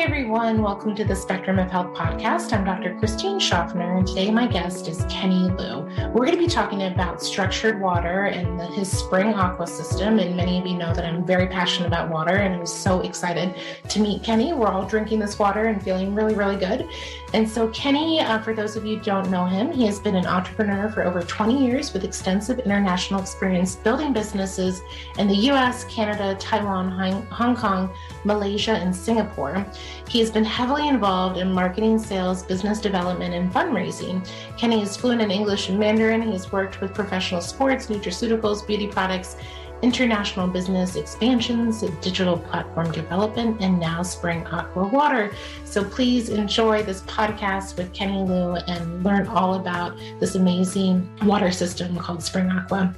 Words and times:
Everyone. 0.00 0.62
Welcome 0.62 0.94
to 0.94 1.04
the 1.04 1.16
Spectrum 1.16 1.58
of 1.58 1.72
Health 1.72 1.92
podcast. 1.92 2.52
I'm 2.52 2.64
Dr. 2.64 2.96
Christine 3.00 3.40
Schaffner, 3.40 3.96
and 3.96 4.06
today 4.06 4.30
my 4.30 4.46
guest 4.46 4.86
is 4.86 5.04
Kenny 5.10 5.50
Lu. 5.50 5.80
We're 6.14 6.24
going 6.24 6.32
to 6.32 6.38
be 6.38 6.46
talking 6.46 6.84
about 6.84 7.20
structured 7.20 7.80
water 7.80 8.26
and 8.26 8.60
the, 8.60 8.66
his 8.66 8.88
spring 8.88 9.34
aqua 9.34 9.66
system. 9.66 10.20
And 10.20 10.36
many 10.36 10.60
of 10.60 10.66
you 10.66 10.76
know 10.76 10.94
that 10.94 11.04
I'm 11.04 11.26
very 11.26 11.48
passionate 11.48 11.88
about 11.88 12.10
water, 12.10 12.36
and 12.36 12.54
I'm 12.54 12.64
so 12.64 13.00
excited 13.00 13.56
to 13.88 14.00
meet 14.00 14.22
Kenny. 14.22 14.52
We're 14.52 14.68
all 14.68 14.86
drinking 14.86 15.18
this 15.18 15.36
water 15.36 15.64
and 15.64 15.82
feeling 15.82 16.14
really, 16.14 16.36
really 16.36 16.56
good. 16.56 16.88
And 17.34 17.46
so, 17.48 17.68
Kenny, 17.68 18.20
uh, 18.20 18.40
for 18.40 18.54
those 18.54 18.74
of 18.74 18.86
you 18.86 18.96
who 18.96 19.04
don't 19.04 19.30
know 19.30 19.44
him, 19.44 19.70
he 19.70 19.84
has 19.84 20.00
been 20.00 20.16
an 20.16 20.26
entrepreneur 20.26 20.88
for 20.88 21.02
over 21.02 21.20
20 21.20 21.62
years 21.62 21.92
with 21.92 22.02
extensive 22.02 22.58
international 22.58 23.20
experience 23.20 23.76
building 23.76 24.14
businesses 24.14 24.80
in 25.18 25.28
the 25.28 25.36
US, 25.50 25.84
Canada, 25.84 26.34
Taiwan, 26.40 26.90
Hong 27.30 27.54
Kong, 27.54 27.90
Malaysia, 28.24 28.72
and 28.72 28.96
Singapore. 28.96 29.66
He 30.08 30.20
has 30.20 30.30
been 30.30 30.44
heavily 30.44 30.88
involved 30.88 31.36
in 31.36 31.52
marketing, 31.52 31.98
sales, 31.98 32.42
business 32.42 32.80
development, 32.80 33.34
and 33.34 33.52
fundraising. 33.52 34.26
Kenny 34.56 34.80
is 34.80 34.96
fluent 34.96 35.20
in 35.20 35.30
English 35.30 35.68
and 35.68 35.78
Mandarin. 35.78 36.22
He's 36.22 36.50
worked 36.50 36.80
with 36.80 36.94
professional 36.94 37.42
sports, 37.42 37.88
nutraceuticals, 37.88 38.66
beauty 38.66 38.86
products, 38.86 39.36
international 39.82 40.48
business 40.48 40.96
expansions, 40.96 41.82
digital 42.00 42.38
platform 42.38 42.90
development, 42.92 43.60
and 43.60 43.78
now 43.78 44.02
Spring 44.02 44.46
Aqua 44.46 44.88
Water. 44.88 45.32
So 45.64 45.84
please 45.84 46.28
enjoy 46.28 46.82
this 46.82 47.02
podcast 47.02 47.76
with 47.76 47.92
Kenny 47.92 48.22
Lu 48.22 48.56
and 48.56 49.04
learn 49.04 49.26
all 49.28 49.54
about 49.54 49.96
this 50.20 50.34
amazing 50.34 51.08
water 51.24 51.52
system 51.52 51.96
called 51.96 52.22
Spring 52.22 52.50
Aqua. 52.50 52.94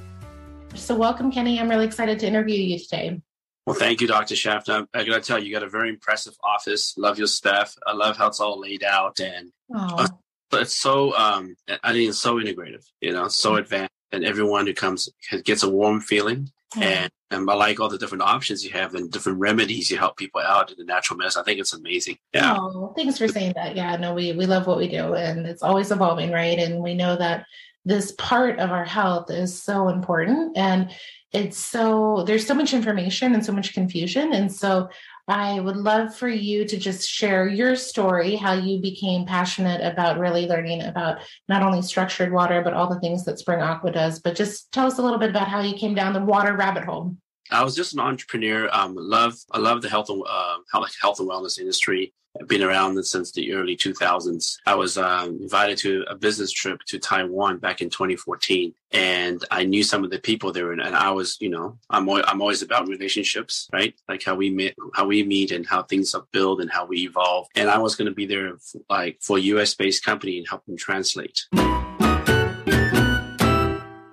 So, 0.73 0.95
welcome, 0.95 1.31
Kenny. 1.31 1.59
I'm 1.59 1.69
really 1.69 1.85
excited 1.85 2.17
to 2.19 2.27
interview 2.27 2.55
you 2.55 2.79
today. 2.79 3.21
Well, 3.65 3.75
thank 3.75 4.01
you, 4.01 4.07
Dr. 4.07 4.35
Shaft. 4.35 4.69
I, 4.69 4.83
I 4.93 5.03
got 5.03 5.15
to 5.15 5.21
tell 5.21 5.37
you, 5.37 5.45
you 5.45 5.53
got 5.53 5.63
a 5.63 5.69
very 5.69 5.89
impressive 5.89 6.33
office. 6.43 6.97
Love 6.97 7.17
your 7.17 7.27
staff. 7.27 7.75
I 7.85 7.93
love 7.93 8.17
how 8.17 8.27
it's 8.27 8.39
all 8.39 8.59
laid 8.59 8.83
out, 8.83 9.19
and 9.19 9.51
uh, 9.75 10.07
it's 10.53 10.73
so 10.77 11.15
um, 11.15 11.55
I 11.83 11.91
think 11.91 12.09
it's 12.09 12.19
so 12.19 12.35
integrative. 12.35 12.85
You 13.01 13.11
know, 13.11 13.27
so 13.27 13.55
advanced, 13.55 13.91
and 14.11 14.23
everyone 14.23 14.65
who 14.65 14.73
comes 14.73 15.09
gets 15.43 15.63
a 15.63 15.69
warm 15.69 15.99
feeling. 15.99 16.49
And, 16.75 17.11
and 17.31 17.49
I 17.49 17.53
like 17.53 17.79
all 17.79 17.89
the 17.89 17.97
different 17.97 18.23
options 18.23 18.63
you 18.63 18.71
have 18.71 18.95
and 18.95 19.11
different 19.11 19.39
remedies 19.39 19.91
you 19.91 19.97
help 19.97 20.17
people 20.17 20.41
out 20.41 20.71
in 20.71 20.77
the 20.77 20.85
natural 20.85 21.17
medicine. 21.17 21.41
I 21.41 21.43
think 21.43 21.59
it's 21.59 21.73
amazing. 21.73 22.17
Yeah. 22.33 22.55
Oh, 22.57 22.93
thanks 22.95 23.17
for 23.17 23.27
saying 23.27 23.53
that. 23.55 23.75
Yeah, 23.75 23.97
no, 23.97 24.13
we 24.13 24.31
we 24.33 24.45
love 24.45 24.67
what 24.67 24.77
we 24.77 24.87
do, 24.87 25.15
and 25.15 25.45
it's 25.45 25.63
always 25.63 25.91
evolving, 25.91 26.31
right? 26.31 26.57
And 26.57 26.81
we 26.81 26.93
know 26.93 27.17
that 27.17 27.45
this 27.85 28.13
part 28.17 28.59
of 28.59 28.71
our 28.71 28.85
health 28.85 29.31
is 29.31 29.61
so 29.61 29.89
important 29.89 30.55
and 30.55 30.91
it's 31.33 31.57
so 31.57 32.23
there's 32.27 32.45
so 32.45 32.53
much 32.53 32.73
information 32.73 33.33
and 33.33 33.45
so 33.45 33.51
much 33.51 33.73
confusion 33.73 34.33
and 34.33 34.51
so 34.51 34.89
i 35.27 35.59
would 35.59 35.77
love 35.77 36.15
for 36.15 36.29
you 36.29 36.65
to 36.65 36.77
just 36.77 37.09
share 37.09 37.47
your 37.47 37.75
story 37.75 38.35
how 38.35 38.53
you 38.53 38.79
became 38.79 39.25
passionate 39.25 39.81
about 39.81 40.19
really 40.19 40.47
learning 40.47 40.81
about 40.83 41.19
not 41.47 41.61
only 41.63 41.81
structured 41.81 42.31
water 42.31 42.61
but 42.61 42.73
all 42.73 42.89
the 42.89 42.99
things 42.99 43.23
that 43.25 43.39
spring 43.39 43.61
aqua 43.61 43.91
does 43.91 44.19
but 44.19 44.35
just 44.35 44.71
tell 44.71 44.87
us 44.87 44.97
a 44.97 45.01
little 45.01 45.19
bit 45.19 45.29
about 45.29 45.47
how 45.47 45.61
you 45.61 45.75
came 45.75 45.95
down 45.95 46.13
the 46.13 46.19
water 46.19 46.55
rabbit 46.55 46.83
hole 46.83 47.15
I 47.53 47.65
was 47.65 47.75
just 47.75 47.93
an 47.93 47.99
entrepreneur. 47.99 48.69
Um, 48.71 48.95
love 48.95 49.35
I 49.51 49.59
love 49.59 49.81
the 49.81 49.89
health 49.89 50.09
and 50.09 50.23
uh, 50.25 50.57
health 51.01 51.19
and 51.19 51.29
wellness 51.29 51.59
industry. 51.59 52.13
Been 52.47 52.63
around 52.63 53.03
since 53.03 53.31
the 53.31 53.53
early 53.53 53.75
2000s. 53.75 54.57
I 54.65 54.73
was 54.73 54.97
um, 54.97 55.37
invited 55.41 55.77
to 55.79 56.05
a 56.07 56.15
business 56.15 56.51
trip 56.51 56.79
to 56.87 56.97
Taiwan 56.97 57.57
back 57.57 57.81
in 57.81 57.89
2014, 57.89 58.73
and 58.91 59.43
I 59.51 59.65
knew 59.65 59.83
some 59.83 60.03
of 60.03 60.11
the 60.11 60.19
people 60.19 60.51
there. 60.51 60.71
And, 60.71 60.81
I 60.81 61.11
was, 61.11 61.37
you 61.41 61.49
know, 61.49 61.77
I'm 61.89 62.09
I'm 62.09 62.41
always 62.41 62.61
about 62.61 62.87
relationships, 62.87 63.67
right? 63.73 63.93
Like 64.07 64.23
how 64.23 64.35
we 64.35 64.49
meet, 64.49 64.75
how 64.93 65.07
we 65.07 65.23
meet, 65.23 65.51
and 65.51 65.67
how 65.67 65.83
things 65.83 66.15
are 66.15 66.25
built, 66.31 66.61
and 66.61 66.71
how 66.71 66.85
we 66.85 67.01
evolve. 67.01 67.47
And 67.55 67.69
I 67.69 67.77
was 67.77 67.95
going 67.95 68.07
to 68.07 68.15
be 68.15 68.25
there, 68.25 68.53
like 68.89 69.17
for 69.21 69.37
a 69.37 69.41
U.S. 69.41 69.73
based 69.75 70.05
company 70.05 70.37
and 70.37 70.47
help 70.47 70.65
them 70.65 70.77
translate 70.77 71.41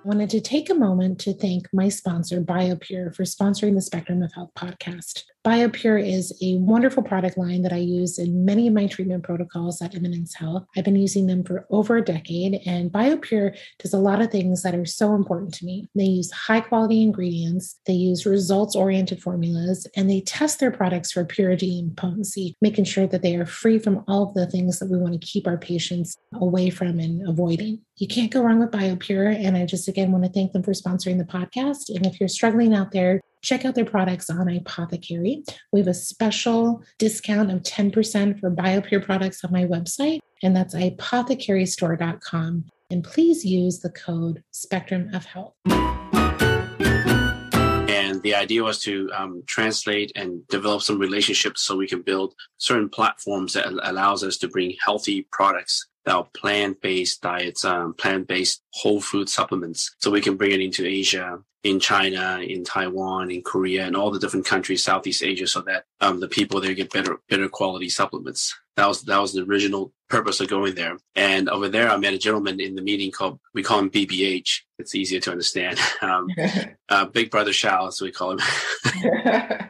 I 0.09 0.11
wanted 0.11 0.29
to 0.31 0.41
take 0.41 0.71
a 0.71 0.73
moment 0.73 1.19
to 1.19 1.33
thank 1.33 1.67
my 1.71 1.87
sponsor, 1.87 2.41
BioPure, 2.41 3.15
for 3.15 3.23
sponsoring 3.23 3.75
the 3.75 3.81
Spectrum 3.81 4.23
of 4.23 4.33
Health 4.33 4.49
podcast. 4.57 5.23
BioPure 5.45 6.05
is 6.05 6.37
a 6.41 6.57
wonderful 6.57 7.01
product 7.01 7.37
line 7.37 7.61
that 7.61 7.71
I 7.71 7.77
use 7.77 8.19
in 8.19 8.43
many 8.43 8.67
of 8.67 8.73
my 8.73 8.87
treatment 8.87 9.23
protocols 9.23 9.81
at 9.81 9.95
Eminence 9.95 10.35
Health. 10.35 10.65
I've 10.75 10.83
been 10.83 10.97
using 10.97 11.27
them 11.27 11.45
for 11.45 11.65
over 11.69 11.95
a 11.95 12.03
decade, 12.03 12.59
and 12.65 12.91
BioPure 12.91 13.57
does 13.79 13.93
a 13.93 13.99
lot 13.99 14.21
of 14.21 14.31
things 14.31 14.63
that 14.63 14.75
are 14.75 14.85
so 14.85 15.15
important 15.15 15.53
to 15.55 15.65
me. 15.65 15.87
They 15.95 16.03
use 16.03 16.29
high 16.31 16.59
quality 16.59 17.01
ingredients, 17.01 17.79
they 17.85 17.93
use 17.93 18.25
results 18.25 18.75
oriented 18.75 19.21
formulas, 19.21 19.87
and 19.95 20.09
they 20.09 20.19
test 20.21 20.59
their 20.59 20.71
products 20.71 21.13
for 21.13 21.23
purity 21.23 21.79
and 21.79 21.95
potency, 21.95 22.57
making 22.61 22.83
sure 22.83 23.07
that 23.07 23.21
they 23.21 23.37
are 23.37 23.45
free 23.45 23.79
from 23.79 24.03
all 24.09 24.27
of 24.27 24.33
the 24.33 24.45
things 24.45 24.79
that 24.79 24.89
we 24.89 24.97
want 24.97 25.13
to 25.13 25.25
keep 25.25 25.47
our 25.47 25.57
patients 25.57 26.17
away 26.33 26.69
from 26.69 26.99
and 26.99 27.25
avoiding. 27.25 27.79
You 27.95 28.07
can't 28.07 28.31
go 28.31 28.41
wrong 28.41 28.59
with 28.59 28.71
BioPure, 28.71 29.33
and 29.35 29.55
I 29.55 29.65
just 29.65 29.87
again 29.87 30.11
want 30.11 30.25
to 30.25 30.31
thank 30.31 30.51
them 30.51 30.63
for 30.63 30.73
sponsoring 30.73 31.17
the 31.17 31.23
podcast. 31.23 31.95
And 31.95 32.05
if 32.05 32.19
you're 32.19 32.27
struggling 32.27 32.73
out 32.73 32.91
there, 32.91 33.21
check 33.41 33.65
out 33.65 33.75
their 33.75 33.85
products 33.85 34.29
on 34.29 34.49
Apothecary. 34.49 35.43
We 35.71 35.79
have 35.79 35.87
a 35.87 35.93
special 35.93 36.83
discount 36.97 37.51
of 37.51 37.63
10% 37.63 38.39
for 38.39 38.51
BioPure 38.51 39.03
products 39.03 39.43
on 39.43 39.51
my 39.51 39.65
website, 39.65 40.19
and 40.43 40.55
that's 40.55 40.75
apothecarystore.com. 40.75 42.65
And 42.91 43.03
please 43.03 43.45
use 43.45 43.79
the 43.79 43.91
code 43.91 44.43
Spectrum 44.51 45.11
of 45.13 45.25
Health. 45.25 45.53
And 47.89 48.23
the 48.23 48.33
idea 48.35 48.63
was 48.63 48.79
to 48.81 49.09
um, 49.15 49.43
translate 49.47 50.11
and 50.15 50.47
develop 50.47 50.81
some 50.81 50.97
relationships 50.97 51.61
so 51.61 51.75
we 51.75 51.87
can 51.87 52.01
build 52.01 52.33
certain 52.57 52.89
platforms 52.89 53.53
that 53.53 53.67
allows 53.83 54.23
us 54.23 54.37
to 54.37 54.47
bring 54.47 54.75
healthy 54.83 55.27
products 55.31 55.87
our 56.09 56.27
plant-based 56.33 57.21
diets, 57.21 57.65
um, 57.65 57.93
plant-based 57.93 58.61
whole 58.73 59.01
food 59.01 59.29
supplements. 59.29 59.95
So 59.99 60.11
we 60.11 60.21
can 60.21 60.35
bring 60.37 60.51
it 60.51 60.61
into 60.61 60.85
Asia, 60.85 61.39
in 61.63 61.79
China, 61.79 62.39
in 62.41 62.63
Taiwan, 62.63 63.31
in 63.31 63.41
Korea, 63.41 63.85
and 63.85 63.95
all 63.95 64.11
the 64.11 64.19
different 64.19 64.45
countries, 64.45 64.83
Southeast 64.83 65.23
Asia, 65.23 65.45
so 65.45 65.61
that 65.61 65.85
um, 65.99 66.19
the 66.19 66.27
people 66.27 66.61
there 66.61 66.73
get 66.73 66.91
better, 66.91 67.17
better 67.29 67.49
quality 67.49 67.89
supplements. 67.89 68.57
That 68.77 68.87
was 68.87 69.03
that 69.03 69.19
was 69.19 69.33
the 69.33 69.43
original 69.43 69.91
purpose 70.09 70.39
of 70.39 70.47
going 70.47 70.75
there. 70.75 70.97
And 71.15 71.49
over 71.49 71.67
there, 71.67 71.89
I 71.89 71.97
met 71.97 72.13
a 72.13 72.17
gentleman 72.17 72.61
in 72.61 72.75
the 72.75 72.81
meeting 72.81 73.11
called 73.11 73.39
we 73.53 73.61
call 73.61 73.79
him 73.79 73.89
BBH. 73.89 74.61
It's 74.77 74.95
easier 74.95 75.19
to 75.21 75.31
understand. 75.31 75.79
Um, 76.01 76.29
uh, 76.89 77.05
Big 77.05 77.29
Brother 77.29 77.51
Shao, 77.51 77.89
so 77.89 78.05
we 78.05 78.11
call 78.11 78.31
him. 78.31 78.39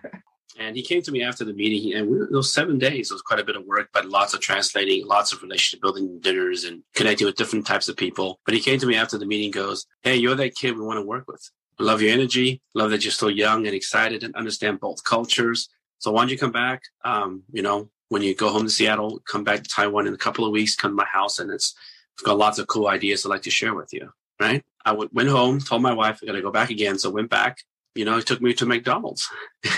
And 0.60 0.76
he 0.76 0.84
came 0.84 1.02
to 1.04 1.12
me 1.12 1.24
after 1.24 1.46
the 1.46 1.54
meeting, 1.54 1.94
and 1.94 2.10
we, 2.10 2.18
those 2.30 2.52
seven 2.52 2.78
days, 2.78 3.12
was 3.12 3.22
quite 3.22 3.40
a 3.40 3.46
bit 3.46 3.56
of 3.56 3.66
work, 3.66 3.90
but 3.94 4.06
lots 4.06 4.34
of 4.34 4.42
translating, 4.42 5.08
lots 5.08 5.32
of 5.32 5.42
relationship 5.42 5.82
building 5.82 6.20
dinners 6.20 6.66
and 6.66 6.84
connecting 6.94 7.26
with 7.26 7.38
different 7.38 7.66
types 7.66 7.88
of 7.88 7.96
people. 7.96 8.42
But 8.46 8.54
he 8.54 8.60
came 8.60 8.78
to 8.80 8.86
me 8.86 8.98
after 8.98 9.18
the 9.18 9.26
meeting, 9.26 9.52
goes, 9.52 9.86
Hey, 10.04 10.18
you're 10.18 10.36
that 10.36 10.56
kid 10.56 10.76
we 10.76 10.86
want 10.86 10.98
to 10.98 11.06
work 11.06 11.24
with. 11.30 11.50
love 11.80 12.02
your 12.02 12.12
energy. 12.12 12.62
Love 12.76 12.92
that 12.92 13.06
you're 13.06 13.12
so 13.14 13.30
young 13.30 13.66
and 13.68 13.76
excited 13.76 14.22
and 14.22 14.36
understand 14.36 14.82
both 14.82 15.02
cultures. 15.06 15.70
So 16.00 16.12
why 16.12 16.24
don't 16.24 16.32
you 16.32 16.38
come 16.38 16.52
back? 16.52 16.84
Um, 17.06 17.44
you 17.54 17.62
know, 17.62 17.90
when 18.10 18.22
you 18.22 18.36
go 18.36 18.50
home 18.50 18.64
to 18.64 18.70
Seattle, 18.70 19.22
come 19.32 19.46
back 19.46 19.64
to 19.64 19.70
Taiwan 19.70 20.08
in 20.08 20.14
a 20.14 20.18
couple 20.18 20.44
of 20.44 20.52
weeks, 20.52 20.76
come 20.76 20.92
to 20.92 20.96
my 20.96 21.06
house, 21.06 21.40
and 21.40 21.50
it's 21.52 21.74
I've 22.20 22.26
got 22.26 22.38
lots 22.38 22.60
of 22.60 22.68
cool 22.68 22.90
ideas 22.90 23.26
I'd 23.26 23.30
like 23.30 23.44
to 23.44 23.50
share 23.50 23.74
with 23.74 23.94
you. 23.94 24.12
Right? 24.42 24.64
I 24.84 24.92
went 24.92 25.30
home, 25.30 25.60
told 25.60 25.82
my 25.82 25.94
wife 25.94 26.20
I 26.22 26.26
got 26.26 26.34
to 26.34 26.42
go 26.42 26.52
back 26.52 26.70
again, 26.70 26.98
so 26.98 27.10
went 27.10 27.30
back 27.30 27.60
you 27.96 28.06
know, 28.06 28.18
he 28.18 28.24
took 28.24 28.42
me 28.42 28.54
to 28.54 28.66
McDonald's. 28.66 29.30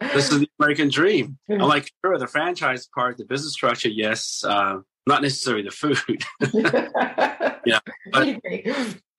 this 0.00 0.30
is 0.30 0.40
the 0.40 0.48
American 0.58 0.88
dream. 0.88 1.38
I'm 1.50 1.58
like, 1.60 1.90
sure, 2.04 2.18
the 2.18 2.26
franchise 2.26 2.88
part, 2.94 3.16
the 3.16 3.24
business 3.24 3.52
structure, 3.52 3.88
yes, 3.88 4.44
uh, 4.46 4.78
not 5.06 5.22
necessarily 5.22 5.62
the 5.62 5.70
food. 5.70 6.24
yeah, 7.64 7.80
but, 8.12 8.40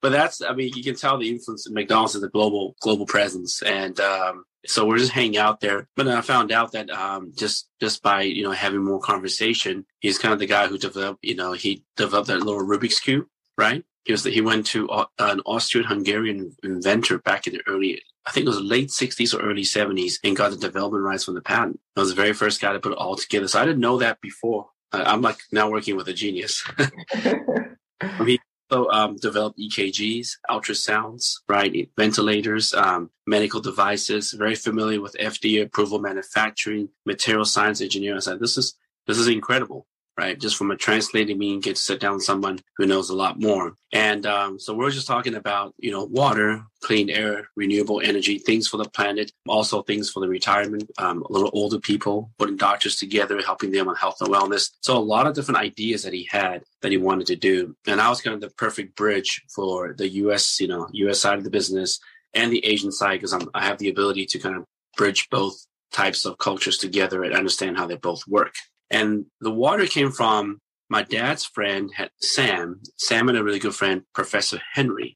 but 0.00 0.12
that's, 0.12 0.40
I 0.42 0.54
mean, 0.54 0.72
you 0.74 0.82
can 0.82 0.94
tell 0.94 1.18
the 1.18 1.28
influence 1.28 1.66
of 1.66 1.72
McDonald's 1.72 2.14
is 2.14 2.22
a 2.22 2.28
global, 2.28 2.76
global 2.80 3.06
presence, 3.06 3.62
and 3.62 3.98
um, 4.00 4.44
so 4.66 4.86
we're 4.86 4.98
just 4.98 5.12
hanging 5.12 5.38
out 5.38 5.60
there. 5.60 5.88
But 5.96 6.06
then 6.06 6.16
I 6.16 6.20
found 6.20 6.52
out 6.52 6.72
that 6.72 6.90
um, 6.90 7.32
just 7.36 7.68
just 7.80 8.02
by 8.02 8.22
you 8.22 8.44
know 8.44 8.52
having 8.52 8.84
more 8.84 9.00
conversation, 9.00 9.84
he's 10.00 10.18
kind 10.18 10.32
of 10.32 10.38
the 10.38 10.46
guy 10.46 10.68
who 10.68 10.78
developed, 10.78 11.20
you 11.22 11.34
know, 11.34 11.52
he 11.52 11.84
developed 11.96 12.28
that 12.28 12.40
little 12.40 12.62
Rubik's 12.62 13.00
cube, 13.00 13.26
right? 13.58 13.84
He 14.04 14.12
was 14.12 14.24
he 14.24 14.40
went 14.40 14.66
to 14.68 14.88
uh, 14.88 15.06
an 15.18 15.40
Austrian-Hungarian 15.40 16.56
inventor 16.62 17.18
back 17.18 17.46
in 17.46 17.54
the 17.54 17.62
early, 17.66 18.02
I 18.26 18.30
think 18.30 18.46
it 18.46 18.48
was 18.48 18.60
late 18.60 18.88
60s 18.88 19.34
or 19.34 19.42
early 19.42 19.62
70s, 19.62 20.14
and 20.24 20.36
got 20.36 20.50
the 20.50 20.56
development 20.56 21.04
rights 21.04 21.24
from 21.24 21.34
the 21.34 21.42
patent. 21.42 21.80
I 21.96 22.00
was 22.00 22.10
the 22.10 22.14
very 22.14 22.32
first 22.32 22.60
guy 22.60 22.72
to 22.72 22.80
put 22.80 22.92
it 22.92 22.98
all 22.98 23.16
together. 23.16 23.48
So 23.48 23.60
I 23.60 23.64
didn't 23.66 23.80
know 23.80 23.98
that 23.98 24.20
before. 24.20 24.68
I'm 24.92 25.22
like 25.22 25.38
now 25.52 25.70
working 25.70 25.96
with 25.96 26.08
a 26.08 26.12
genius. 26.12 26.64
he 28.26 28.40
also 28.70 28.88
um, 28.88 29.16
developed 29.16 29.58
EKGs, 29.58 30.30
ultrasounds, 30.48 31.34
right, 31.48 31.88
ventilators, 31.96 32.74
um, 32.74 33.10
medical 33.26 33.60
devices. 33.60 34.32
Very 34.32 34.54
familiar 34.54 35.00
with 35.00 35.16
FDA 35.20 35.62
approval, 35.62 36.00
manufacturing, 36.00 36.88
material 37.06 37.44
science 37.44 37.80
engineering. 37.80 38.16
I 38.16 38.20
said, 38.20 38.40
this 38.40 38.56
is 38.56 38.74
this 39.06 39.18
is 39.18 39.28
incredible. 39.28 39.86
Right? 40.18 40.38
Just 40.38 40.56
from 40.56 40.70
a 40.70 40.76
translating 40.76 41.38
mean, 41.38 41.60
get 41.60 41.76
to 41.76 41.80
sit 41.80 42.00
down 42.00 42.14
with 42.14 42.24
someone 42.24 42.58
who 42.76 42.86
knows 42.86 43.10
a 43.10 43.16
lot 43.16 43.40
more. 43.40 43.72
And 43.92 44.26
um, 44.26 44.58
so 44.58 44.74
we're 44.74 44.90
just 44.90 45.06
talking 45.06 45.34
about, 45.34 45.74
you 45.78 45.90
know, 45.90 46.04
water, 46.04 46.62
clean 46.82 47.10
air, 47.10 47.48
renewable 47.56 48.00
energy, 48.00 48.38
things 48.38 48.68
for 48.68 48.76
the 48.76 48.88
planet, 48.88 49.32
also 49.48 49.82
things 49.82 50.10
for 50.10 50.20
the 50.20 50.28
retirement, 50.28 50.90
um, 50.98 51.22
a 51.22 51.32
little 51.32 51.50
older 51.52 51.78
people, 51.78 52.30
putting 52.38 52.56
doctors 52.56 52.96
together, 52.96 53.40
helping 53.40 53.70
them 53.70 53.88
on 53.88 53.96
health 53.96 54.20
and 54.20 54.30
wellness. 54.30 54.70
So 54.80 54.96
a 54.96 54.98
lot 54.98 55.26
of 55.26 55.34
different 55.34 55.60
ideas 55.60 56.02
that 56.02 56.12
he 56.12 56.28
had 56.30 56.62
that 56.82 56.92
he 56.92 56.98
wanted 56.98 57.26
to 57.28 57.36
do. 57.36 57.74
And 57.86 58.00
I 58.00 58.08
was 58.08 58.20
kind 58.20 58.34
of 58.34 58.40
the 58.40 58.50
perfect 58.50 58.96
bridge 58.96 59.42
for 59.54 59.94
the 59.96 60.08
U.S., 60.08 60.60
you 60.60 60.68
know, 60.68 60.86
U.S. 60.92 61.20
side 61.20 61.38
of 61.38 61.44
the 61.44 61.50
business 61.50 61.98
and 62.34 62.52
the 62.52 62.64
Asian 62.64 62.92
side 62.92 63.20
because 63.20 63.34
I 63.54 63.64
have 63.64 63.78
the 63.78 63.88
ability 63.88 64.26
to 64.26 64.38
kind 64.38 64.56
of 64.56 64.64
bridge 64.96 65.28
both 65.30 65.66
types 65.92 66.24
of 66.24 66.38
cultures 66.38 66.78
together 66.78 67.24
and 67.24 67.34
understand 67.34 67.76
how 67.76 67.86
they 67.86 67.96
both 67.96 68.26
work. 68.28 68.54
And 68.90 69.26
the 69.40 69.50
water 69.50 69.86
came 69.86 70.10
from 70.10 70.60
my 70.88 71.02
dad's 71.02 71.44
friend, 71.44 71.90
Sam. 72.20 72.80
Sam 72.96 73.28
and 73.28 73.38
a 73.38 73.44
really 73.44 73.60
good 73.60 73.74
friend, 73.74 74.02
Professor 74.14 74.60
Henry. 74.72 75.14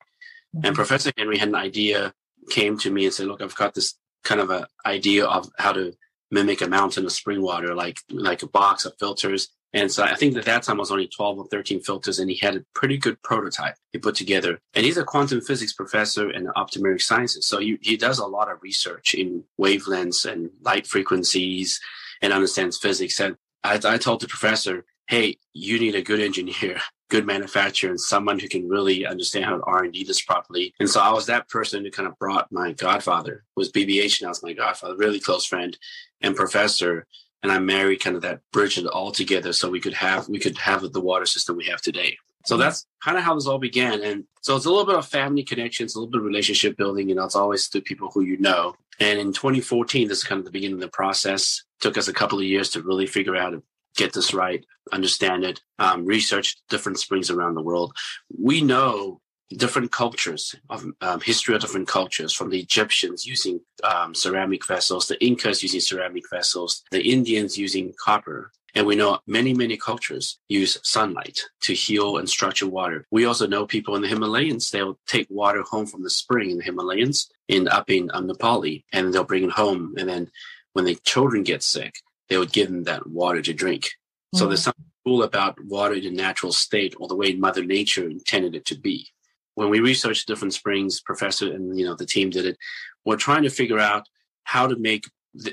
Mm-hmm. 0.54 0.66
And 0.66 0.76
Professor 0.76 1.12
Henry 1.16 1.36
had 1.36 1.48
an 1.48 1.56
idea, 1.56 2.14
came 2.50 2.78
to 2.78 2.90
me 2.90 3.04
and 3.04 3.14
said, 3.14 3.26
"Look, 3.26 3.42
I've 3.42 3.56
got 3.56 3.74
this 3.74 3.94
kind 4.22 4.40
of 4.40 4.50
an 4.50 4.66
idea 4.86 5.26
of 5.26 5.50
how 5.58 5.72
to 5.72 5.92
mimic 6.30 6.62
a 6.62 6.68
mountain 6.68 7.04
of 7.04 7.12
spring 7.12 7.42
water, 7.42 7.74
like 7.74 7.98
like 8.08 8.42
a 8.42 8.48
box 8.48 8.84
of 8.84 8.94
filters." 8.98 9.48
And 9.74 9.90
so 9.90 10.04
I 10.04 10.14
think 10.14 10.36
at 10.36 10.44
that 10.44 10.62
time 10.62 10.78
was 10.78 10.92
only 10.92 11.08
12 11.08 11.38
or 11.38 11.46
13 11.48 11.80
filters, 11.80 12.20
and 12.20 12.30
he 12.30 12.36
had 12.36 12.54
a 12.54 12.64
pretty 12.76 12.96
good 12.96 13.20
prototype 13.22 13.74
he 13.92 13.98
put 13.98 14.14
together. 14.14 14.60
And 14.72 14.86
he's 14.86 14.96
a 14.96 15.02
quantum 15.02 15.40
physics 15.40 15.72
professor 15.72 16.30
in 16.30 16.46
optomeric 16.56 17.02
sciences. 17.02 17.44
So 17.44 17.58
he, 17.58 17.76
he 17.82 17.96
does 17.96 18.20
a 18.20 18.26
lot 18.26 18.48
of 18.48 18.62
research 18.62 19.14
in 19.14 19.42
wavelengths 19.60 20.30
and 20.30 20.50
light 20.62 20.86
frequencies 20.86 21.80
and 22.22 22.32
understands 22.32 22.78
physics. 22.78 23.18
And 23.18 23.36
I, 23.64 23.80
I 23.84 23.98
told 23.98 24.20
the 24.20 24.28
professor, 24.28 24.84
hey, 25.08 25.38
you 25.54 25.80
need 25.80 25.94
a 25.94 26.02
good 26.02 26.20
engineer, 26.20 26.78
good 27.10 27.26
manufacturer, 27.26 27.90
and 27.90 28.00
someone 28.00 28.38
who 28.38 28.48
can 28.48 28.68
really 28.68 29.06
understand 29.06 29.46
how 29.46 29.56
to 29.56 29.64
R&D 29.64 30.04
this 30.04 30.22
properly. 30.22 30.74
And 30.78 30.88
so 30.88 31.00
I 31.00 31.12
was 31.12 31.26
that 31.26 31.48
person 31.48 31.84
who 31.84 31.90
kind 31.90 32.08
of 32.08 32.18
brought 32.18 32.52
my 32.52 32.72
godfather, 32.72 33.44
was 33.56 33.72
BBH, 33.72 34.20
and 34.20 34.26
I 34.26 34.30
was 34.30 34.42
my 34.42 34.52
godfather, 34.52 34.96
really 34.96 35.20
close 35.20 35.44
friend 35.44 35.76
and 36.20 36.36
professor. 36.36 37.06
And 37.42 37.52
I 37.52 37.58
married 37.58 38.00
kind 38.00 38.16
of 38.16 38.22
that 38.22 38.40
bridge 38.52 38.78
it 38.78 38.86
all 38.86 39.12
together 39.12 39.52
so 39.52 39.68
we 39.68 39.80
could 39.80 39.92
have 39.92 40.30
we 40.30 40.38
could 40.38 40.56
have 40.56 40.80
the 40.92 41.00
water 41.00 41.26
system 41.26 41.58
we 41.58 41.66
have 41.66 41.82
today. 41.82 42.16
So 42.46 42.56
that's 42.56 42.86
kind 43.02 43.16
of 43.16 43.24
how 43.24 43.34
this 43.34 43.46
all 43.46 43.58
began. 43.58 44.02
And 44.02 44.24
so 44.42 44.56
it's 44.56 44.66
a 44.66 44.70
little 44.70 44.84
bit 44.84 44.96
of 44.96 45.06
family 45.06 45.42
connections, 45.42 45.94
a 45.94 45.98
little 45.98 46.10
bit 46.10 46.20
of 46.20 46.26
relationship 46.26 46.76
building. 46.76 47.08
You 47.08 47.14
know, 47.14 47.24
it's 47.24 47.36
always 47.36 47.66
through 47.66 47.82
people 47.82 48.10
who 48.12 48.22
you 48.22 48.38
know. 48.38 48.76
And 49.00 49.18
in 49.18 49.32
2014, 49.32 50.08
this 50.08 50.18
is 50.18 50.24
kind 50.24 50.38
of 50.38 50.44
the 50.44 50.50
beginning 50.50 50.76
of 50.76 50.80
the 50.80 50.88
process. 50.88 51.62
It 51.78 51.82
took 51.82 51.98
us 51.98 52.08
a 52.08 52.12
couple 52.12 52.38
of 52.38 52.44
years 52.44 52.70
to 52.70 52.82
really 52.82 53.06
figure 53.06 53.36
out 53.36 53.60
get 53.96 54.12
this 54.12 54.34
right, 54.34 54.64
understand 54.92 55.44
it, 55.44 55.60
um, 55.78 56.04
research 56.04 56.56
different 56.68 56.98
springs 56.98 57.30
around 57.30 57.54
the 57.54 57.62
world. 57.62 57.94
We 58.36 58.60
know 58.60 59.20
different 59.50 59.92
cultures 59.92 60.54
of 60.68 60.84
um, 61.00 61.20
history 61.20 61.54
of 61.54 61.60
different 61.60 61.86
cultures 61.86 62.32
from 62.32 62.50
the 62.50 62.58
Egyptians 62.58 63.26
using 63.26 63.60
um, 63.84 64.14
ceramic 64.14 64.66
vessels, 64.66 65.06
the 65.06 65.22
Incas 65.24 65.62
using 65.62 65.80
ceramic 65.80 66.24
vessels, 66.30 66.82
the 66.90 67.02
Indians 67.02 67.56
using 67.56 67.94
copper, 68.02 68.50
and 68.74 68.86
we 68.86 68.96
know 68.96 69.20
many, 69.26 69.54
many 69.54 69.76
cultures 69.76 70.38
use 70.48 70.78
sunlight 70.82 71.40
to 71.62 71.74
heal 71.74 72.18
and 72.18 72.28
structure 72.28 72.66
water. 72.66 73.06
We 73.10 73.24
also 73.24 73.46
know 73.46 73.66
people 73.66 73.94
in 73.94 74.02
the 74.02 74.08
Himalayas, 74.08 74.70
they'll 74.70 74.98
take 75.06 75.28
water 75.30 75.62
home 75.62 75.86
from 75.86 76.02
the 76.02 76.10
spring 76.10 76.50
in 76.50 76.58
the 76.58 76.64
Himalayas 76.64 77.30
in 77.48 77.68
up 77.68 77.88
in 77.88 78.10
um, 78.12 78.28
Nepali 78.28 78.84
and 78.92 79.12
they'll 79.12 79.24
bring 79.24 79.44
it 79.44 79.50
home. 79.50 79.94
And 79.96 80.08
then 80.08 80.30
when 80.72 80.84
the 80.84 80.96
children 81.04 81.44
get 81.44 81.62
sick, 81.62 81.94
they 82.28 82.36
would 82.36 82.52
give 82.52 82.68
them 82.68 82.84
that 82.84 83.06
water 83.06 83.42
to 83.42 83.52
drink. 83.52 83.84
Mm-hmm. 83.84 84.38
So 84.38 84.46
there's 84.46 84.60
mm. 84.60 84.64
something 84.64 84.84
cool 85.04 85.22
about 85.22 85.62
water 85.64 85.94
in 85.94 86.06
a 86.06 86.10
natural 86.10 86.52
state 86.52 86.94
or 86.98 87.06
the 87.06 87.16
way 87.16 87.34
Mother 87.34 87.64
Nature 87.64 88.08
intended 88.08 88.56
it 88.56 88.64
to 88.66 88.78
be. 88.78 89.06
When 89.54 89.70
we 89.70 89.78
researched 89.78 90.26
different 90.26 90.54
springs, 90.54 91.00
professor 91.00 91.52
and 91.52 91.78
you 91.78 91.84
know 91.84 91.94
the 91.94 92.06
team 92.06 92.30
did 92.30 92.44
it, 92.44 92.58
we're 93.04 93.16
trying 93.16 93.44
to 93.44 93.50
figure 93.50 93.78
out 93.78 94.08
how 94.42 94.66
to 94.66 94.76
make 94.76 95.04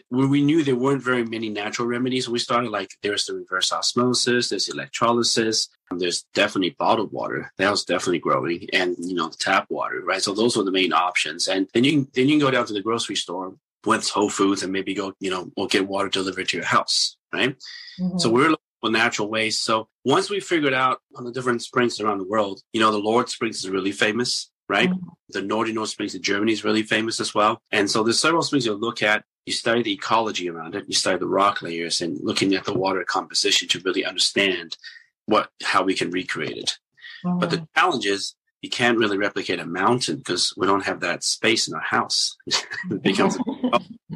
we 0.10 0.42
knew 0.42 0.64
there 0.64 0.76
weren't 0.76 1.04
very 1.04 1.26
many 1.26 1.50
natural 1.50 1.88
remedies. 1.88 2.30
We 2.30 2.40
started 2.40 2.70
like 2.70 2.92
there's 3.02 3.26
the 3.26 3.34
reverse 3.34 3.72
osmosis, 3.72 4.50
there's 4.50 4.70
electrolysis, 4.70 5.70
there's 5.92 6.24
definitely 6.34 6.76
bottled 6.78 7.12
water 7.12 7.52
that 7.58 7.72
was 7.72 7.84
definitely 7.84 8.20
growing, 8.20 8.68
and 8.74 8.96
you 9.00 9.16
know 9.16 9.32
tap 9.40 9.68
water, 9.70 10.02
right? 10.04 10.22
So 10.22 10.34
those 10.34 10.56
were 10.56 10.64
the 10.64 10.72
main 10.72 10.94
options. 10.94 11.48
And 11.48 11.68
then 11.74 11.84
you 11.84 11.92
can, 11.92 12.08
then 12.14 12.28
you 12.28 12.34
can 12.34 12.48
go 12.48 12.52
down 12.52 12.66
to 12.68 12.74
the 12.74 12.82
grocery 12.82 13.16
store 13.16 13.56
with 13.86 14.08
Whole 14.10 14.30
Foods 14.30 14.64
and 14.64 14.72
maybe 14.72 14.94
go 14.94 15.14
you 15.20 15.32
know 15.32 15.52
or 15.58 15.68
get 15.68 15.88
water 15.88 16.10
delivered 16.10 16.50
to 16.50 16.58
your 16.58 16.66
house, 16.66 17.18
right? 17.34 17.56
Mm-hmm. 18.00 18.20
So 18.20 18.30
we're 18.30 18.50
looking 18.50 18.58
for 18.82 18.92
natural 18.92 19.30
ways. 19.30 19.60
So 19.60 19.88
once 20.06 20.30
we 20.30 20.40
figured 20.40 20.74
out 20.74 21.00
on 21.16 21.24
the 21.24 21.32
different 21.32 21.64
springs 21.64 22.00
around 22.00 22.20
the 22.20 22.28
world, 22.28 22.62
you 22.72 22.82
know 22.82 22.92
the 22.92 23.00
Lourdes 23.00 23.34
Springs 23.34 23.58
is 23.58 23.70
really 23.70 23.92
famous 23.92 24.52
right? 24.72 24.90
Mm-hmm. 24.90 25.08
The 25.30 25.42
Nordenau 25.42 25.86
Springs 25.86 26.16
in 26.16 26.24
Germany 26.24 26.54
is 26.54 26.64
really 26.64 26.82
famous 26.82 27.20
as 27.20 27.36
well. 27.36 27.62
And 27.72 27.92
so 27.92 28.04
there's 28.04 28.20
several 28.20 28.42
springs 28.42 28.66
you'll 28.66 28.80
look 28.80 29.04
at 29.04 29.24
you 29.46 29.54
study 29.54 29.84
the 29.84 29.94
ecology 29.94 30.50
around 30.50 30.76
it, 30.76 30.86
you 30.88 30.94
study 30.94 31.18
the 31.18 31.28
rock 31.28 31.62
layers 31.62 32.00
and 32.02 32.18
looking 32.22 32.54
at 32.56 32.64
the 32.64 32.74
water 32.74 33.04
composition 33.04 33.68
to 33.70 33.82
really 33.82 34.06
understand 34.06 34.78
what 35.26 35.50
how 35.64 35.84
we 35.84 35.94
can 35.94 36.10
recreate 36.10 36.58
it. 36.58 36.78
Mm-hmm. 37.26 37.40
But 37.40 37.50
the 37.50 37.58
mm-hmm. 37.58 37.80
challenge 37.80 38.06
is 38.06 38.36
you 38.62 38.70
can't 38.70 39.00
really 39.00 39.18
replicate 39.18 39.60
a 39.60 39.66
mountain 39.66 40.18
because 40.18 40.54
we 40.56 40.68
don't 40.68 40.86
have 40.86 41.00
that 41.00 41.24
space 41.24 41.68
in 41.68 41.74
our 41.74 41.82
house. 41.82 42.38
it 42.46 43.02
becomes 43.02 43.38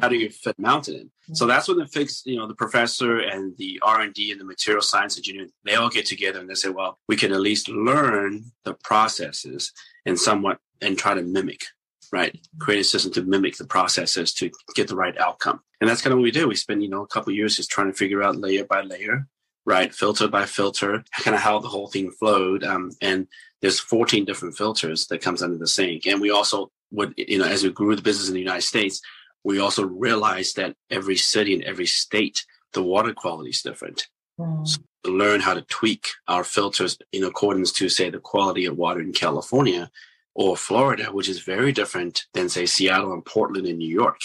how 0.00 0.08
do 0.08 0.16
you 0.16 0.30
fit 0.30 0.54
a 0.58 0.62
mountain 0.62 0.94
in? 0.94 1.10
So 1.34 1.44
mm-hmm. 1.44 1.50
that's 1.50 1.68
when 1.68 1.78
the 1.78 1.86
fix, 1.86 2.22
you 2.24 2.36
know, 2.36 2.46
the 2.46 2.54
professor 2.54 3.18
and 3.18 3.56
the 3.56 3.80
R 3.82 4.00
and 4.00 4.14
D 4.14 4.30
and 4.30 4.40
the 4.40 4.44
material 4.44 4.82
science 4.82 5.16
engineer, 5.16 5.48
they 5.64 5.74
all 5.74 5.88
get 5.88 6.06
together 6.06 6.38
and 6.38 6.48
they 6.48 6.54
say, 6.54 6.68
well, 6.68 6.98
we 7.08 7.16
can 7.16 7.32
at 7.32 7.40
least 7.40 7.68
learn 7.68 8.44
the 8.64 8.74
processes 8.74 9.72
and 10.06 10.18
somewhat 10.18 10.58
and 10.80 10.96
try 10.96 11.14
to 11.14 11.22
mimic 11.22 11.64
right? 12.12 12.38
Create 12.58 12.80
a 12.80 12.84
system 12.84 13.12
to 13.12 13.22
mimic 13.22 13.56
the 13.56 13.66
processes 13.66 14.32
to 14.34 14.50
get 14.74 14.88
the 14.88 14.96
right 14.96 15.16
outcome. 15.18 15.60
And 15.80 15.88
that's 15.88 16.02
kind 16.02 16.12
of 16.12 16.18
what 16.18 16.24
we 16.24 16.30
do. 16.30 16.48
We 16.48 16.54
spend, 16.54 16.82
you 16.82 16.88
know, 16.88 17.02
a 17.02 17.06
couple 17.06 17.32
years 17.32 17.56
just 17.56 17.70
trying 17.70 17.90
to 17.90 17.96
figure 17.96 18.22
out 18.22 18.36
layer 18.36 18.64
by 18.64 18.82
layer, 18.82 19.26
right? 19.64 19.94
Filter 19.94 20.28
by 20.28 20.46
filter, 20.46 21.04
kind 21.20 21.34
of 21.34 21.40
how 21.40 21.58
the 21.58 21.68
whole 21.68 21.88
thing 21.88 22.10
flowed. 22.10 22.64
Um, 22.64 22.92
and 23.02 23.26
there's 23.60 23.80
14 23.80 24.24
different 24.24 24.56
filters 24.56 25.06
that 25.08 25.22
comes 25.22 25.42
under 25.42 25.58
the 25.58 25.66
sink. 25.66 26.06
And 26.06 26.20
we 26.20 26.30
also 26.30 26.70
would, 26.90 27.14
you 27.16 27.38
know, 27.38 27.46
as 27.46 27.62
we 27.62 27.70
grew 27.70 27.96
the 27.96 28.02
business 28.02 28.28
in 28.28 28.34
the 28.34 28.40
United 28.40 28.62
States, 28.62 29.00
we 29.44 29.60
also 29.60 29.84
realized 29.84 30.56
that 30.56 30.74
every 30.90 31.16
city 31.16 31.54
and 31.54 31.64
every 31.64 31.86
state, 31.86 32.44
the 32.72 32.82
water 32.82 33.12
quality 33.12 33.50
is 33.50 33.62
different. 33.62 34.08
Mm. 34.38 34.66
So 34.66 34.80
to 35.04 35.10
learn 35.10 35.40
how 35.40 35.54
to 35.54 35.62
tweak 35.62 36.08
our 36.28 36.44
filters 36.44 36.98
in 37.12 37.24
accordance 37.24 37.72
to, 37.72 37.88
say, 37.88 38.10
the 38.10 38.18
quality 38.18 38.64
of 38.64 38.76
water 38.76 39.00
in 39.00 39.12
California, 39.12 39.90
or 40.36 40.56
Florida, 40.56 41.04
which 41.06 41.28
is 41.28 41.40
very 41.40 41.72
different 41.72 42.26
than 42.34 42.48
say 42.48 42.66
Seattle 42.66 43.12
and 43.12 43.24
Portland 43.24 43.66
and 43.66 43.78
New 43.78 43.88
York, 43.88 44.18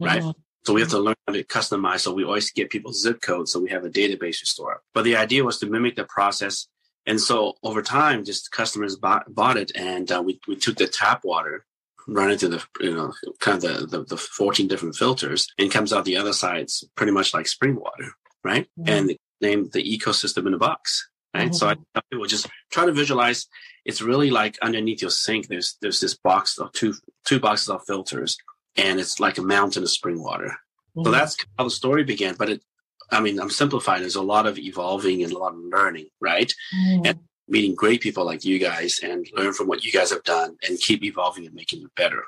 right? 0.00 0.22
Mm-hmm. 0.22 0.30
So 0.64 0.72
we 0.72 0.80
have 0.80 0.90
to 0.90 0.98
learn 0.98 1.16
how 1.26 1.34
to 1.34 1.44
customize. 1.44 2.00
So 2.00 2.12
we 2.12 2.24
always 2.24 2.50
get 2.52 2.70
people's 2.70 3.02
zip 3.02 3.20
codes. 3.20 3.52
So 3.52 3.60
we 3.60 3.70
have 3.70 3.84
a 3.84 3.90
database 3.90 4.40
to 4.40 4.46
store. 4.46 4.82
But 4.94 5.04
the 5.04 5.16
idea 5.16 5.44
was 5.44 5.58
to 5.58 5.66
mimic 5.66 5.96
the 5.96 6.04
process. 6.04 6.68
And 7.04 7.20
so 7.20 7.54
over 7.62 7.82
time, 7.82 8.24
just 8.24 8.50
customers 8.50 8.96
bought, 8.96 9.32
bought 9.32 9.56
it 9.56 9.72
and 9.76 10.10
uh, 10.10 10.22
we, 10.24 10.40
we 10.48 10.56
took 10.56 10.76
the 10.76 10.88
tap 10.88 11.24
water, 11.24 11.64
run 12.08 12.30
into 12.30 12.48
the, 12.48 12.64
you 12.80 12.94
know, 12.94 13.12
kind 13.40 13.62
of 13.64 13.90
the, 13.90 13.98
the, 13.98 14.04
the 14.04 14.16
14 14.16 14.66
different 14.68 14.96
filters 14.96 15.48
and 15.58 15.70
comes 15.70 15.92
out 15.92 16.04
the 16.04 16.16
other 16.16 16.32
side. 16.32 16.62
It's 16.62 16.84
pretty 16.96 17.12
much 17.12 17.34
like 17.34 17.46
spring 17.46 17.76
water, 17.76 18.12
right? 18.44 18.68
Mm-hmm. 18.78 18.88
And 18.88 19.16
named 19.40 19.72
the 19.72 19.82
ecosystem 19.82 20.46
in 20.46 20.54
a 20.54 20.58
box. 20.58 21.08
Right. 21.34 21.46
Mm-hmm. 21.46 21.54
So 21.54 21.68
I 21.68 21.74
tell 21.74 22.02
people 22.10 22.26
just 22.26 22.48
try 22.70 22.86
to 22.86 22.92
visualize 22.92 23.46
it's 23.84 24.00
really 24.02 24.30
like 24.30 24.58
underneath 24.62 25.02
your 25.02 25.10
sink. 25.10 25.48
There's 25.48 25.76
there's 25.80 26.00
this 26.00 26.14
box 26.14 26.58
of 26.58 26.72
two 26.72 26.94
two 27.24 27.38
boxes 27.38 27.68
of 27.68 27.84
filters, 27.86 28.38
and 28.76 28.98
it's 28.98 29.20
like 29.20 29.38
a 29.38 29.42
mountain 29.42 29.82
of 29.82 29.90
spring 29.90 30.22
water. 30.22 30.48
Mm-hmm. 30.96 31.04
So 31.04 31.10
that's 31.10 31.36
how 31.58 31.64
the 31.64 31.70
story 31.70 32.04
began. 32.04 32.34
But 32.36 32.50
it, 32.50 32.62
I 33.10 33.20
mean, 33.20 33.38
I'm 33.38 33.50
simplifying. 33.50 34.00
There's 34.00 34.16
a 34.16 34.22
lot 34.22 34.46
of 34.46 34.58
evolving 34.58 35.22
and 35.22 35.32
a 35.32 35.38
lot 35.38 35.52
of 35.52 35.58
learning, 35.58 36.08
right? 36.20 36.52
Mm-hmm. 36.74 37.06
And 37.06 37.18
meeting 37.48 37.74
great 37.74 38.00
people 38.00 38.24
like 38.24 38.44
you 38.44 38.58
guys 38.58 38.98
and 39.02 39.26
learn 39.36 39.52
from 39.52 39.68
what 39.68 39.84
you 39.84 39.92
guys 39.92 40.10
have 40.10 40.24
done 40.24 40.56
and 40.66 40.80
keep 40.80 41.04
evolving 41.04 41.46
and 41.46 41.54
making 41.54 41.82
it 41.82 41.94
better. 41.94 42.24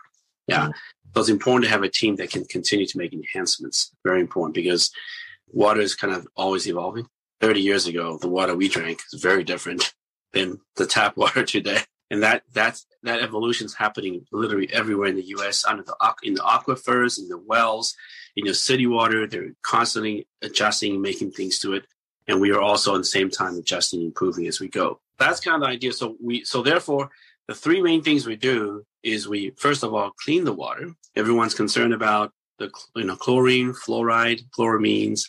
Yeah. 0.47 0.65
Mm-hmm. 0.65 0.71
So 1.15 1.21
it's 1.21 1.31
important 1.31 1.65
to 1.65 1.71
have 1.71 1.83
a 1.83 1.89
team 1.89 2.17
that 2.17 2.31
can 2.31 2.45
continue 2.45 2.87
to 2.87 2.99
make 2.99 3.13
enhancements. 3.13 3.91
Very 4.05 4.21
important 4.21 4.55
because 4.55 4.91
water 5.53 5.81
is 5.81 5.95
kind 5.95 6.13
of 6.13 6.27
always 6.37 6.67
evolving. 6.67 7.07
30 7.41 7.61
years 7.61 7.87
ago, 7.87 8.19
the 8.19 8.29
water 8.29 8.55
we 8.55 8.69
drank 8.69 9.01
is 9.13 9.23
very 9.23 9.45
different 9.45 9.95
than 10.33 10.61
the 10.77 10.87
tap 10.87 11.17
water 11.17 11.45
today. 11.45 11.81
And 12.11 12.23
that 12.23 12.43
that's 12.53 12.87
that 13.03 13.21
evolution 13.21 13.67
is 13.67 13.75
happening 13.75 14.25
literally 14.33 14.73
everywhere 14.73 15.09
in 15.09 15.17
the 15.17 15.29
U.S. 15.37 15.65
under 15.67 15.83
the 15.83 15.95
in 16.23 16.35
the 16.35 16.41
aquifers, 16.41 17.19
in 17.19 17.29
the 17.29 17.37
wells, 17.37 17.95
in 18.35 18.47
the 18.47 18.55
city 18.55 18.87
water. 18.87 19.27
They're 19.27 19.53
constantly 19.63 20.27
adjusting, 20.41 21.03
making 21.03 21.33
things 21.33 21.59
to 21.59 21.75
it, 21.75 21.87
and 22.27 22.41
we 22.41 22.51
are 22.51 22.63
also 22.63 22.95
at 22.95 22.99
the 22.99 23.05
same 23.05 23.29
time 23.29 23.59
adjusting, 23.59 24.01
improving 24.03 24.47
as 24.47 24.59
we 24.59 24.69
go. 24.69 25.01
That's 25.19 25.41
kind 25.41 25.57
of 25.57 25.69
the 25.69 25.75
idea. 25.75 25.93
So 25.93 26.17
we 26.19 26.45
so 26.45 26.63
therefore 26.63 27.11
the 27.47 27.55
three 27.55 27.83
main 27.83 28.03
things 28.03 28.27
we 28.27 28.37
do 28.37 28.85
is 29.03 29.29
we 29.29 29.51
first 29.59 29.83
of 29.83 29.93
all 29.93 30.13
clean 30.25 30.45
the 30.45 30.53
water. 30.55 30.95
Everyone's 31.15 31.55
concerned 31.55 31.93
about 31.93 32.33
the 32.59 32.71
you 32.97 33.05
know 33.05 33.17
chlorine, 33.17 33.73
fluoride, 33.73 34.49
chloramines, 34.51 35.25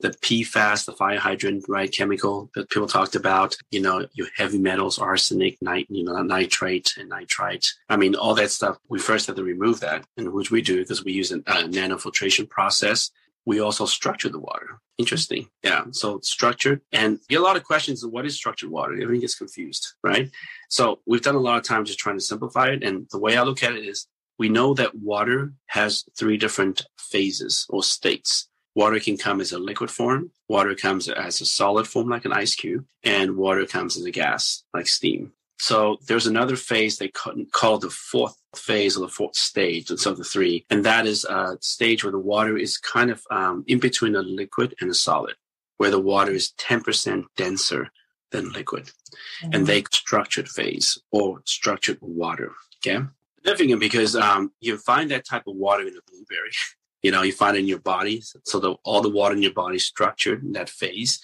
the 0.00 0.10
PFAS, 0.10 0.84
the 0.84 0.92
fire 0.92 1.18
hydrant, 1.18 1.64
right, 1.68 1.90
chemical 1.90 2.50
that 2.54 2.68
people 2.68 2.88
talked 2.88 3.14
about, 3.14 3.56
you 3.70 3.80
know, 3.80 4.06
your 4.12 4.26
heavy 4.36 4.58
metals, 4.58 4.98
arsenic, 4.98 5.56
nit, 5.62 5.86
you 5.88 6.04
know, 6.04 6.20
nitrate 6.22 6.94
and 6.98 7.08
nitrite. 7.08 7.72
I 7.88 7.96
mean, 7.96 8.14
all 8.14 8.34
that 8.34 8.50
stuff, 8.50 8.76
we 8.88 8.98
first 8.98 9.26
have 9.26 9.36
to 9.36 9.44
remove 9.44 9.80
that, 9.80 10.04
and 10.16 10.32
which 10.32 10.50
we 10.50 10.62
do 10.62 10.80
because 10.80 11.04
we 11.04 11.12
use 11.12 11.32
a, 11.32 11.36
a 11.46 11.50
uh, 11.50 11.62
nanofiltration 11.64 12.48
process. 12.48 13.10
We 13.46 13.60
also 13.60 13.86
structure 13.86 14.28
the 14.28 14.38
water. 14.38 14.78
Interesting. 14.96 15.48
Yeah. 15.62 15.84
So 15.90 16.20
structured 16.22 16.80
and 16.92 17.18
get 17.28 17.40
a 17.40 17.42
lot 17.42 17.56
of 17.56 17.64
questions 17.64 18.04
what 18.04 18.24
is 18.24 18.36
structured 18.36 18.70
water. 18.70 18.94
Everyone 18.94 19.20
gets 19.20 19.34
confused, 19.34 19.94
right? 20.02 20.30
So 20.70 21.00
we've 21.06 21.22
done 21.22 21.34
a 21.34 21.40
lot 21.40 21.58
of 21.58 21.64
time 21.64 21.84
just 21.84 21.98
trying 21.98 22.16
to 22.16 22.24
simplify 22.24 22.68
it. 22.68 22.82
And 22.82 23.06
the 23.10 23.18
way 23.18 23.36
I 23.36 23.42
look 23.42 23.62
at 23.62 23.74
it 23.74 23.84
is 23.84 24.06
we 24.38 24.48
know 24.48 24.74
that 24.74 24.94
water 24.94 25.52
has 25.66 26.04
three 26.18 26.36
different 26.36 26.82
phases 26.98 27.66
or 27.68 27.82
states. 27.82 28.48
Water 28.74 28.98
can 28.98 29.16
come 29.16 29.40
as 29.40 29.52
a 29.52 29.58
liquid 29.58 29.90
form, 29.90 30.32
water 30.48 30.74
comes 30.74 31.08
as 31.08 31.40
a 31.40 31.46
solid 31.46 31.86
form 31.86 32.08
like 32.08 32.24
an 32.24 32.32
ice 32.32 32.56
cube, 32.56 32.84
and 33.04 33.36
water 33.36 33.66
comes 33.66 33.96
as 33.96 34.04
a 34.04 34.10
gas 34.10 34.64
like 34.74 34.88
steam. 34.88 35.32
So 35.58 35.98
there's 36.08 36.26
another 36.26 36.56
phase 36.56 36.98
they 36.98 37.08
call 37.08 37.78
the 37.78 37.90
fourth 37.90 38.36
phase 38.56 38.96
or 38.96 39.00
the 39.00 39.08
fourth 39.08 39.36
stage 39.36 39.90
of 39.90 40.16
the 40.16 40.24
three, 40.24 40.66
and 40.70 40.84
that 40.84 41.06
is 41.06 41.24
a 41.24 41.56
stage 41.60 42.02
where 42.02 42.10
the 42.10 42.18
water 42.18 42.58
is 42.58 42.76
kind 42.76 43.10
of 43.10 43.22
um, 43.30 43.64
in 43.68 43.78
between 43.78 44.16
a 44.16 44.22
liquid 44.22 44.74
and 44.80 44.90
a 44.90 44.94
solid, 44.94 45.36
where 45.76 45.90
the 45.90 46.00
water 46.00 46.32
is 46.32 46.52
10% 46.58 47.24
denser 47.36 47.90
than 48.32 48.52
liquid, 48.52 48.86
mm-hmm. 48.86 49.50
and 49.52 49.66
they 49.66 49.84
structured 49.92 50.48
phase 50.48 50.98
or 51.12 51.40
structured 51.46 51.98
water. 52.00 52.52
Okay, 52.78 53.06
significant 53.44 53.80
because 53.80 54.16
um, 54.16 54.52
you 54.60 54.76
find 54.78 55.10
that 55.10 55.26
type 55.26 55.44
of 55.46 55.56
water 55.56 55.82
in 55.82 55.96
a 55.96 56.10
blueberry. 56.10 56.50
You 57.02 57.10
know, 57.10 57.20
you 57.20 57.32
find 57.32 57.54
it 57.54 57.60
in 57.60 57.68
your 57.68 57.80
body. 57.80 58.22
So 58.44 58.58
the, 58.58 58.76
all 58.82 59.02
the 59.02 59.10
water 59.10 59.34
in 59.34 59.42
your 59.42 59.52
body 59.52 59.76
is 59.76 59.84
structured 59.84 60.42
in 60.42 60.52
that 60.52 60.70
phase. 60.70 61.20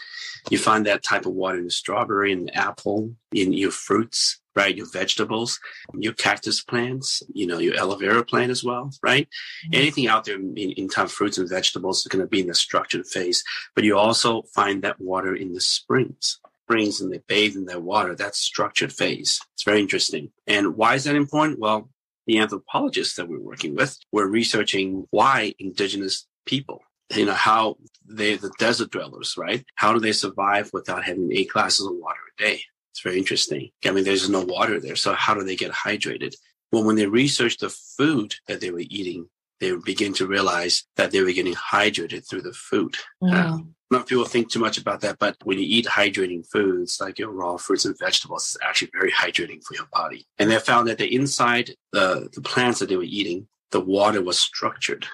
You 0.50 0.58
find 0.58 0.84
that 0.84 1.02
type 1.02 1.24
of 1.24 1.32
water 1.32 1.56
in 1.56 1.64
the 1.64 1.70
strawberry 1.70 2.34
and 2.34 2.48
the 2.48 2.54
apple, 2.54 3.14
in 3.32 3.54
your 3.54 3.70
fruits, 3.70 4.42
right? 4.54 4.76
Your 4.76 4.90
vegetables, 4.92 5.58
your 5.94 6.12
cactus 6.12 6.62
plants, 6.62 7.22
you 7.32 7.46
know, 7.46 7.56
your 7.56 7.78
aloe 7.78 7.96
vera 7.96 8.22
plant 8.22 8.50
as 8.50 8.62
well, 8.62 8.90
right? 9.02 9.26
Mm-hmm. 9.26 9.80
Anything 9.80 10.06
out 10.06 10.24
there 10.26 10.36
in, 10.36 10.54
in 10.54 10.90
time 10.90 11.08
fruits 11.08 11.38
and 11.38 11.48
vegetables 11.48 12.00
is 12.00 12.08
going 12.08 12.22
to 12.22 12.28
be 12.28 12.40
in 12.40 12.48
the 12.48 12.54
structured 12.54 13.06
phase. 13.06 13.42
But 13.74 13.84
you 13.84 13.96
also 13.96 14.42
find 14.54 14.82
that 14.82 15.00
water 15.00 15.34
in 15.34 15.54
the 15.54 15.62
springs 15.62 16.40
springs 16.70 17.00
and 17.00 17.12
they 17.12 17.20
bathe 17.26 17.56
in 17.56 17.64
their 17.64 17.80
water. 17.80 18.14
That's 18.14 18.38
structured 18.38 18.92
phase. 18.92 19.40
It's 19.54 19.64
very 19.64 19.80
interesting. 19.80 20.30
And 20.46 20.76
why 20.76 20.94
is 20.94 21.04
that 21.04 21.16
important? 21.16 21.58
Well, 21.58 21.90
the 22.26 22.38
anthropologists 22.38 23.16
that 23.16 23.28
we're 23.28 23.40
working 23.40 23.74
with 23.74 23.98
were 24.12 24.26
researching 24.26 25.06
why 25.10 25.54
indigenous 25.58 26.26
people, 26.46 26.82
you 27.14 27.26
know, 27.26 27.34
how 27.34 27.76
they, 28.08 28.36
the 28.36 28.52
desert 28.58 28.90
dwellers, 28.90 29.34
right? 29.36 29.64
How 29.74 29.92
do 29.92 30.00
they 30.00 30.12
survive 30.12 30.70
without 30.72 31.04
having 31.04 31.32
eight 31.32 31.50
glasses 31.50 31.86
of 31.86 31.94
water 31.96 32.20
a 32.38 32.42
day? 32.42 32.62
It's 32.92 33.02
very 33.02 33.18
interesting. 33.18 33.70
I 33.84 33.90
mean, 33.92 34.04
there's 34.04 34.28
no 34.28 34.42
water 34.42 34.80
there. 34.80 34.96
So 34.96 35.14
how 35.14 35.34
do 35.34 35.44
they 35.44 35.56
get 35.56 35.72
hydrated? 35.72 36.34
Well, 36.72 36.84
when 36.84 36.96
they 36.96 37.06
researched 37.06 37.60
the 37.60 37.70
food 37.70 38.34
that 38.46 38.60
they 38.60 38.70
were 38.70 38.80
eating, 38.80 39.28
they 39.60 39.72
would 39.72 39.84
begin 39.84 40.12
to 40.14 40.26
realize 40.26 40.84
that 40.96 41.10
they 41.10 41.20
were 41.20 41.32
getting 41.32 41.54
hydrated 41.54 42.28
through 42.28 42.42
the 42.42 42.52
food. 42.52 42.96
Uh, 43.22 43.58
not 43.90 44.06
people 44.06 44.24
think 44.24 44.50
too 44.50 44.60
much 44.60 44.78
about 44.78 45.00
that, 45.00 45.18
but 45.18 45.36
when 45.44 45.58
you 45.58 45.66
eat 45.66 45.86
hydrating 45.86 46.46
foods 46.46 46.98
like 47.00 47.18
your 47.18 47.30
raw 47.30 47.56
fruits 47.56 47.84
and 47.84 47.98
vegetables, 47.98 48.54
it's 48.54 48.64
actually 48.64 48.90
very 48.92 49.10
hydrating 49.10 49.62
for 49.64 49.74
your 49.74 49.88
body. 49.92 50.26
And 50.38 50.50
they 50.50 50.58
found 50.58 50.88
that 50.88 50.98
the 50.98 51.12
inside 51.14 51.72
the, 51.92 52.28
the 52.32 52.40
plants 52.40 52.78
that 52.78 52.88
they 52.88 52.96
were 52.96 53.02
eating, 53.02 53.48
the 53.72 53.80
water 53.80 54.22
was 54.22 54.38
structured. 54.38 55.06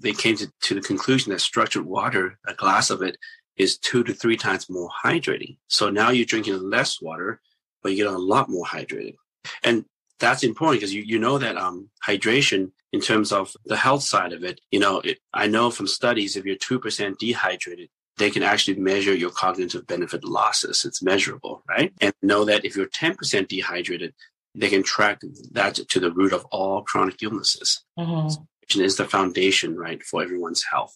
They 0.00 0.12
came 0.12 0.36
to, 0.36 0.50
to 0.62 0.74
the 0.74 0.80
conclusion 0.80 1.32
that 1.32 1.40
structured 1.40 1.84
water, 1.84 2.38
a 2.46 2.54
glass 2.54 2.90
of 2.90 3.02
it, 3.02 3.16
is 3.56 3.78
two 3.78 4.02
to 4.04 4.12
three 4.12 4.36
times 4.36 4.68
more 4.68 4.90
hydrating. 5.04 5.58
So 5.68 5.90
now 5.90 6.10
you're 6.10 6.26
drinking 6.26 6.58
less 6.68 7.00
water, 7.00 7.40
but 7.82 7.92
you 7.92 8.04
get 8.04 8.12
a 8.12 8.18
lot 8.18 8.48
more 8.48 8.64
hydrated. 8.64 9.16
And 9.62 9.84
that's 10.18 10.42
important 10.42 10.80
because 10.80 10.94
you, 10.94 11.02
you 11.02 11.18
know 11.18 11.38
that 11.38 11.56
um, 11.56 11.90
hydration 12.06 12.72
in 12.94 13.00
terms 13.00 13.32
of 13.32 13.56
the 13.64 13.76
health 13.76 14.04
side 14.04 14.32
of 14.32 14.44
it, 14.44 14.60
you 14.70 14.78
know, 14.78 15.00
it, 15.00 15.18
I 15.32 15.48
know 15.48 15.72
from 15.72 15.88
studies 15.88 16.36
if 16.36 16.44
you're 16.44 16.54
2% 16.54 17.18
dehydrated, 17.18 17.88
they 18.18 18.30
can 18.30 18.44
actually 18.44 18.76
measure 18.78 19.12
your 19.12 19.32
cognitive 19.32 19.84
benefit 19.88 20.22
losses. 20.22 20.84
It's 20.84 21.02
measurable, 21.02 21.64
right? 21.68 21.92
And 22.00 22.14
know 22.22 22.44
that 22.44 22.64
if 22.64 22.76
you're 22.76 22.86
10% 22.86 23.48
dehydrated, 23.48 24.14
they 24.54 24.68
can 24.68 24.84
track 24.84 25.22
that 25.50 25.74
to 25.74 25.98
the 25.98 26.12
root 26.12 26.32
of 26.32 26.44
all 26.52 26.82
chronic 26.82 27.20
illnesses. 27.20 27.82
Mm-hmm. 27.98 28.80
is 28.80 28.96
the 28.96 29.06
foundation, 29.06 29.76
right, 29.76 30.00
for 30.00 30.22
everyone's 30.22 30.62
health. 30.62 30.94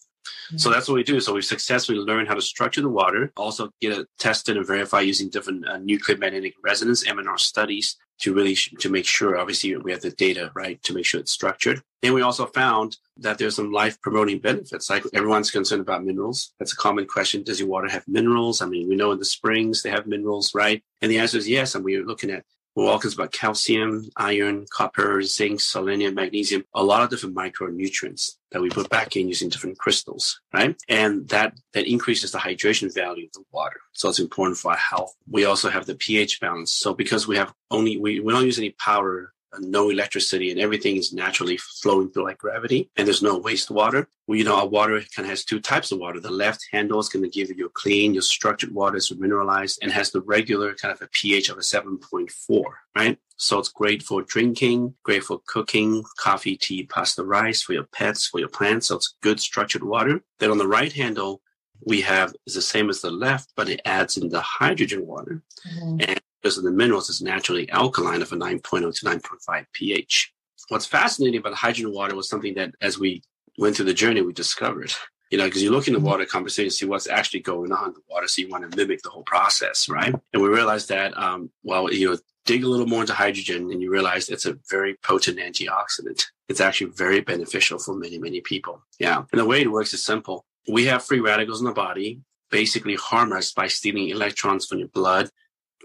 Mm-hmm. 0.49 0.59
So 0.59 0.71
that's 0.71 0.89
what 0.89 0.95
we 0.95 1.03
do. 1.03 1.21
So 1.21 1.35
we've 1.35 1.45
successfully 1.45 1.99
learned 1.99 2.29
how 2.29 2.35
to 2.35 2.41
structure 2.41 2.81
the 2.81 2.89
water, 2.89 3.33
also 3.37 3.71
get 3.81 3.99
it 3.99 4.09
tested 4.19 4.57
and 4.57 4.67
verified 4.67 5.07
using 5.07 5.29
different 5.29 5.67
uh, 5.69 5.79
nuclear 5.79 6.19
magnetic 6.19 6.55
resonance 6.63 7.05
MNR 7.05 7.39
studies 7.39 7.97
to 8.21 8.35
really 8.35 8.55
sh- 8.55 8.75
to 8.81 8.91
make 8.91 9.07
sure. 9.07 9.39
Obviously, 9.39 9.77
we 9.77 9.93
have 9.93 10.01
the 10.01 10.11
data 10.11 10.51
right 10.55 10.83
to 10.83 10.95
make 10.95 11.07
sure 11.07 11.21
it's 11.21 11.33
structured. 11.33 11.83
And 12.03 12.15
we 12.15 12.23
also 12.23 12.47
found 12.47 12.97
that 13.19 13.39
there's 13.39 13.57
some 13.57 13.73
life 13.73 14.01
promoting 14.01 14.39
benefits. 14.39 14.89
Like 14.89 15.05
everyone's 15.15 15.51
concerned 15.51 15.83
about 15.83 16.05
minerals. 16.05 16.53
That's 16.59 16.73
a 16.73 16.77
common 16.77 17.07
question. 17.07 17.43
Does 17.43 17.59
your 17.59 17.69
water 17.69 17.89
have 17.89 18.07
minerals? 18.07 18.63
I 18.63 18.67
mean, 18.67 18.89
we 18.89 18.97
know 18.97 19.13
in 19.13 19.19
the 19.19 19.25
springs 19.25 19.83
they 19.83 19.91
have 19.91 20.07
minerals, 20.07 20.55
right? 20.55 20.83
And 21.03 21.11
the 21.11 21.19
answer 21.19 21.39
is 21.39 21.49
yes. 21.49 21.75
And 21.75 21.85
we're 21.85 22.05
looking 22.05 22.31
at 22.31 22.45
we're 22.75 22.87
all 22.87 23.01
about 23.13 23.33
calcium, 23.33 24.09
iron, 24.17 24.67
copper, 24.71 25.21
zinc, 25.23 25.61
selenium, 25.61 26.15
magnesium, 26.15 26.65
a 26.75 26.85
lot 26.85 27.03
of 27.03 27.11
different 27.11 27.35
micronutrients 27.35 28.37
that 28.53 28.63
we 28.63 28.71
put 28.71 28.89
back 28.89 29.17
in 29.17 29.29
using 29.29 29.49
different 29.49 29.79
crystals, 29.79 30.41
right? 30.55 30.81
And 30.89 31.29
that, 31.29 31.59
that 31.75 31.91
increases 31.91 32.33
the 32.33 32.39
hydration 32.39 32.95
value 32.95 33.27
of 33.27 33.33
the 33.33 33.45
water. 33.51 33.81
So 33.93 34.09
it's 34.09 34.21
important 34.21 34.59
for 34.59 34.71
our 34.71 34.79
health. 34.79 35.15
We 35.29 35.45
also 35.45 35.71
have 35.71 35.87
the 35.87 35.97
pH 35.97 36.41
balance. 36.41 36.73
So 36.73 36.95
because 36.95 37.27
we 37.27 37.37
have 37.37 37.53
only, 37.71 37.97
we, 37.97 38.21
we 38.21 38.33
don't 38.33 38.45
use 38.45 38.59
any 38.59 38.71
power 38.71 39.33
no 39.59 39.91
electricity 39.91 40.51
and 40.51 40.61
everything 40.61 40.97
is 40.97 41.13
naturally 41.13 41.57
flowing 41.57 42.11
through 42.11 42.25
like 42.25 42.39
gravity 42.39 42.91
and 42.97 43.07
there's 43.07 43.23
no 43.23 43.41
wastewater. 43.41 44.07
Well, 44.27 44.37
you 44.37 44.45
know, 44.45 44.57
our 44.57 44.67
water 44.67 45.01
kind 45.15 45.27
of 45.27 45.31
has 45.31 45.45
two 45.45 45.61
types 45.61 45.91
of 45.91 45.99
water. 45.99 46.21
The 46.21 46.31
left 46.31 46.67
handle 46.71 47.01
is 47.01 47.09
going 47.09 47.25
to 47.25 47.31
give 47.31 47.49
you 47.49 47.55
your 47.57 47.71
clean, 47.71 48.13
your 48.13 48.23
structured 48.23 48.75
water 48.75 48.97
is 48.97 49.13
mineralized 49.17 49.79
and 49.83 49.91
has 49.93 50.11
the 50.11 50.21
regular 50.21 50.75
kind 50.75 50.93
of 50.93 51.01
a 51.01 51.09
pH 51.09 51.49
of 51.49 51.57
a 51.57 51.63
7.4, 51.63 52.65
right? 52.97 53.19
So 53.37 53.59
it's 53.59 53.69
great 53.69 54.03
for 54.03 54.23
drinking, 54.23 54.95
great 55.05 55.25
for 55.25 55.41
cooking, 55.47 56.03
coffee, 56.19 56.57
tea, 56.57 56.85
pasta, 56.85 57.25
rice, 57.25 57.63
for 57.63 57.73
your 57.73 57.85
pets, 57.85 58.27
for 58.27 58.41
your 58.41 58.49
plants. 58.49 58.89
So 58.89 58.97
it's 58.97 59.15
good 59.23 59.41
structured 59.41 59.85
water. 59.85 60.21
Then 60.41 60.51
on 60.51 60.59
the 60.59 60.67
right 60.67 60.93
handle, 60.93 61.41
we 61.87 62.01
have 62.03 62.35
is 62.47 62.55
the 62.55 62.63
same 62.63 62.91
as 62.91 63.01
the 63.01 63.11
left, 63.11 63.53
but 63.57 63.69
it 63.69 63.81
adds 63.85 64.17
in 64.17 64.29
the 64.29 64.41
hydrogen 64.41 65.07
water. 65.07 65.43
Mm-hmm. 65.67 66.01
And 66.01 66.21
because 66.43 66.59
of 66.59 66.65
the 66.65 66.71
minerals 66.71 67.09
is 67.09 67.21
naturally 67.21 67.71
alkaline 67.71 68.23
of 68.23 68.33
a 68.33 68.37
9.0 68.37 68.99
to 68.99 69.07
9.5 69.07 69.67
pH. 69.73 70.33
What's 70.69 70.87
fascinating 70.87 71.41
about 71.41 71.55
hydrogen 71.55 71.93
water 71.93 72.15
was 72.15 72.29
something 72.29 72.55
that 72.55 72.75
as 72.81 72.99
we 72.99 73.23
went 73.59 73.77
through 73.77 73.87
the 73.87 73.95
journey, 73.95 74.23
we 74.23 74.33
discovered. 74.33 74.93
You 75.31 75.37
know, 75.37 75.45
because 75.45 75.63
you 75.63 75.71
look 75.71 75.89
in 75.89 75.93
the 75.93 75.99
mm-hmm. 75.99 76.09
water 76.09 76.25
conversation, 76.25 76.71
see 76.71 76.87
what's 76.87 77.07
actually 77.07 77.41
going 77.41 77.71
on 77.71 77.89
in 77.89 77.93
the 77.93 78.01
water, 78.09 78.27
so 78.29 78.41
you 78.41 78.49
want 78.49 78.71
to 78.71 78.77
mimic 78.77 79.03
the 79.03 79.11
whole 79.11 79.25
process, 79.25 79.87
right? 79.89 80.15
And 80.33 80.43
we 80.43 80.49
realized 80.49 80.89
that, 80.89 81.17
um, 81.19 81.51
well, 81.63 81.93
you 81.93 82.11
know, 82.11 82.17
dig 82.47 82.65
a 82.65 82.69
little 82.69 82.87
more 82.87 83.03
into 83.03 83.13
hydrogen, 83.13 83.71
and 83.71 83.83
you 83.83 83.91
realize 83.91 84.31
it's 84.31 84.47
a 84.47 84.57
very 84.71 84.95
potent 85.03 85.39
antioxidant. 85.39 86.25
It's 86.49 86.63
actually 86.63 86.93
very 86.93 87.21
beneficial 87.21 87.79
for 87.79 87.95
many, 87.95 88.19
many 88.19 88.41
people. 88.41 88.83
Yeah, 88.99 89.25
and 89.31 89.39
the 89.39 89.45
way 89.45 89.61
it 89.61 89.71
works 89.71 89.93
is 89.93 90.03
simple. 90.03 90.47
We 90.67 90.87
have 90.87 91.05
free 91.05 91.21
radicals 91.21 91.61
in 91.61 91.67
the 91.67 91.73
body, 91.73 92.23
basically 92.51 92.95
harm 92.95 93.35
us 93.35 93.53
by 93.53 93.67
stealing 93.67 94.09
electrons 94.09 94.65
from 94.65 94.79
your 94.79 94.89
blood 94.89 95.29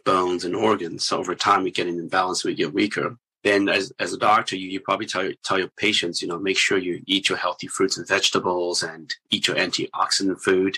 bones 0.05 0.45
and 0.45 0.55
organs. 0.55 1.05
So 1.05 1.17
over 1.19 1.36
time, 1.36 1.63
we 1.63 1.72
get 1.72 1.88
an 1.88 2.00
imbalance, 2.00 2.43
we 2.43 2.55
get 2.55 2.74
weaker. 2.74 3.17
Then 3.43 3.67
as, 3.67 3.91
as 4.00 4.13
a 4.13 4.17
doctor, 4.17 4.55
you, 4.55 4.69
you 4.69 4.79
probably 4.79 5.05
tell, 5.05 5.29
tell 5.43 5.60
your 5.60 5.69
patients, 5.77 6.22
you 6.22 6.27
know, 6.27 6.39
make 6.39 6.57
sure 6.57 6.77
you 6.77 7.01
eat 7.05 7.27
your 7.27 7.38
healthy 7.38 7.67
fruits 7.67 7.98
and 7.98 8.07
vegetables 8.07 8.83
and 8.83 9.13
eat 9.31 9.48
your 9.48 9.57
antioxidant 9.57 10.41
food. 10.41 10.77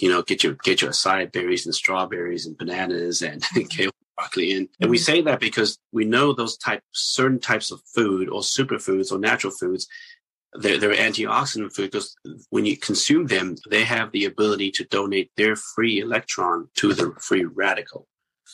You 0.00 0.10
know, 0.10 0.22
get 0.22 0.42
your, 0.42 0.54
get 0.62 0.80
your 0.80 0.92
acai 0.92 1.30
berries 1.30 1.66
and 1.66 1.74
strawberries 1.74 2.46
and 2.46 2.56
bananas 2.56 3.20
and 3.20 3.42
kale 3.70 3.90
broccoli 4.16 4.52
in. 4.52 4.68
And 4.80 4.90
we 4.90 4.96
mm-hmm. 4.96 5.04
say 5.04 5.20
that 5.22 5.40
because 5.40 5.78
we 5.92 6.04
know 6.04 6.32
those 6.32 6.56
type, 6.56 6.82
certain 6.92 7.40
types 7.40 7.70
of 7.70 7.82
food 7.94 8.28
or 8.28 8.40
superfoods 8.40 9.12
or 9.12 9.18
natural 9.18 9.52
foods 9.52 9.86
they're, 10.54 10.78
they're 10.78 10.94
antioxidant 10.94 11.74
food 11.74 11.90
because 11.90 12.16
when 12.50 12.64
you 12.64 12.76
consume 12.76 13.26
them, 13.26 13.56
they 13.68 13.84
have 13.84 14.12
the 14.12 14.24
ability 14.24 14.70
to 14.72 14.84
donate 14.84 15.30
their 15.36 15.56
free 15.56 16.00
electron 16.00 16.68
to 16.76 16.94
the 16.94 17.12
free 17.20 17.44
radical. 17.44 18.06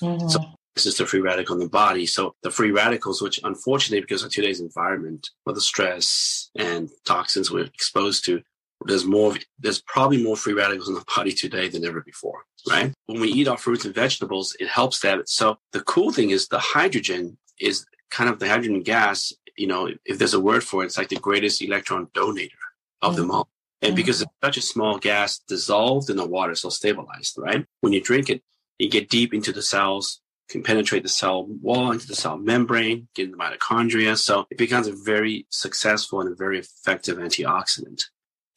Mm-hmm. 0.02 0.28
So 0.28 0.40
this 0.74 0.86
is 0.86 0.96
the 0.96 1.06
free 1.06 1.20
radical 1.20 1.54
in 1.54 1.60
the 1.60 1.68
body. 1.68 2.06
So 2.06 2.34
the 2.42 2.50
free 2.50 2.70
radicals, 2.70 3.22
which 3.22 3.40
unfortunately, 3.44 4.00
because 4.00 4.24
of 4.24 4.32
today's 4.32 4.60
environment, 4.60 5.30
with 5.46 5.54
the 5.54 5.60
stress 5.60 6.50
and 6.56 6.90
toxins 7.04 7.50
we're 7.50 7.64
exposed 7.64 8.24
to, 8.26 8.42
there's 8.86 9.04
more, 9.04 9.34
there's 9.58 9.80
probably 9.80 10.22
more 10.22 10.36
free 10.36 10.52
radicals 10.52 10.88
in 10.88 10.94
the 10.94 11.04
body 11.16 11.32
today 11.32 11.68
than 11.68 11.84
ever 11.84 12.00
before, 12.00 12.44
right? 12.68 12.92
When 13.06 13.20
we 13.20 13.28
eat 13.28 13.48
our 13.48 13.56
fruits 13.56 13.84
and 13.84 13.94
vegetables, 13.94 14.56
it 14.58 14.68
helps 14.68 15.00
that. 15.00 15.28
So 15.28 15.58
the 15.72 15.80
cool 15.82 16.12
thing 16.12 16.30
is 16.30 16.48
the 16.48 16.58
hydrogen 16.58 17.38
is 17.60 17.86
kind 18.10 18.28
of 18.28 18.38
the 18.38 18.48
hydrogen 18.48 18.82
gas. 18.82 19.32
You 19.56 19.68
know, 19.68 19.88
if 20.04 20.18
there's 20.18 20.34
a 20.34 20.40
word 20.40 20.64
for 20.64 20.82
it, 20.82 20.86
it's 20.86 20.98
like 20.98 21.08
the 21.08 21.16
greatest 21.16 21.62
electron 21.62 22.06
donator 22.14 22.50
of 23.00 23.12
mm-hmm. 23.12 23.22
them 23.22 23.30
all. 23.30 23.48
And 23.80 23.90
mm-hmm. 23.90 23.96
because 23.96 24.22
it's 24.22 24.32
such 24.42 24.56
a 24.56 24.62
small 24.62 24.98
gas 24.98 25.38
dissolved 25.46 26.10
in 26.10 26.16
the 26.16 26.26
water, 26.26 26.54
so 26.54 26.68
stabilized, 26.68 27.38
right? 27.38 27.64
When 27.80 27.92
you 27.92 28.00
drink 28.00 28.28
it, 28.28 28.42
you 28.78 28.88
get 28.88 29.08
deep 29.08 29.32
into 29.32 29.52
the 29.52 29.62
cells, 29.62 30.20
can 30.48 30.62
penetrate 30.62 31.02
the 31.02 31.08
cell 31.08 31.46
wall, 31.46 31.90
into 31.90 32.06
the 32.06 32.14
cell 32.14 32.36
membrane, 32.36 33.08
get 33.14 33.26
in 33.26 33.30
the 33.30 33.36
mitochondria. 33.36 34.16
So 34.16 34.46
it 34.50 34.58
becomes 34.58 34.86
a 34.86 34.92
very 34.92 35.46
successful 35.50 36.20
and 36.20 36.32
a 36.32 36.34
very 36.34 36.58
effective 36.58 37.18
antioxidant. 37.18 38.04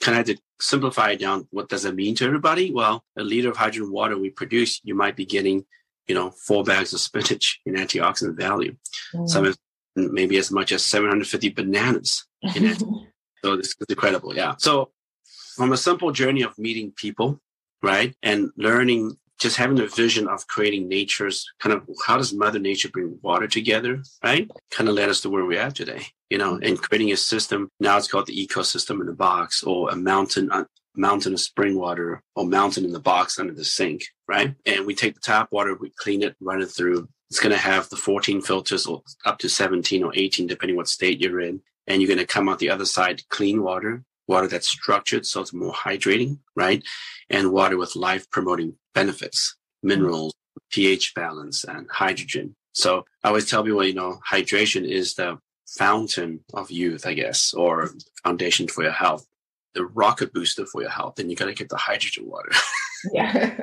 Kind 0.02 0.20
of 0.20 0.26
to 0.26 0.42
simplify 0.60 1.12
it 1.12 1.20
down, 1.20 1.48
what 1.52 1.70
does 1.70 1.86
it 1.86 1.96
mean 1.96 2.16
to 2.16 2.26
everybody? 2.26 2.72
Well, 2.72 3.04
a 3.18 3.24
liter 3.24 3.50
of 3.50 3.58
hydrogen 3.58 3.92
water 3.92 4.18
we 4.18 4.30
produce, 4.30 4.82
you 4.84 4.96
might 4.96 5.16
be 5.16 5.26
getting, 5.26 5.66
you 6.08 6.16
know, 6.16 6.32
four 6.32 6.64
bags 6.64 6.94
of 6.94 7.00
spinach 7.00 7.62
in 7.66 7.76
antioxidant 7.76 8.38
value. 8.38 8.76
Mm. 9.14 9.30
Some 9.30 9.54
maybe 9.96 10.38
as 10.38 10.52
much 10.52 10.72
as 10.72 10.86
750 10.86 11.50
bananas 11.50 12.26
in 12.56 12.66
it. 12.66 12.78
so 13.44 13.56
this 13.56 13.70
is 13.70 13.76
incredible. 13.90 14.36
Yeah. 14.36 14.56
So 14.58 14.92
from 15.56 15.74
a 15.74 15.78
simple 15.78 16.12
journey 16.12 16.44
of 16.44 16.58
meeting 16.60 16.94
people, 16.96 17.42
right, 17.82 18.16
and 18.22 18.52
learning 18.58 19.18
just 19.40 19.58
having 19.58 19.80
a 19.80 19.88
vision 19.88 20.28
of 20.28 20.48
creating 20.48 20.88
nature's 20.88 21.46
kind 21.60 21.74
of 21.74 21.88
how 22.06 22.18
does 22.18 22.34
mother 22.34 22.60
nature 22.60 22.90
bring 22.90 23.20
water 23.22 23.48
together 23.48 24.02
right? 24.24 24.50
Kind 24.72 24.90
of 24.90 24.96
led 24.96 25.10
us 25.10 25.22
to 25.22 25.30
where 25.30 25.46
we're 25.46 25.60
at 25.60 25.76
today 25.76 26.04
you 26.30 26.38
know 26.38 26.60
and 26.62 26.82
creating 26.82 27.12
a 27.12 27.18
system 27.18 27.70
now 27.80 27.98
it's 27.98 28.08
called 28.08 28.28
the 28.28 28.48
ecosystem 28.48 29.02
in 29.02 29.10
a 29.10 29.14
box 29.14 29.64
or 29.64 29.90
a 29.90 29.96
mountain 29.96 30.50
mountain 30.96 31.34
of 31.34 31.40
spring 31.40 31.78
water 31.78 32.22
or 32.36 32.46
mountain 32.46 32.84
in 32.84 32.92
the 32.92 33.00
box 33.00 33.40
under 33.40 33.54
the 33.54 33.64
sink 33.64 34.04
right? 34.28 34.56
And 34.66 34.86
we 34.86 34.94
take 34.94 35.16
the 35.16 35.22
tap 35.22 35.50
water 35.52 35.76
we 35.76 35.92
clean 35.92 36.24
it 36.24 36.36
run 36.42 36.62
it 36.62 36.68
through. 36.68 37.08
It's 37.30 37.40
going 37.40 37.56
to 37.56 37.62
have 37.62 37.90
the 37.90 37.98
14 37.98 38.42
filters 38.42 38.86
or 38.86 39.02
up 39.26 39.40
to 39.40 39.50
17 39.50 40.04
or 40.04 40.12
18 40.16 40.48
depending 40.48 40.78
what 40.78 40.88
state 40.88 41.20
you're 41.20 41.42
in. 41.42 41.62
And 41.88 42.02
you're 42.02 42.08
going 42.08 42.20
to 42.20 42.26
come 42.26 42.50
out 42.50 42.60
the 42.60 42.70
other 42.70 42.86
side 42.86 43.22
clean 43.30 43.64
water 43.64 44.04
water 44.28 44.48
that's 44.48 44.68
structured 44.68 45.26
so 45.26 45.42
it's 45.42 45.54
more 45.54 45.74
hydrating 45.74 46.40
right 46.56 46.84
and 47.30 47.52
water 47.52 47.78
with 47.78 47.96
life 47.96 48.30
promoting 48.30 48.76
benefits, 48.94 49.56
mm-hmm. 49.56 49.90
minerals, 49.90 50.34
pH 50.72 51.14
balance, 51.14 51.64
and 51.64 51.88
hydrogen. 51.92 52.56
So 52.74 53.06
I 53.24 53.30
always 53.30 53.50
tell 53.50 53.64
people, 53.64 53.84
you 53.84 53.94
know, 53.94 54.20
hydration 54.30 54.88
is 54.88 55.16
the 55.16 55.40
fountain 55.68 56.42
of 56.54 56.72
youth, 56.72 57.06
I 57.06 57.14
guess, 57.14 57.54
or 57.54 57.90
foundation 58.24 58.68
for 58.68 58.84
your 58.84 58.92
health, 58.92 59.26
the 59.74 59.86
rocket 59.86 60.34
booster 60.34 60.66
for 60.66 60.82
your 60.82 60.92
health. 60.92 61.20
And 61.20 61.30
you 61.30 61.36
got 61.36 61.46
to 61.46 61.54
get 61.54 61.70
the 61.70 61.78
hydrogen 61.78 62.26
water. 62.28 62.52
Yeah. 63.14 63.56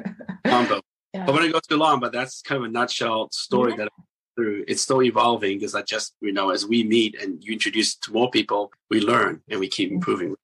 Um, 0.45 0.51
Combo. 0.53 0.81
Yeah. 1.13 1.27
But 1.27 1.35
when 1.35 1.43
I 1.43 1.51
go 1.51 1.59
too 1.59 1.77
long, 1.77 1.99
but 1.99 2.13
that's 2.13 2.41
kind 2.41 2.61
of 2.63 2.71
a 2.71 2.73
nutshell 2.73 3.31
story 3.33 3.73
yeah. 3.73 3.79
that 3.79 3.89
I'm 3.99 4.05
through. 4.37 4.65
It's 4.69 4.81
still 4.81 5.03
evolving 5.03 5.59
because 5.59 5.75
I 5.75 5.83
just, 5.83 6.15
you 6.21 6.31
know, 6.31 6.51
as 6.51 6.65
we 6.65 6.85
meet 6.85 7.21
and 7.21 7.43
you 7.43 7.53
introduce 7.53 7.97
to 7.97 8.13
more 8.13 8.31
people, 8.31 8.71
we 8.91 9.01
learn 9.01 9.43
and 9.51 9.59
we 9.59 9.67
keep 9.67 9.89
mm-hmm. 9.89 9.97
improving. 9.97 10.37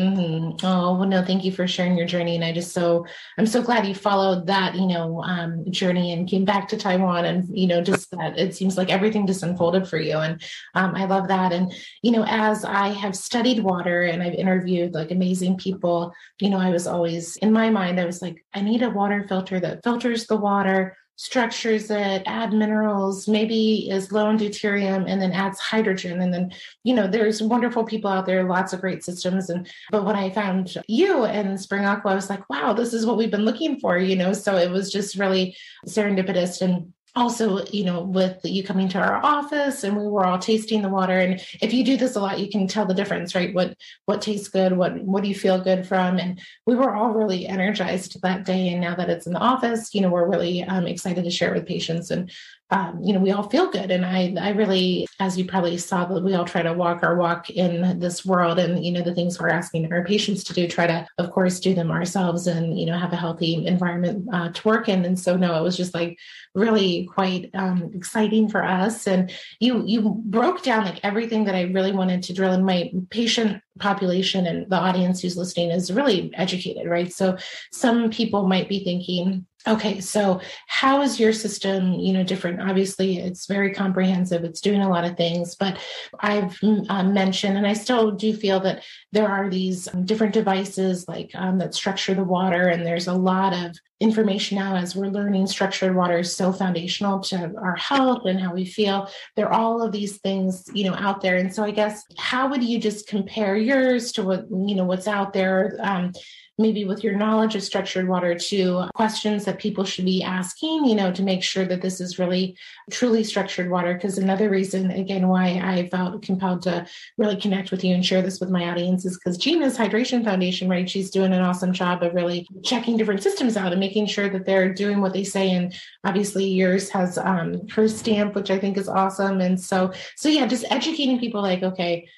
Mm-hmm. 0.00 0.64
Oh 0.64 0.96
well, 0.96 1.06
no, 1.06 1.22
thank 1.22 1.44
you 1.44 1.52
for 1.52 1.68
sharing 1.68 1.98
your 1.98 2.06
journey, 2.06 2.34
and 2.34 2.42
I 2.42 2.50
just 2.54 2.72
so 2.72 3.04
I'm 3.36 3.44
so 3.44 3.60
glad 3.60 3.86
you 3.86 3.94
followed 3.94 4.46
that 4.46 4.74
you 4.74 4.86
know 4.86 5.22
um, 5.22 5.70
journey 5.70 6.14
and 6.14 6.26
came 6.26 6.46
back 6.46 6.66
to 6.68 6.78
Taiwan, 6.78 7.26
and 7.26 7.46
you 7.52 7.66
know 7.66 7.82
just 7.82 8.10
that 8.12 8.38
it 8.38 8.54
seems 8.54 8.78
like 8.78 8.88
everything 8.88 9.26
just 9.26 9.42
unfolded 9.42 9.86
for 9.86 9.98
you, 9.98 10.16
and 10.16 10.40
um, 10.74 10.94
I 10.94 11.04
love 11.04 11.28
that. 11.28 11.52
And 11.52 11.74
you 12.00 12.10
know, 12.10 12.24
as 12.26 12.64
I 12.64 12.88
have 12.88 13.14
studied 13.14 13.62
water 13.62 14.04
and 14.04 14.22
I've 14.22 14.32
interviewed 14.32 14.94
like 14.94 15.10
amazing 15.10 15.58
people, 15.58 16.14
you 16.40 16.48
know, 16.48 16.58
I 16.58 16.70
was 16.70 16.86
always 16.86 17.36
in 17.36 17.52
my 17.52 17.68
mind, 17.68 18.00
I 18.00 18.06
was 18.06 18.22
like, 18.22 18.42
I 18.54 18.62
need 18.62 18.82
a 18.82 18.88
water 18.88 19.26
filter 19.28 19.60
that 19.60 19.84
filters 19.84 20.26
the 20.26 20.36
water 20.36 20.96
structures 21.16 21.90
it, 21.90 22.22
add 22.26 22.52
minerals, 22.52 23.28
maybe 23.28 23.88
is 23.90 24.12
low 24.12 24.28
in 24.30 24.38
deuterium, 24.38 25.04
and 25.08 25.20
then 25.20 25.32
adds 25.32 25.60
hydrogen. 25.60 26.20
And 26.20 26.32
then, 26.32 26.52
you 26.84 26.94
know, 26.94 27.06
there's 27.06 27.42
wonderful 27.42 27.84
people 27.84 28.10
out 28.10 28.26
there, 28.26 28.44
lots 28.44 28.72
of 28.72 28.80
great 28.80 29.04
systems. 29.04 29.50
And 29.50 29.70
but 29.90 30.04
when 30.04 30.16
I 30.16 30.30
found 30.30 30.76
you 30.88 31.24
and 31.24 31.60
Spring 31.60 31.84
Aqua, 31.84 32.12
I 32.12 32.14
was 32.14 32.30
like, 32.30 32.48
wow, 32.50 32.72
this 32.72 32.92
is 32.92 33.06
what 33.06 33.16
we've 33.16 33.30
been 33.30 33.44
looking 33.44 33.78
for, 33.78 33.98
you 33.98 34.16
know. 34.16 34.32
So 34.32 34.56
it 34.56 34.70
was 34.70 34.90
just 34.90 35.16
really 35.16 35.56
serendipitous 35.86 36.62
and 36.62 36.92
also 37.14 37.64
you 37.66 37.84
know 37.84 38.02
with 38.02 38.38
you 38.42 38.62
coming 38.62 38.88
to 38.88 38.98
our 38.98 39.22
office 39.22 39.84
and 39.84 39.96
we 39.96 40.06
were 40.06 40.24
all 40.24 40.38
tasting 40.38 40.80
the 40.80 40.88
water 40.88 41.18
and 41.18 41.44
if 41.60 41.72
you 41.74 41.84
do 41.84 41.96
this 41.96 42.16
a 42.16 42.20
lot 42.20 42.40
you 42.40 42.48
can 42.48 42.66
tell 42.66 42.86
the 42.86 42.94
difference 42.94 43.34
right? 43.34 43.54
What 43.54 43.76
what 44.06 44.22
tastes 44.22 44.48
good 44.48 44.76
what 44.76 45.02
what 45.02 45.22
do 45.22 45.28
you 45.28 45.34
feel 45.34 45.60
good 45.60 45.86
from? 45.86 46.18
And 46.18 46.40
we 46.66 46.74
were 46.74 46.94
all 46.94 47.10
really 47.10 47.46
energized 47.46 48.20
that 48.22 48.44
day 48.44 48.68
and 48.68 48.80
now 48.80 48.94
that 48.94 49.10
it's 49.10 49.26
in 49.26 49.34
the 49.34 49.38
office 49.38 49.94
you 49.94 50.00
know 50.00 50.08
we're 50.08 50.30
really 50.30 50.64
um, 50.64 50.86
excited 50.86 51.24
to 51.24 51.30
share 51.30 51.54
it 51.54 51.58
with 51.58 51.68
patients 51.68 52.10
and 52.10 52.30
um, 52.72 53.00
you 53.02 53.12
know, 53.12 53.20
we 53.20 53.30
all 53.32 53.50
feel 53.50 53.70
good. 53.70 53.90
And 53.90 54.04
I, 54.04 54.34
I 54.40 54.50
really, 54.52 55.06
as 55.20 55.36
you 55.36 55.44
probably 55.44 55.76
saw, 55.76 56.06
that 56.06 56.22
we 56.22 56.34
all 56.34 56.46
try 56.46 56.62
to 56.62 56.72
walk 56.72 57.02
our 57.02 57.16
walk 57.16 57.50
in 57.50 57.98
this 57.98 58.24
world. 58.24 58.58
And, 58.58 58.82
you 58.82 58.90
know, 58.90 59.02
the 59.02 59.14
things 59.14 59.38
we're 59.38 59.50
asking 59.50 59.92
our 59.92 60.02
patients 60.02 60.42
to 60.44 60.54
do, 60.54 60.66
try 60.66 60.86
to, 60.86 61.06
of 61.18 61.30
course, 61.32 61.60
do 61.60 61.74
them 61.74 61.90
ourselves 61.90 62.46
and, 62.46 62.80
you 62.80 62.86
know, 62.86 62.98
have 62.98 63.12
a 63.12 63.16
healthy 63.16 63.66
environment 63.66 64.26
uh, 64.32 64.48
to 64.48 64.68
work 64.68 64.88
in. 64.88 65.04
And 65.04 65.20
so, 65.20 65.36
no, 65.36 65.54
it 65.54 65.62
was 65.62 65.76
just 65.76 65.92
like 65.92 66.18
really 66.54 67.04
quite 67.04 67.50
um, 67.52 67.90
exciting 67.94 68.48
for 68.48 68.64
us. 68.64 69.06
And 69.06 69.30
you, 69.60 69.84
you 69.84 70.22
broke 70.24 70.62
down 70.62 70.86
like 70.86 71.00
everything 71.02 71.44
that 71.44 71.54
I 71.54 71.64
really 71.64 71.92
wanted 71.92 72.22
to 72.24 72.32
drill 72.32 72.54
in 72.54 72.64
my 72.64 72.90
patient 73.10 73.62
population 73.78 74.46
and 74.46 74.68
the 74.70 74.76
audience 74.76 75.20
who's 75.20 75.36
listening 75.36 75.70
is 75.70 75.92
really 75.92 76.32
educated, 76.34 76.88
right? 76.88 77.12
So 77.12 77.36
some 77.72 78.10
people 78.10 78.46
might 78.46 78.68
be 78.68 78.84
thinking, 78.84 79.46
Okay, 79.66 80.00
so 80.00 80.40
how 80.66 81.02
is 81.02 81.20
your 81.20 81.32
system, 81.32 81.92
you 81.92 82.12
know, 82.12 82.24
different? 82.24 82.60
Obviously, 82.60 83.18
it's 83.18 83.46
very 83.46 83.72
comprehensive. 83.72 84.42
It's 84.42 84.60
doing 84.60 84.80
a 84.80 84.88
lot 84.88 85.04
of 85.04 85.16
things, 85.16 85.54
but 85.54 85.78
I've 86.18 86.58
uh, 86.62 87.04
mentioned, 87.04 87.56
and 87.56 87.66
I 87.66 87.74
still 87.74 88.10
do 88.10 88.34
feel 88.36 88.58
that 88.60 88.82
there 89.12 89.28
are 89.28 89.50
these 89.50 89.92
um, 89.92 90.04
different 90.04 90.32
devices 90.32 91.06
like 91.06 91.30
um, 91.34 91.58
that 91.58 91.74
structure 91.74 92.14
the 92.14 92.24
water, 92.24 92.68
and 92.68 92.84
there's 92.84 93.06
a 93.06 93.12
lot 93.12 93.52
of 93.52 93.76
information 94.00 94.58
now 94.58 94.74
as 94.74 94.96
we're 94.96 95.06
learning. 95.06 95.46
Structured 95.46 95.94
water 95.94 96.18
is 96.18 96.34
so 96.34 96.52
foundational 96.52 97.20
to 97.20 97.54
our 97.58 97.76
health 97.76 98.22
and 98.24 98.40
how 98.40 98.54
we 98.54 98.64
feel. 98.64 99.10
There 99.36 99.46
are 99.46 99.52
all 99.52 99.82
of 99.82 99.92
these 99.92 100.18
things, 100.18 100.64
you 100.72 100.84
know, 100.84 100.94
out 100.94 101.20
there, 101.20 101.36
and 101.36 101.54
so 101.54 101.62
I 101.62 101.70
guess 101.70 102.02
how 102.16 102.48
would 102.48 102.64
you 102.64 102.78
just 102.78 103.06
compare 103.06 103.56
yours 103.56 104.12
to 104.12 104.22
what 104.22 104.46
you 104.50 104.74
know 104.74 104.84
what's 104.84 105.06
out 105.06 105.32
there? 105.32 105.76
Um, 105.80 106.12
maybe 106.58 106.84
with 106.84 107.02
your 107.02 107.16
knowledge 107.16 107.54
of 107.54 107.62
structured 107.62 108.06
water 108.08 108.34
to 108.34 108.88
questions 108.94 109.44
that 109.44 109.58
people 109.58 109.84
should 109.84 110.04
be 110.04 110.22
asking, 110.22 110.84
you 110.84 110.94
know, 110.94 111.10
to 111.12 111.22
make 111.22 111.42
sure 111.42 111.64
that 111.64 111.80
this 111.80 112.00
is 112.00 112.18
really 112.18 112.56
truly 112.90 113.24
structured 113.24 113.70
water. 113.70 113.94
Because 113.94 114.18
another 114.18 114.50
reason, 114.50 114.90
again, 114.90 115.28
why 115.28 115.60
I 115.62 115.88
felt 115.88 116.22
compelled 116.22 116.62
to 116.62 116.86
really 117.16 117.36
connect 117.36 117.70
with 117.70 117.82
you 117.82 117.94
and 117.94 118.04
share 118.04 118.22
this 118.22 118.38
with 118.38 118.50
my 118.50 118.68
audience 118.68 119.04
is 119.04 119.18
because 119.18 119.38
Gina's 119.38 119.78
Hydration 119.78 120.24
Foundation, 120.24 120.68
right? 120.68 120.88
She's 120.88 121.10
doing 121.10 121.32
an 121.32 121.40
awesome 121.40 121.72
job 121.72 122.02
of 122.02 122.14
really 122.14 122.46
checking 122.62 122.96
different 122.96 123.22
systems 123.22 123.56
out 123.56 123.72
and 123.72 123.80
making 123.80 124.06
sure 124.06 124.28
that 124.28 124.44
they're 124.44 124.72
doing 124.72 125.00
what 125.00 125.14
they 125.14 125.24
say. 125.24 125.50
And 125.52 125.74
obviously 126.04 126.44
yours 126.44 126.90
has 126.90 127.16
um, 127.18 127.66
her 127.68 127.88
stamp, 127.88 128.34
which 128.34 128.50
I 128.50 128.58
think 128.58 128.76
is 128.76 128.88
awesome. 128.88 129.40
And 129.40 129.58
so, 129.60 129.92
so 130.16 130.28
yeah, 130.28 130.46
just 130.46 130.64
educating 130.70 131.18
people 131.18 131.40
like, 131.40 131.62
okay, 131.62 132.08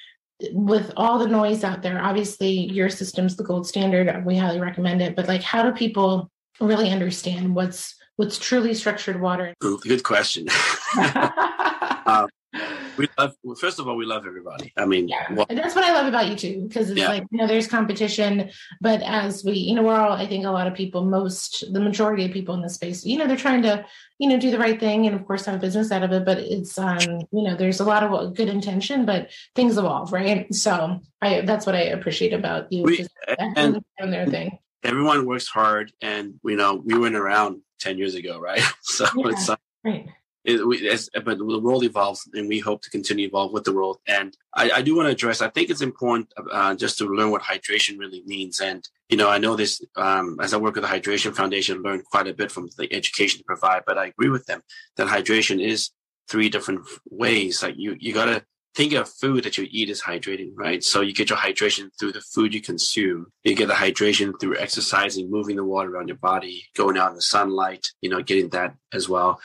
with 0.53 0.93
all 0.97 1.19
the 1.19 1.29
noise 1.29 1.65
out 1.65 1.83
there, 1.83 2.03
obviously 2.03 2.51
your 2.51 2.89
system's 2.89 3.37
the 3.37 3.45
gold 3.45 3.67
standard. 3.67 4.25
We 4.25 4.37
highly 4.37 4.61
recommend 4.61 5.03
it. 5.03 5.17
But 5.17 5.29
like, 5.29 5.43
how 5.43 5.63
do 5.63 5.73
people 5.73 6.31
really 6.61 6.91
understand 6.91 7.55
what's 7.55 7.95
what's 8.17 8.39
truly 8.39 8.75
structured 8.75 9.21
water? 9.21 9.55
good 9.61 10.03
question. 10.05 10.47
um, 12.07 12.29
we 12.97 13.09
love 13.19 13.35
well, 13.43 13.57
first 13.57 13.79
of 13.79 13.89
all 13.89 13.97
we 13.97 14.05
love 14.05 14.27
everybody. 14.27 14.73
I 14.77 14.87
mean 14.87 15.09
yeah. 15.09 15.33
Well, 15.33 15.47
and 15.49 15.59
that's 15.59 15.75
what 15.75 15.85
i 15.85 15.93
love 15.93 16.07
about 16.07 16.29
you 16.29 16.37
too 16.37 16.65
because 16.69 16.91
it's 16.91 17.01
yeah. 17.01 17.09
like 17.09 17.25
you 17.31 17.39
know 17.39 17.47
there's 17.47 17.67
competition 17.67 18.51
but 18.81 19.03
as 19.03 19.45
we 19.45 19.55
you 19.55 19.75
know 19.75 19.83
we're 19.83 19.95
all 19.95 20.13
i 20.13 20.27
think 20.27 20.45
a 20.45 20.51
lot 20.51 20.67
of 20.67 20.75
people 20.75 21.05
most 21.05 21.65
the 21.73 21.81
majority 21.81 22.25
of 22.25 22.33
people 22.33 22.55
in 22.55 22.63
this 22.63 22.75
space 22.75 23.05
you 23.05 23.19
know 23.19 23.27
they're 23.27 23.37
trying 23.37 23.63
to 23.63 23.85
you 24.19 24.29
know 24.29 24.39
do 24.39 24.51
the 24.51 24.59
right 24.59 24.79
thing 24.79 25.07
and 25.07 25.15
of 25.15 25.27
course 25.27 25.45
have 25.45 25.57
a 25.57 25.59
business 25.59 25.91
out 25.91 26.03
of 26.03 26.13
it 26.13 26.25
but 26.25 26.39
it's 26.39 26.79
um 26.79 26.99
you 27.33 27.43
know 27.43 27.57
there's 27.57 27.81
a 27.81 27.85
lot 27.85 28.03
of 28.03 28.35
good 28.35 28.49
intention 28.49 29.05
but 29.05 29.31
things 29.55 29.77
evolve 29.77 30.13
right? 30.13 30.53
So 30.55 31.01
i 31.21 31.41
that's 31.43 31.67
what 31.67 31.75
i 31.75 31.83
appreciate 31.83 32.33
about 32.33 32.73
you 32.73 32.85
we, 32.85 33.07
and, 33.39 33.83
and 33.99 34.13
their 34.13 34.27
thing. 34.27 34.59
everyone 34.83 35.27
works 35.27 35.49
hard 35.49 35.93
and 36.01 36.35
you 36.45 36.57
know 36.57 36.75
we 36.85 36.97
went 36.97 37.17
around 37.17 37.61
10 37.81 37.99
years 37.99 38.15
ago 38.15 38.39
right? 38.39 38.63
So 38.83 39.07
yeah, 39.17 39.29
it's 39.29 39.51
right 39.85 40.09
it, 40.45 40.67
we, 40.67 40.89
as, 40.89 41.09
but 41.25 41.39
the 41.39 41.45
world 41.45 41.85
evolves 41.85 42.29
and 42.35 42.49
we 42.49 42.59
hope 42.59 42.83
to 42.83 42.91
continue 42.91 43.27
to 43.27 43.31
evolve 43.31 43.53
with 43.53 43.65
the 43.65 43.73
world. 43.73 43.99
And 44.07 44.37
I, 44.55 44.71
I 44.71 44.83
do 44.83 44.95
want 44.95 45.07
to 45.07 45.13
address, 45.13 45.41
I 45.41 45.49
think 45.49 45.71
it's 45.71 45.81
important 45.81 46.33
uh, 46.53 46.75
just 46.75 46.99
to 46.99 47.07
learn 47.07 47.31
what 47.31 47.43
hydration 47.43 47.99
really 47.99 48.23
means. 48.27 48.61
And, 48.61 48.87
you 49.09 49.17
know, 49.17 49.31
I 49.31 49.39
know 49.39 49.57
this, 49.57 49.83
um, 49.97 50.39
as 50.41 50.53
I 50.53 50.59
work 50.59 50.75
with 50.75 50.85
the 50.85 50.91
Hydration 50.91 51.35
Foundation, 51.35 51.83
learned 51.83 52.05
quite 52.05 52.29
a 52.29 52.35
bit 52.35 52.53
from 52.53 52.69
the 52.77 52.93
education 52.93 53.39
to 53.39 53.45
provide, 53.45 53.83
but 53.87 53.99
I 53.99 54.07
agree 54.07 54.29
with 54.29 54.47
them 54.47 54.63
that 54.97 55.09
hydration 55.09 55.65
is 55.65 55.91
three 56.29 56.49
different 56.49 56.87
ways. 57.11 57.63
Like 57.63 57.77
you, 57.79 57.97
you 57.99 58.13
got 58.13 58.27
to 58.27 58.45
think 58.75 58.93
of 58.93 59.09
food 59.09 59.45
that 59.45 59.57
you 59.57 59.67
eat 59.71 59.91
as 59.91 60.03
hydrating, 60.03 60.53
right? 60.55 60.83
So 60.83 61.01
you 61.01 61.15
get 61.15 61.31
your 61.31 61.39
hydration 61.39 61.91
through 61.99 62.13
the 62.13 62.21
food 62.21 62.53
you 62.53 62.61
consume. 62.61 63.27
You 63.45 63.55
get 63.55 63.69
the 63.69 63.75
hydration 63.75 64.33
through 64.41 64.59
exercising, 64.59 65.31
moving 65.31 65.57
the 65.57 65.65
water 65.65 65.95
around 65.95 66.09
your 66.09 66.17
body, 66.17 66.67
going 66.75 66.99
out 66.99 67.11
in 67.11 67.17
the 67.17 67.23
sunlight, 67.23 67.93
you 68.01 68.11
know, 68.11 68.23
getting 68.23 68.49
that 68.51 68.75
as 68.93 69.09
well. 69.09 69.41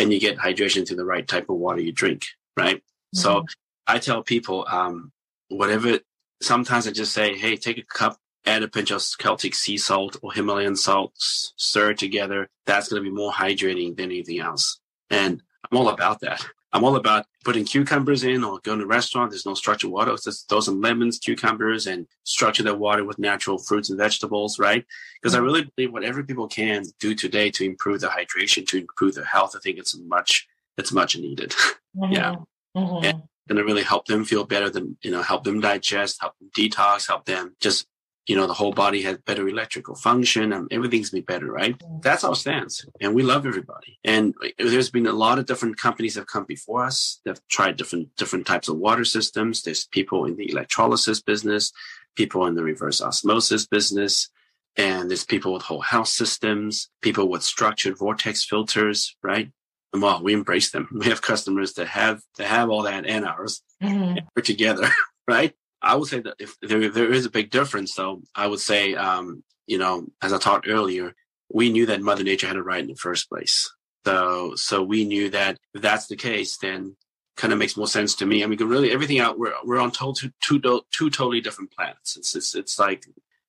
And 0.00 0.12
you 0.12 0.20
get 0.20 0.38
hydration 0.38 0.86
through 0.86 0.98
the 0.98 1.04
right 1.04 1.26
type 1.26 1.50
of 1.50 1.56
water 1.56 1.80
you 1.80 1.92
drink, 1.92 2.26
right? 2.56 2.76
Mm-hmm. 2.76 3.18
So 3.18 3.46
I 3.86 3.98
tell 3.98 4.22
people, 4.22 4.66
um, 4.68 5.12
whatever, 5.48 5.98
sometimes 6.40 6.86
I 6.86 6.92
just 6.92 7.12
say, 7.12 7.36
hey, 7.36 7.56
take 7.56 7.78
a 7.78 7.82
cup 7.82 8.18
add 8.46 8.62
a 8.62 8.68
pinch 8.68 8.90
of 8.90 9.02
Celtic 9.02 9.54
sea 9.54 9.76
salt 9.76 10.16
or 10.22 10.32
Himalayan 10.32 10.74
salt, 10.74 11.12
stir 11.16 11.90
it 11.90 11.98
together. 11.98 12.48
That's 12.66 12.88
going 12.88 13.02
to 13.02 13.08
be 13.08 13.14
more 13.14 13.32
hydrating 13.32 13.96
than 13.96 14.06
anything 14.06 14.40
else. 14.40 14.80
And 15.10 15.42
I'm 15.70 15.78
all 15.78 15.88
about 15.88 16.20
that. 16.20 16.44
I'm 16.72 16.84
all 16.84 16.96
about 16.96 17.26
putting 17.44 17.64
cucumbers 17.64 18.24
in 18.24 18.44
or 18.44 18.60
going 18.60 18.78
to 18.78 18.84
a 18.84 18.88
restaurant. 18.88 19.30
There's 19.30 19.46
no 19.46 19.54
structured 19.54 19.90
water. 19.90 20.12
It's 20.12 20.24
just 20.24 20.48
throw 20.48 20.60
some 20.60 20.80
lemons, 20.80 21.18
cucumbers, 21.18 21.86
and 21.86 22.06
structure 22.24 22.62
that 22.64 22.78
water 22.78 23.04
with 23.04 23.18
natural 23.18 23.58
fruits 23.58 23.88
and 23.88 23.98
vegetables, 23.98 24.58
right? 24.58 24.84
Because 25.20 25.34
I 25.34 25.38
mm-hmm. 25.38 25.46
really 25.46 25.72
believe 25.76 25.92
whatever 25.92 26.22
people 26.22 26.46
can 26.46 26.84
do 27.00 27.14
today 27.14 27.50
to 27.52 27.64
improve 27.64 28.02
their 28.02 28.10
hydration, 28.10 28.66
to 28.68 28.78
improve 28.78 29.14
their 29.14 29.24
health, 29.24 29.54
I 29.56 29.60
think 29.60 29.78
it's 29.78 29.98
much, 29.98 30.46
it's 30.76 30.92
much 30.92 31.16
needed. 31.16 31.54
Mm-hmm. 31.96 32.12
yeah. 32.12 32.36
Mm-hmm. 32.76 33.04
And 33.06 33.22
going 33.48 33.56
to 33.56 33.64
really 33.64 33.82
help 33.82 34.06
them 34.06 34.24
feel 34.24 34.44
better 34.44 34.70
than, 34.70 34.96
you 35.02 35.10
know, 35.10 35.22
help 35.22 35.42
them 35.42 35.60
digest, 35.60 36.18
help 36.20 36.34
them 36.38 36.50
detox, 36.56 37.08
help 37.08 37.24
them 37.24 37.56
just 37.60 37.86
you 38.28 38.36
know, 38.36 38.46
the 38.46 38.54
whole 38.54 38.72
body 38.72 39.02
has 39.02 39.16
better 39.18 39.48
electrical 39.48 39.94
function 39.94 40.52
and 40.52 40.70
everything's 40.70 41.10
be 41.10 41.22
better, 41.22 41.50
right? 41.50 41.74
That's 42.02 42.24
our 42.24 42.34
stance. 42.34 42.84
And 43.00 43.14
we 43.14 43.22
love 43.22 43.46
everybody. 43.46 43.98
And 44.04 44.34
there's 44.58 44.90
been 44.90 45.06
a 45.06 45.12
lot 45.12 45.38
of 45.38 45.46
different 45.46 45.78
companies 45.78 46.14
that 46.14 46.20
have 46.20 46.26
come 46.26 46.44
before 46.44 46.84
us 46.84 47.20
they've 47.24 47.40
tried 47.48 47.76
different, 47.76 48.14
different 48.16 48.46
types 48.46 48.68
of 48.68 48.76
water 48.76 49.04
systems. 49.04 49.62
There's 49.62 49.86
people 49.86 50.26
in 50.26 50.36
the 50.36 50.50
electrolysis 50.50 51.22
business, 51.22 51.72
people 52.16 52.44
in 52.46 52.54
the 52.54 52.62
reverse 52.62 53.00
osmosis 53.00 53.66
business, 53.66 54.28
and 54.76 55.08
there's 55.08 55.24
people 55.24 55.54
with 55.54 55.62
whole 55.62 55.80
house 55.80 56.12
systems, 56.12 56.90
people 57.00 57.30
with 57.30 57.42
structured 57.42 57.96
vortex 57.96 58.44
filters, 58.44 59.16
right? 59.22 59.50
And 59.94 60.02
well, 60.02 60.22
we 60.22 60.34
embrace 60.34 60.70
them. 60.70 60.88
We 60.92 61.06
have 61.06 61.22
customers 61.22 61.72
that 61.74 61.88
have, 61.88 62.20
that 62.36 62.46
have 62.46 62.68
all 62.68 62.82
that 62.82 63.06
and 63.06 63.24
ours. 63.24 63.62
Mm-hmm. 63.82 64.18
we're 64.36 64.42
together, 64.42 64.88
right? 65.28 65.54
I 65.82 65.94
would 65.94 66.08
say 66.08 66.20
that 66.20 66.34
if 66.38 66.56
there, 66.60 66.88
there 66.88 67.12
is 67.12 67.26
a 67.26 67.30
big 67.30 67.50
difference, 67.50 67.94
though, 67.94 68.22
I 68.34 68.46
would 68.46 68.60
say, 68.60 68.94
um, 68.94 69.44
you 69.66 69.78
know, 69.78 70.06
as 70.22 70.32
I 70.32 70.38
talked 70.38 70.68
earlier, 70.68 71.14
we 71.52 71.70
knew 71.70 71.86
that 71.86 72.02
Mother 72.02 72.24
Nature 72.24 72.46
had 72.46 72.56
a 72.56 72.62
right 72.62 72.82
in 72.82 72.88
the 72.88 72.96
first 72.96 73.28
place. 73.28 73.70
So, 74.04 74.54
so 74.56 74.82
we 74.82 75.04
knew 75.04 75.30
that 75.30 75.58
if 75.74 75.82
that's 75.82 76.06
the 76.06 76.16
case, 76.16 76.56
then 76.58 76.96
kind 77.36 77.52
of 77.52 77.58
makes 77.58 77.76
more 77.76 77.86
sense 77.86 78.14
to 78.16 78.26
me. 78.26 78.42
I 78.42 78.46
mean, 78.46 78.58
really 78.58 78.90
everything 78.90 79.20
out, 79.20 79.38
we're, 79.38 79.54
we're 79.64 79.78
on 79.78 79.92
two, 79.92 80.12
two, 80.40 80.60
two 80.60 81.10
totally 81.10 81.40
different 81.40 81.70
planets. 81.72 82.16
It's, 82.16 82.34
it's, 82.34 82.54
it's 82.54 82.78
like, 82.78 83.04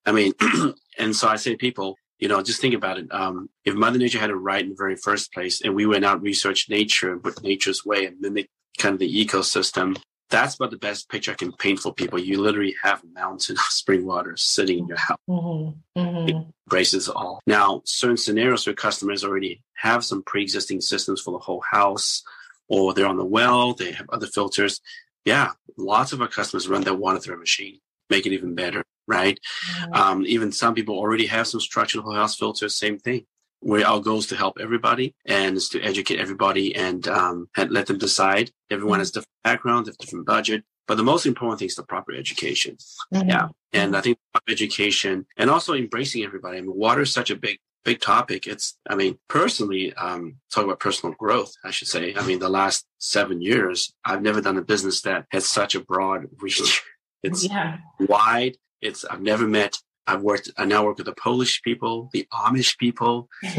I 0.06 0.12
mean, 0.12 0.34
and 0.98 1.16
so 1.16 1.28
I 1.28 1.38
say 1.38 1.56
people, 1.56 1.96
you 2.20 2.28
know, 2.28 2.42
just 2.44 2.62
think 2.62 2.76
about 2.76 3.00
it. 3.00 3.08
Um, 3.12 3.50
if 3.66 3.74
Mother 3.74 3.98
Nature 3.98 4.20
had 4.20 4.30
a 4.30 4.36
right 4.36 4.62
in 4.62 4.70
the 4.70 4.76
very 4.76 4.96
first 4.96 5.34
place 5.34 5.62
and 5.62 5.74
we 5.74 5.86
went 5.86 6.06
out 6.06 6.18
and 6.18 6.24
researched 6.24 6.70
nature 6.70 7.12
and 7.12 7.24
put 7.24 7.42
nature's 7.42 7.86
way 7.86 8.06
and 8.06 8.20
mimic 8.20 8.50
kind 8.78 8.94
of 8.94 9.00
the 9.00 9.26
ecosystem, 9.26 9.98
that's 10.30 10.56
about 10.56 10.72
the 10.72 10.78
best 10.78 11.10
picture 11.10 11.32
I 11.32 11.36
can 11.36 11.52
paint 11.54 11.80
for 11.80 11.94
people. 11.94 12.20
You 12.20 12.42
literally 12.42 12.76
have 12.84 13.04
a 13.04 13.08
mountain 13.08 13.56
of 13.56 13.64
spring 13.64 14.06
water 14.06 14.36
sitting 14.38 14.80
in 14.80 14.88
your 14.88 14.98
house. 14.98 15.18
Mm-hmm. 15.30 16.00
Mm-hmm. 16.00 16.30
It 16.30 16.46
embraces 16.68 17.10
all. 17.10 17.42
Now, 17.48 17.82
certain 17.86 18.18
scenarios 18.18 18.66
where 18.66 18.76
customers 18.76 19.24
already 19.24 19.62
have 19.76 20.06
some 20.06 20.24
pre-existing 20.24 20.82
systems 20.82 21.22
for 21.22 21.32
the 21.32 21.40
whole 21.40 21.64
house, 21.70 22.24
or 22.68 22.94
they're 22.94 23.08
on 23.08 23.18
the 23.18 23.26
well, 23.26 23.74
they 23.74 23.92
have 23.92 24.10
other 24.10 24.28
filters. 24.28 24.82
Yeah, 25.26 25.52
lots 25.78 26.14
of 26.14 26.22
our 26.22 26.28
customers 26.28 26.70
run 26.70 26.84
their 26.84 26.94
water 26.94 27.20
through 27.20 27.36
a 27.36 27.40
machine, 27.40 27.80
make 28.10 28.26
it 28.26 28.34
even 28.34 28.56
better, 28.56 28.84
right? 29.08 29.40
Mm-hmm. 29.74 29.94
Um, 29.94 30.26
even 30.26 30.52
some 30.52 30.76
people 30.76 30.98
already 30.98 31.26
have 31.26 31.48
some 31.48 31.60
structured 31.60 32.04
whole 32.04 32.14
house 32.14 32.36
filters, 32.36 32.76
same 32.76 33.00
thing 33.00 33.26
where 33.62 33.86
our 33.86 34.00
goal 34.00 34.20
is 34.20 34.28
to 34.28 34.36
help 34.36 34.58
everybody 34.60 35.14
and 35.26 35.58
is 35.58 35.70
to 35.70 35.82
educate 35.82 36.20
everybody 36.20 36.76
and, 36.76 37.08
um, 37.08 37.50
and 37.58 37.72
let 37.72 37.88
them 37.88 37.98
decide. 37.98 38.52
Everyone 38.70 38.96
mm-hmm. 38.96 39.02
has 39.02 39.12
different 39.12 39.44
backgrounds, 39.44 39.98
different 39.98 40.26
budget, 40.26 40.64
but 40.88 40.96
the 40.96 41.04
most 41.04 41.26
important 41.26 41.60
thing 41.60 41.68
is 41.68 41.76
the 41.76 41.84
proper 41.84 42.14
education. 42.14 42.78
Mm-hmm. 43.14 43.30
Yeah. 43.30 43.50
And 43.74 43.96
I 43.96 44.02
think 44.02 44.18
education 44.50 45.28
and 45.38 45.50
also 45.50 45.74
embracing 45.74 46.24
everybody. 46.24 46.58
I 46.58 46.62
mean, 46.62 46.76
water 46.76 47.02
is 47.02 47.14
such 47.14 47.30
a 47.30 47.36
big, 47.36 47.60
big 47.86 48.02
topic. 48.02 48.48
It's, 48.48 48.76
I 48.90 48.96
mean, 48.96 49.20
personally, 49.28 49.94
um, 49.94 50.38
talk 50.52 50.64
about 50.64 50.80
personal 50.80 51.16
growth, 51.16 51.54
I 51.64 51.72
should 51.72 51.88
say. 51.88 52.16
I 52.16 52.26
mean, 52.26 52.40
the 52.40 52.50
last 52.50 52.88
seven 52.98 53.42
years, 53.42 53.94
I've 54.04 54.24
never 54.24 54.42
done 54.42 54.58
a 54.58 54.64
business 54.64 55.02
that 55.02 55.26
has 55.32 55.48
such 55.48 55.76
a 55.76 55.80
broad 55.80 56.26
reach. 56.40 56.82
It's 57.22 57.44
yeah. 57.44 57.80
wide. 58.00 58.56
It's, 58.82 59.04
I've 59.04 59.20
never 59.22 59.46
met 59.46 59.78
I've 60.10 60.24
worked, 60.24 60.50
I 60.58 60.66
now 60.66 60.84
work 60.86 60.98
with 60.98 61.06
the 61.06 61.14
Polish 61.14 61.62
people, 61.62 62.10
the 62.14 62.28
Amish 62.34 62.78
people, 62.80 63.30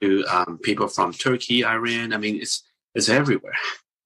to 0.00 0.24
um, 0.24 0.58
people 0.62 0.88
from 0.88 1.12
Turkey, 1.12 1.64
Iran. 1.64 2.12
I 2.12 2.16
mean, 2.16 2.36
it's 2.40 2.62
it's 2.94 3.08
everywhere. 3.08 3.56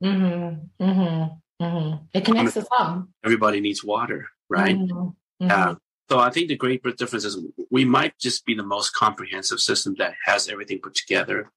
Mm-hmm, 0.02 0.84
mm-hmm, 0.84 1.64
mm-hmm. 1.64 2.04
It 2.12 2.24
connects 2.24 2.56
us 2.56 2.66
all. 2.76 3.06
Everybody 3.24 3.60
needs 3.60 3.84
water, 3.84 4.28
right? 4.48 4.76
Mm-hmm, 4.76 5.50
uh, 5.50 5.74
so 6.10 6.18
I 6.18 6.30
think 6.30 6.48
the 6.48 6.56
great 6.56 6.82
difference 6.96 7.24
is 7.24 7.38
we 7.70 7.84
might 7.84 8.18
just 8.18 8.44
be 8.44 8.54
the 8.54 8.62
most 8.64 8.94
comprehensive 8.94 9.60
system 9.60 9.94
that 9.98 10.14
has 10.24 10.48
everything 10.48 10.80
put 10.82 10.94
together, 10.94 11.50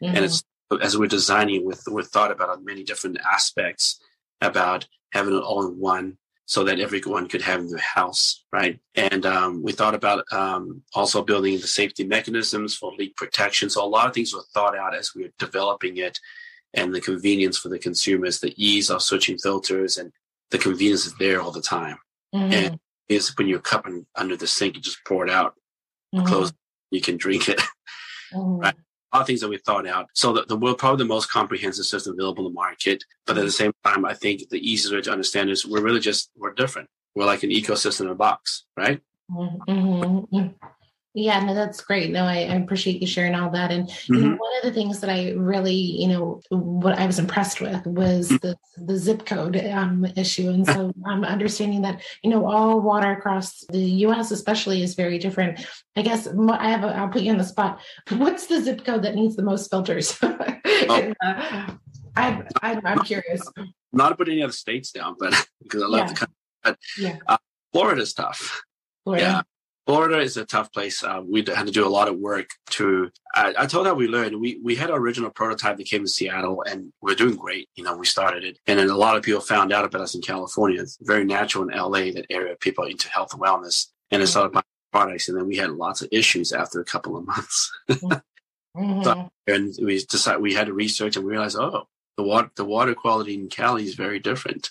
and 0.00 0.16
mm-hmm. 0.16 0.24
it's 0.24 0.42
as 0.82 0.98
we're 0.98 1.06
designing 1.06 1.64
with 1.64 1.82
we're 1.86 2.02
thought 2.02 2.32
about 2.32 2.64
many 2.64 2.82
different 2.82 3.18
aspects 3.20 4.00
about 4.40 4.86
having 5.12 5.34
it 5.34 5.42
all 5.42 5.66
in 5.66 5.78
one 5.78 6.18
so 6.48 6.64
that 6.64 6.80
everyone 6.80 7.28
could 7.28 7.42
have 7.42 7.68
their 7.68 7.78
house, 7.78 8.42
right? 8.50 8.80
And 8.94 9.26
um, 9.26 9.62
we 9.62 9.72
thought 9.72 9.94
about 9.94 10.24
um, 10.32 10.82
also 10.94 11.22
building 11.22 11.60
the 11.60 11.66
safety 11.66 12.04
mechanisms 12.04 12.74
for 12.74 12.90
leak 12.94 13.16
protection. 13.16 13.68
So 13.68 13.84
a 13.84 13.86
lot 13.86 14.06
of 14.06 14.14
things 14.14 14.32
were 14.32 14.40
thought 14.54 14.74
out 14.74 14.94
as 14.94 15.14
we 15.14 15.24
were 15.24 15.32
developing 15.38 15.98
it, 15.98 16.18
and 16.72 16.94
the 16.94 17.02
convenience 17.02 17.58
for 17.58 17.68
the 17.68 17.78
consumers, 17.78 18.40
the 18.40 18.54
ease 18.56 18.88
of 18.88 19.02
switching 19.02 19.36
filters, 19.36 19.98
and 19.98 20.10
the 20.50 20.56
convenience 20.56 21.04
is 21.04 21.14
there 21.18 21.42
all 21.42 21.50
the 21.50 21.60
time. 21.60 21.98
Mm-hmm. 22.34 22.52
And 22.54 22.80
it's 23.10 23.36
when 23.36 23.46
your 23.46 23.60
cup 23.60 23.86
under 24.16 24.36
the 24.36 24.46
sink, 24.46 24.76
you 24.76 24.80
just 24.80 25.04
pour 25.06 25.26
it 25.26 25.30
out, 25.30 25.54
mm-hmm. 26.14 26.26
close, 26.26 26.50
you 26.90 27.02
can 27.02 27.18
drink 27.18 27.50
it, 27.50 27.58
mm-hmm. 28.32 28.60
right? 28.60 28.74
Lot 29.16 29.22
of 29.22 29.26
things 29.26 29.40
that 29.40 29.48
we 29.48 29.58
thought 29.58 29.86
out. 29.86 30.08
So 30.14 30.32
the, 30.32 30.44
the 30.44 30.56
we're 30.56 30.74
probably 30.74 31.04
the 31.04 31.08
most 31.08 31.30
comprehensive 31.30 31.86
system 31.86 32.14
available 32.14 32.46
in 32.46 32.52
the 32.52 32.54
market. 32.54 33.04
But 33.26 33.38
at 33.38 33.44
the 33.44 33.50
same 33.50 33.72
time, 33.84 34.04
I 34.04 34.14
think 34.14 34.48
the 34.48 34.58
easiest 34.58 34.92
way 34.94 35.00
to 35.02 35.12
understand 35.12 35.50
is 35.50 35.66
we're 35.66 35.82
really 35.82 36.00
just 36.00 36.30
we're 36.36 36.52
different. 36.52 36.88
We're 37.14 37.26
like 37.26 37.42
an 37.42 37.50
ecosystem 37.50 38.02
in 38.02 38.08
a 38.08 38.14
box, 38.14 38.64
right? 38.76 39.00
Mm-hmm. 39.30 40.48
Yeah, 41.14 41.40
no, 41.40 41.54
that's 41.54 41.80
great. 41.80 42.10
No, 42.10 42.24
I, 42.24 42.36
I 42.36 42.54
appreciate 42.56 43.00
you 43.00 43.06
sharing 43.06 43.34
all 43.34 43.50
that. 43.50 43.72
And 43.72 43.88
mm-hmm. 43.88 44.14
you 44.14 44.20
know, 44.20 44.26
mm-hmm. 44.28 44.36
one 44.36 44.56
of 44.58 44.62
the 44.62 44.72
things 44.72 45.00
that 45.00 45.10
I 45.10 45.32
really, 45.32 45.74
you 45.74 46.06
know, 46.06 46.40
what 46.50 46.98
I 46.98 47.06
was 47.06 47.18
impressed 47.18 47.60
with 47.60 47.84
was 47.86 48.28
mm-hmm. 48.28 48.46
the 48.46 48.56
the 48.76 48.96
zip 48.96 49.24
code 49.24 49.56
um, 49.56 50.06
issue. 50.16 50.50
And 50.50 50.66
so 50.74 50.92
I'm 51.06 51.24
understanding 51.24 51.82
that 51.82 52.02
you 52.22 52.30
know 52.30 52.46
all 52.46 52.80
water 52.80 53.10
across 53.10 53.64
the 53.70 53.78
U.S. 53.78 54.30
especially 54.30 54.82
is 54.82 54.94
very 54.94 55.18
different. 55.18 55.66
I 55.96 56.02
guess 56.02 56.28
I 56.28 56.68
have. 56.68 56.84
A, 56.84 56.88
I'll 56.88 57.08
put 57.08 57.22
you 57.22 57.32
on 57.32 57.38
the 57.38 57.44
spot. 57.44 57.80
What's 58.10 58.46
the 58.46 58.60
zip 58.60 58.84
code 58.84 59.02
that 59.02 59.14
needs 59.14 59.34
the 59.34 59.42
most 59.42 59.70
filters? 59.70 60.16
oh. 60.22 61.12
uh, 61.24 61.70
I, 62.16 62.42
I, 62.62 62.80
I'm 62.84 63.00
curious. 63.00 63.42
Not 63.92 64.10
to 64.10 64.14
put 64.16 64.28
any 64.28 64.42
other 64.42 64.52
states 64.52 64.92
down, 64.92 65.16
but 65.18 65.34
because 65.62 65.82
I 65.82 65.86
love 65.86 66.00
yeah. 66.00 66.06
the 66.06 66.14
country. 66.14 66.34
But 66.62 66.78
yeah. 66.98 67.16
uh, 67.26 67.38
Florida's 67.72 68.12
tough. 68.12 68.62
Florida. 69.04 69.24
Yeah. 69.24 69.42
Florida 69.88 70.18
is 70.18 70.36
a 70.36 70.44
tough 70.44 70.70
place. 70.70 71.02
Uh, 71.02 71.22
we 71.26 71.42
had 71.42 71.66
to 71.66 71.72
do 71.72 71.86
a 71.86 71.88
lot 71.88 72.08
of 72.08 72.18
work 72.18 72.50
to. 72.72 73.10
I, 73.34 73.54
I 73.60 73.66
told 73.66 73.86
how 73.86 73.94
we 73.94 74.06
learned. 74.06 74.38
We 74.38 74.60
we 74.62 74.76
had 74.76 74.90
our 74.90 74.98
original 74.98 75.30
prototype 75.30 75.78
that 75.78 75.86
came 75.86 76.02
to 76.02 76.08
Seattle, 76.08 76.62
and 76.68 76.92
we're 77.00 77.14
doing 77.14 77.36
great. 77.36 77.70
You 77.74 77.84
know, 77.84 77.96
we 77.96 78.04
started 78.04 78.44
it, 78.44 78.58
and 78.66 78.78
then 78.78 78.90
a 78.90 78.96
lot 78.98 79.16
of 79.16 79.22
people 79.22 79.40
found 79.40 79.72
out 79.72 79.86
about 79.86 80.02
us 80.02 80.14
in 80.14 80.20
California. 80.20 80.82
It's 80.82 80.98
very 81.00 81.24
natural 81.24 81.66
in 81.66 81.74
LA 81.74 82.12
that 82.12 82.26
area 82.28 82.54
people 82.60 82.84
into 82.84 83.08
health 83.08 83.32
and 83.32 83.40
wellness, 83.40 83.86
and 84.10 84.20
they 84.20 84.26
started 84.26 84.52
buying 84.52 84.64
products, 84.92 85.30
and 85.30 85.38
then 85.38 85.46
we 85.46 85.56
had 85.56 85.70
lots 85.70 86.02
of 86.02 86.10
issues 86.12 86.52
after 86.52 86.82
a 86.82 86.84
couple 86.84 87.16
of 87.16 87.26
months. 87.26 87.72
mm-hmm. 87.88 89.02
so, 89.02 89.30
and 89.46 89.74
we 89.80 90.04
decided 90.04 90.42
we 90.42 90.52
had 90.52 90.66
to 90.66 90.74
research, 90.74 91.16
and 91.16 91.24
we 91.24 91.32
realized, 91.32 91.56
oh, 91.56 91.88
the 92.18 92.24
water 92.24 92.50
the 92.56 92.64
water 92.66 92.94
quality 92.94 93.32
in 93.32 93.48
Cali 93.48 93.84
is 93.84 93.94
very 93.94 94.18
different. 94.18 94.70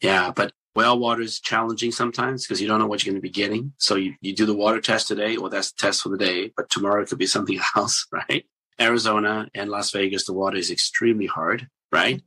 Yeah, 0.00 0.32
but 0.34 0.52
well 0.78 0.96
water 0.96 1.22
is 1.22 1.40
challenging 1.40 1.90
sometimes 1.90 2.46
because 2.46 2.60
you 2.60 2.68
don't 2.68 2.78
know 2.78 2.86
what 2.86 3.04
you're 3.04 3.10
going 3.12 3.20
to 3.20 3.28
be 3.28 3.42
getting. 3.42 3.72
So 3.78 3.96
you, 3.96 4.14
you 4.20 4.32
do 4.32 4.46
the 4.46 4.54
water 4.54 4.80
test 4.80 5.08
today, 5.08 5.36
well, 5.36 5.50
that's 5.50 5.72
the 5.72 5.80
test 5.80 6.02
for 6.02 6.08
the 6.08 6.16
day, 6.16 6.52
but 6.56 6.70
tomorrow 6.70 7.02
it 7.02 7.08
could 7.08 7.18
be 7.18 7.26
something 7.36 7.58
else, 7.74 8.06
right? 8.12 8.46
Arizona 8.80 9.48
and 9.56 9.70
Las 9.70 9.90
Vegas, 9.90 10.24
the 10.24 10.34
water 10.34 10.56
is 10.56 10.70
extremely 10.70 11.26
hard, 11.26 11.66
right? 11.90 12.22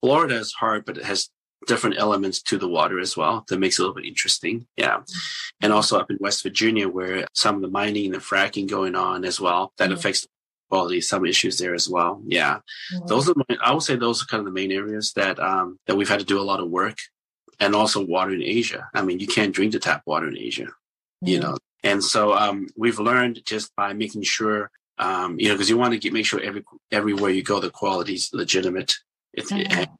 Florida 0.00 0.34
is 0.34 0.52
hard, 0.52 0.84
but 0.84 0.98
it 0.98 1.04
has 1.04 1.30
different 1.68 1.96
elements 1.96 2.42
to 2.42 2.58
the 2.58 2.66
water 2.66 2.98
as 2.98 3.16
well 3.16 3.44
that 3.46 3.60
makes 3.60 3.78
it 3.78 3.82
a 3.82 3.84
little 3.84 3.94
bit 3.94 4.06
interesting. 4.06 4.66
Yeah. 4.76 5.02
And 5.60 5.72
also 5.72 5.96
up 5.96 6.10
in 6.10 6.18
West 6.18 6.42
Virginia, 6.42 6.88
where 6.88 7.28
some 7.34 7.54
of 7.54 7.62
the 7.62 7.68
mining 7.68 8.06
and 8.06 8.14
the 8.16 8.18
fracking 8.18 8.68
going 8.68 8.96
on 8.96 9.24
as 9.24 9.40
well, 9.40 9.72
that 9.78 9.90
mm-hmm. 9.90 9.94
affects 9.94 10.26
quality, 10.70 11.00
some 11.00 11.24
issues 11.24 11.56
there 11.58 11.72
as 11.72 11.88
well. 11.88 12.20
Yeah. 12.26 12.58
Mm-hmm. 12.92 13.06
Those 13.06 13.28
are, 13.28 13.34
my, 13.36 13.56
I 13.62 13.72
would 13.72 13.84
say 13.84 13.94
those 13.94 14.24
are 14.24 14.26
kind 14.26 14.40
of 14.40 14.46
the 14.46 14.50
main 14.60 14.72
areas 14.72 15.12
that, 15.12 15.38
um, 15.38 15.78
that 15.86 15.94
we've 15.94 16.08
had 16.08 16.18
to 16.18 16.26
do 16.26 16.40
a 16.40 16.42
lot 16.42 16.58
of 16.58 16.68
work 16.68 16.98
and 17.62 17.76
also 17.76 18.04
water 18.04 18.32
in 18.32 18.42
Asia. 18.42 18.88
I 18.92 19.02
mean, 19.02 19.20
you 19.20 19.28
can't 19.28 19.54
drink 19.54 19.72
the 19.72 19.78
tap 19.78 20.02
water 20.04 20.26
in 20.26 20.36
Asia, 20.36 20.64
mm-hmm. 20.64 21.28
you 21.28 21.40
know. 21.40 21.56
And 21.84 22.02
so 22.02 22.34
um, 22.34 22.66
we've 22.76 22.98
learned 22.98 23.40
just 23.46 23.74
by 23.76 23.92
making 23.92 24.22
sure, 24.22 24.70
um, 24.98 25.38
you 25.38 25.48
know, 25.48 25.54
because 25.54 25.70
you 25.70 25.78
want 25.78 25.92
to 25.92 25.98
get 25.98 26.12
make 26.12 26.26
sure 26.26 26.40
every 26.40 26.64
everywhere 26.90 27.30
you 27.30 27.42
go, 27.42 27.60
the 27.60 27.70
quality 27.70 28.14
is 28.14 28.30
legitimate. 28.32 28.92
Mm-hmm. 29.38 29.94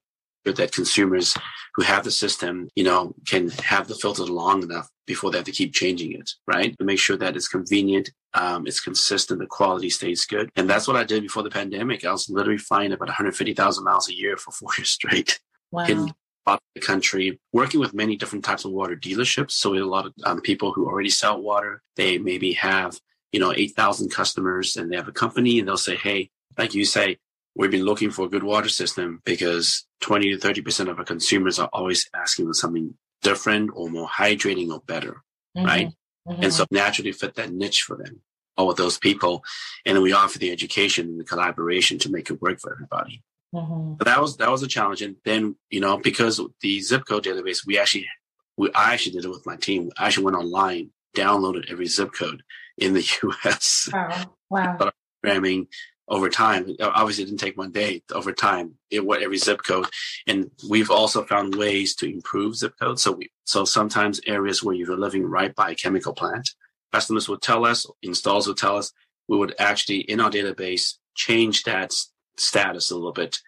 that 0.53 0.73
consumers 0.73 1.35
who 1.75 1.83
have 1.83 2.05
the 2.05 2.11
system, 2.11 2.69
you 2.75 2.85
know, 2.85 3.15
can 3.27 3.49
have 3.49 3.89
the 3.89 3.95
filter 3.95 4.25
long 4.25 4.63
enough 4.63 4.91
before 5.07 5.31
they 5.31 5.39
have 5.39 5.47
to 5.47 5.53
keep 5.53 5.73
changing 5.73 6.13
it, 6.13 6.29
right? 6.47 6.77
To 6.79 6.85
make 6.85 6.99
sure 6.99 7.17
that 7.17 7.35
it's 7.35 7.49
convenient, 7.49 8.11
um, 8.35 8.67
it's 8.67 8.81
consistent, 8.81 9.39
the 9.41 9.47
quality 9.47 9.89
stays 9.89 10.27
good. 10.27 10.51
And 10.57 10.69
that's 10.69 10.87
what 10.87 10.97
I 10.97 11.05
did 11.05 11.23
before 11.23 11.45
the 11.45 11.51
pandemic. 11.51 12.05
I 12.05 12.13
was 12.13 12.29
literally 12.29 12.59
flying 12.59 12.93
about 12.93 13.09
150,000 13.09 13.85
miles 13.85 14.11
a 14.11 14.15
year 14.15 14.37
for 14.37 14.51
four 14.51 14.69
years 14.77 14.91
straight. 14.99 15.41
Wow. 15.71 15.87
In 15.87 16.13
the 16.47 16.81
country, 16.81 17.39
working 17.53 17.81
with 17.81 17.95
many 17.95 18.17
different 18.17 18.45
types 18.45 18.65
of 18.65 18.73
water 18.73 18.97
dealerships. 18.97 19.53
So 19.53 19.71
we 19.71 19.79
have 19.79 19.87
a 19.87 19.91
lot 19.91 20.07
of 20.07 20.13
um, 20.25 20.41
people 20.41 20.73
who 20.73 20.87
already 20.87 21.11
sell 21.11 21.41
water, 21.41 21.83
they 21.97 22.19
maybe 22.19 22.53
have, 22.55 22.99
you 23.33 23.41
know, 23.41 23.53
8,000 23.53 24.11
customers 24.11 24.77
and 24.77 24.91
they 24.91 24.97
have 24.97 25.09
a 25.09 25.13
company 25.13 25.59
and 25.59 25.69
they'll 25.69 25.77
say, 25.77 25.97
Hey, 25.97 26.31
like 26.59 26.75
you 26.75 26.85
say, 26.85 27.19
we've 27.55 27.71
been 27.71 27.85
looking 27.85 28.11
for 28.11 28.27
a 28.27 28.29
good 28.29 28.43
water 28.43 28.69
system 28.69 29.21
because 29.25 29.87
20 30.01 30.37
to 30.37 30.39
30% 30.39 30.91
of 30.91 30.99
our 30.99 31.05
consumers 31.05 31.59
are 31.59 31.69
always 31.73 32.09
asking 32.15 32.47
for 32.47 32.55
something 32.55 32.95
different 33.23 33.71
or 33.75 33.89
more 33.89 34.09
hydrating 34.09 34.71
or 34.71 34.81
better, 34.87 35.23
mm-hmm. 35.57 35.67
right? 35.67 35.89
Mm-hmm. 36.29 36.43
And 36.43 36.53
so 36.53 36.65
naturally 36.71 37.13
fit 37.13 37.35
that 37.37 37.53
niche 37.53 37.83
for 37.83 37.97
them, 37.97 38.21
all 38.57 38.71
of 38.71 38.77
those 38.77 38.99
people. 38.99 39.45
And 39.85 39.97
then 39.97 40.03
we 40.03 40.13
offer 40.13 40.39
the 40.39 40.51
education 40.51 41.09
and 41.09 41.21
the 41.21 41.25
collaboration 41.25 41.99
to 42.01 42.11
make 42.11 42.31
it 42.31 42.41
work 42.41 42.61
for 42.61 42.73
everybody. 42.73 43.23
Mm-hmm. 43.55 43.95
But 43.95 44.07
that 44.07 44.21
was 44.21 44.37
that 44.39 44.51
was 44.51 44.63
a 44.63 44.69
challenge. 44.69 45.03
And 45.03 45.17
then, 45.25 45.57
you 45.71 45.81
know, 45.81 45.99
because 45.99 46.41
the 46.61 46.81
zip 46.81 47.05
code 47.07 47.25
database, 47.25 47.67
we 47.67 47.79
actually 47.79 48.09
we 48.57 48.73
I 48.73 48.95
actually 48.95 49.13
did 49.13 49.25
it 49.25 49.31
with 49.31 49.47
my 49.47 49.57
team. 49.57 49.91
I 49.99 50.07
actually 50.07 50.25
went 50.25 50.37
online, 50.37 50.91
downloaded 51.17 51.71
every 51.71 51.87
zip 51.87 52.13
code 52.13 52.43
in 52.79 52.95
the 52.95 53.01
US. 53.45 53.89
Wow. 53.93 54.35
Wow. 54.53 54.77
programming 55.23 55.67
over 56.09 56.29
time. 56.29 56.77
Obviously, 56.79 57.25
it 57.25 57.29
didn't 57.29 57.41
take 57.41 57.57
one 57.57 57.73
day. 57.73 58.03
Over 58.13 58.35
time, 58.35 58.75
it 58.91 59.03
what 59.03 59.23
every 59.23 59.39
zip 59.39 59.63
code, 59.67 59.87
and 60.27 60.51
we've 60.69 60.91
also 60.91 61.25
found 61.25 61.55
ways 61.55 61.95
to 61.97 62.07
improve 62.07 62.57
zip 62.57 62.75
codes. 62.79 63.01
So 63.01 63.13
we 63.13 63.31
so 63.45 63.65
sometimes 63.65 64.21
areas 64.27 64.63
where 64.63 64.75
you're 64.75 64.95
living 64.95 65.25
right 65.25 65.55
by 65.55 65.71
a 65.71 65.75
chemical 65.75 66.13
plant, 66.13 66.51
customers 66.93 67.31
would 67.31 67.41
tell 67.41 67.65
us, 67.65 67.87
installs 68.03 68.47
would 68.47 68.59
tell 68.59 68.77
us, 68.77 68.93
we 69.27 69.39
would 69.39 69.55
actually 69.59 70.01
in 70.01 70.21
our 70.21 70.31
database 70.31 70.97
change 71.15 71.63
that 71.63 71.95
status 72.37 72.91
a 72.91 72.95
little 72.95 73.13
bit 73.13 73.39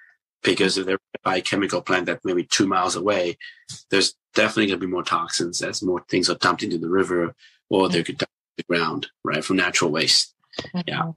because 0.43 0.77
if 0.77 0.87
they're 0.87 0.99
by 1.23 1.37
a 1.37 1.43
chemical 1.43 1.81
plant 1.81 2.07
that 2.07 2.21
maybe 2.25 2.45
two 2.45 2.67
miles 2.67 2.97
away, 2.97 3.39
there's 3.91 4.15
definitely 4.35 4.67
going 4.67 4.81
to 4.81 4.87
be 4.87 4.93
more 4.93 5.03
toxins 5.03 5.63
as 5.63 5.83
more 5.83 6.05
things 6.09 6.29
are 6.29 6.37
dumped 6.37 6.63
into 6.63 6.79
the 6.79 6.89
river 6.89 7.35
or 7.71 7.89
they 7.89 8.03
could 8.03 8.19
dump 8.19 8.31
the 8.57 8.63
ground, 8.65 9.09
right, 9.25 9.45
from 9.45 9.57
natural 9.57 9.91
waste. 9.91 10.35
Mm-hmm. 10.61 10.81
Yeah. 10.87 11.13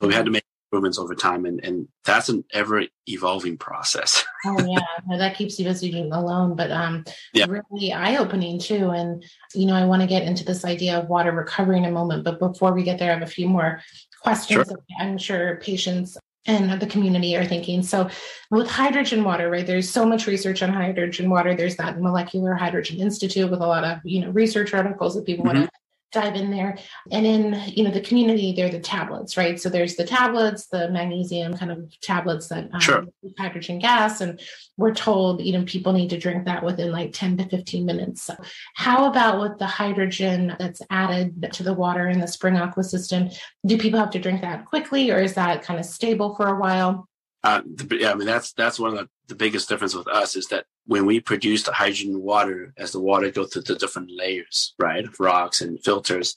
So 0.00 0.08
we 0.08 0.14
had 0.14 0.24
to 0.24 0.30
make 0.30 0.44
improvements 0.70 0.98
over 0.98 1.14
time 1.14 1.46
and, 1.46 1.62
and 1.64 1.88
that's 2.04 2.28
an 2.28 2.44
ever 2.52 2.84
evolving 3.08 3.58
process 3.58 4.24
oh 4.46 4.64
yeah 4.68 4.78
no, 5.08 5.18
that 5.18 5.34
keeps 5.34 5.58
you 5.58 5.64
busy 5.64 6.08
alone 6.12 6.54
but 6.54 6.70
um 6.70 7.04
yeah. 7.34 7.44
really 7.48 7.92
eye-opening 7.92 8.56
too 8.56 8.90
and 8.90 9.24
you 9.52 9.66
know 9.66 9.74
i 9.74 9.84
want 9.84 10.00
to 10.00 10.06
get 10.06 10.22
into 10.22 10.44
this 10.44 10.64
idea 10.64 10.96
of 10.96 11.08
water 11.08 11.32
recovery 11.32 11.76
in 11.76 11.84
a 11.86 11.90
moment 11.90 12.22
but 12.22 12.38
before 12.38 12.72
we 12.72 12.84
get 12.84 13.00
there 13.00 13.10
i 13.10 13.14
have 13.14 13.22
a 13.22 13.26
few 13.26 13.48
more 13.48 13.82
questions 14.22 14.68
sure. 14.68 14.78
i'm 15.00 15.18
sure 15.18 15.56
patients 15.56 16.16
and 16.46 16.80
the 16.80 16.86
community 16.86 17.36
are 17.36 17.44
thinking. 17.44 17.82
So, 17.82 18.08
with 18.50 18.68
hydrogen 18.68 19.24
water, 19.24 19.50
right? 19.50 19.66
There's 19.66 19.90
so 19.90 20.06
much 20.06 20.26
research 20.26 20.62
on 20.62 20.72
hydrogen 20.72 21.28
water. 21.30 21.54
There's 21.54 21.76
that 21.76 22.00
Molecular 22.00 22.54
Hydrogen 22.54 23.00
Institute 23.00 23.50
with 23.50 23.60
a 23.60 23.66
lot 23.66 23.84
of 23.84 23.98
you 24.04 24.20
know 24.20 24.30
research 24.30 24.72
articles 24.74 25.14
that 25.14 25.26
people 25.26 25.44
mm-hmm. 25.44 25.58
want 25.58 25.70
to 25.70 25.80
dive 26.12 26.34
in 26.34 26.50
there. 26.50 26.78
And 27.10 27.26
in, 27.26 27.62
you 27.66 27.84
know, 27.84 27.90
the 27.90 28.00
community, 28.00 28.52
they're 28.52 28.70
the 28.70 28.80
tablets, 28.80 29.36
right? 29.36 29.60
So 29.60 29.68
there's 29.68 29.96
the 29.96 30.04
tablets, 30.04 30.66
the 30.66 30.90
magnesium 30.90 31.56
kind 31.56 31.70
of 31.70 31.92
tablets 32.00 32.48
that 32.48 32.68
um, 32.72 32.80
sure. 32.80 33.06
hydrogen 33.38 33.78
gas. 33.78 34.20
And 34.20 34.40
we're 34.76 34.94
told, 34.94 35.42
you 35.42 35.52
know, 35.52 35.64
people 35.64 35.92
need 35.92 36.10
to 36.10 36.18
drink 36.18 36.44
that 36.46 36.64
within 36.64 36.90
like 36.90 37.12
10 37.12 37.36
to 37.38 37.48
15 37.48 37.84
minutes. 37.84 38.22
So 38.22 38.34
how 38.74 39.08
about 39.08 39.40
with 39.40 39.58
the 39.58 39.66
hydrogen 39.66 40.56
that's 40.58 40.82
added 40.90 41.52
to 41.52 41.62
the 41.62 41.74
water 41.74 42.08
in 42.08 42.20
the 42.20 42.28
spring 42.28 42.56
aqua 42.56 42.84
system? 42.84 43.30
Do 43.64 43.78
people 43.78 44.00
have 44.00 44.10
to 44.10 44.18
drink 44.18 44.40
that 44.42 44.66
quickly 44.66 45.10
or 45.10 45.18
is 45.18 45.34
that 45.34 45.62
kind 45.62 45.78
of 45.78 45.86
stable 45.86 46.34
for 46.34 46.48
a 46.48 46.58
while? 46.58 47.08
Uh, 47.42 47.62
yeah, 47.90 48.12
I 48.12 48.14
mean 48.14 48.26
that's 48.26 48.52
that's 48.52 48.78
one 48.78 48.90
of 48.90 48.98
the, 48.98 49.08
the 49.30 49.36
biggest 49.36 49.68
difference 49.68 49.94
with 49.94 50.08
us 50.08 50.36
is 50.36 50.48
that 50.48 50.66
when 50.86 51.06
we 51.06 51.20
produce 51.20 51.62
the 51.62 51.72
hydrogen 51.72 52.20
water, 52.20 52.74
as 52.76 52.90
the 52.90 53.00
water 53.00 53.30
goes 53.30 53.52
through 53.52 53.62
the 53.62 53.76
different 53.76 54.10
layers, 54.10 54.74
right, 54.78 55.04
of 55.04 55.18
rocks 55.20 55.60
and 55.60 55.82
filters, 55.82 56.34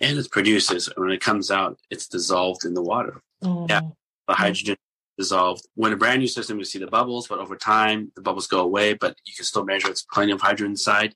and 0.00 0.18
it 0.18 0.30
produces 0.30 0.88
and 0.88 0.96
when 0.98 1.12
it 1.12 1.20
comes 1.20 1.50
out, 1.50 1.78
it's 1.90 2.08
dissolved 2.08 2.64
in 2.64 2.74
the 2.74 2.82
water. 2.82 3.22
Mm. 3.42 3.70
Yeah, 3.70 3.80
the 4.26 4.34
hydrogen 4.34 4.76
dissolved. 5.16 5.66
When 5.74 5.92
a 5.92 5.96
brand 5.96 6.18
new 6.18 6.28
system, 6.28 6.58
you 6.58 6.64
see 6.64 6.80
the 6.80 6.88
bubbles, 6.88 7.28
but 7.28 7.38
over 7.38 7.56
time 7.56 8.10
the 8.16 8.22
bubbles 8.22 8.48
go 8.48 8.60
away, 8.60 8.94
but 8.94 9.16
you 9.24 9.32
can 9.34 9.44
still 9.44 9.64
measure 9.64 9.88
it's 9.88 10.02
plenty 10.02 10.32
of 10.32 10.40
hydrogen 10.40 10.72
inside. 10.72 11.14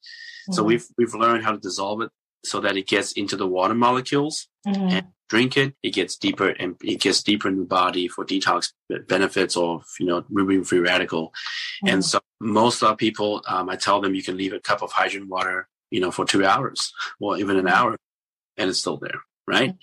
Mm. 0.49 0.55
So 0.55 0.63
we've 0.63 0.87
we've 0.97 1.15
learned 1.15 1.45
how 1.45 1.53
to 1.53 1.59
dissolve 1.59 2.03
it 2.03 2.11
so 2.45 2.61
that 2.61 2.77
it 2.77 2.87
gets 2.87 3.13
into 3.13 3.37
the 3.37 3.47
water 3.47 3.75
molecules 3.75 4.49
mm-hmm. 4.67 4.89
and 4.89 5.07
drink 5.33 5.57
it, 5.57 5.75
it 5.83 5.95
gets 5.95 6.17
deeper 6.17 6.51
and 6.51 6.77
it 6.83 7.01
gets 7.01 7.23
deeper 7.23 7.49
in 7.49 7.57
the 7.57 7.65
body 7.65 8.07
for 8.07 8.23
detox 8.23 8.73
benefits 9.09 9.57
or, 9.57 9.81
you 9.99 10.05
know, 10.05 10.23
removing 10.29 10.63
free 10.63 10.81
radical. 10.81 11.29
Mm-hmm. 11.29 11.89
And 11.89 12.05
so 12.05 12.21
most 12.39 12.83
of 12.83 12.99
people, 12.99 13.43
um, 13.49 13.71
I 13.71 13.77
tell 13.77 14.03
them 14.03 14.15
you 14.15 14.23
can 14.23 14.37
leave 14.37 14.53
a 14.53 14.61
cup 14.61 14.83
of 14.83 14.93
hydrogen 14.93 15.31
water, 15.31 15.69
you 15.91 16.01
know, 16.01 16.11
for 16.11 16.27
two 16.27 16.45
hours 16.45 16.93
or 17.19 17.39
even 17.39 17.57
an 17.57 17.67
hour 17.67 17.97
and 18.59 18.69
it's 18.69 18.81
still 18.81 18.99
there. 18.99 19.23
Right. 19.47 19.75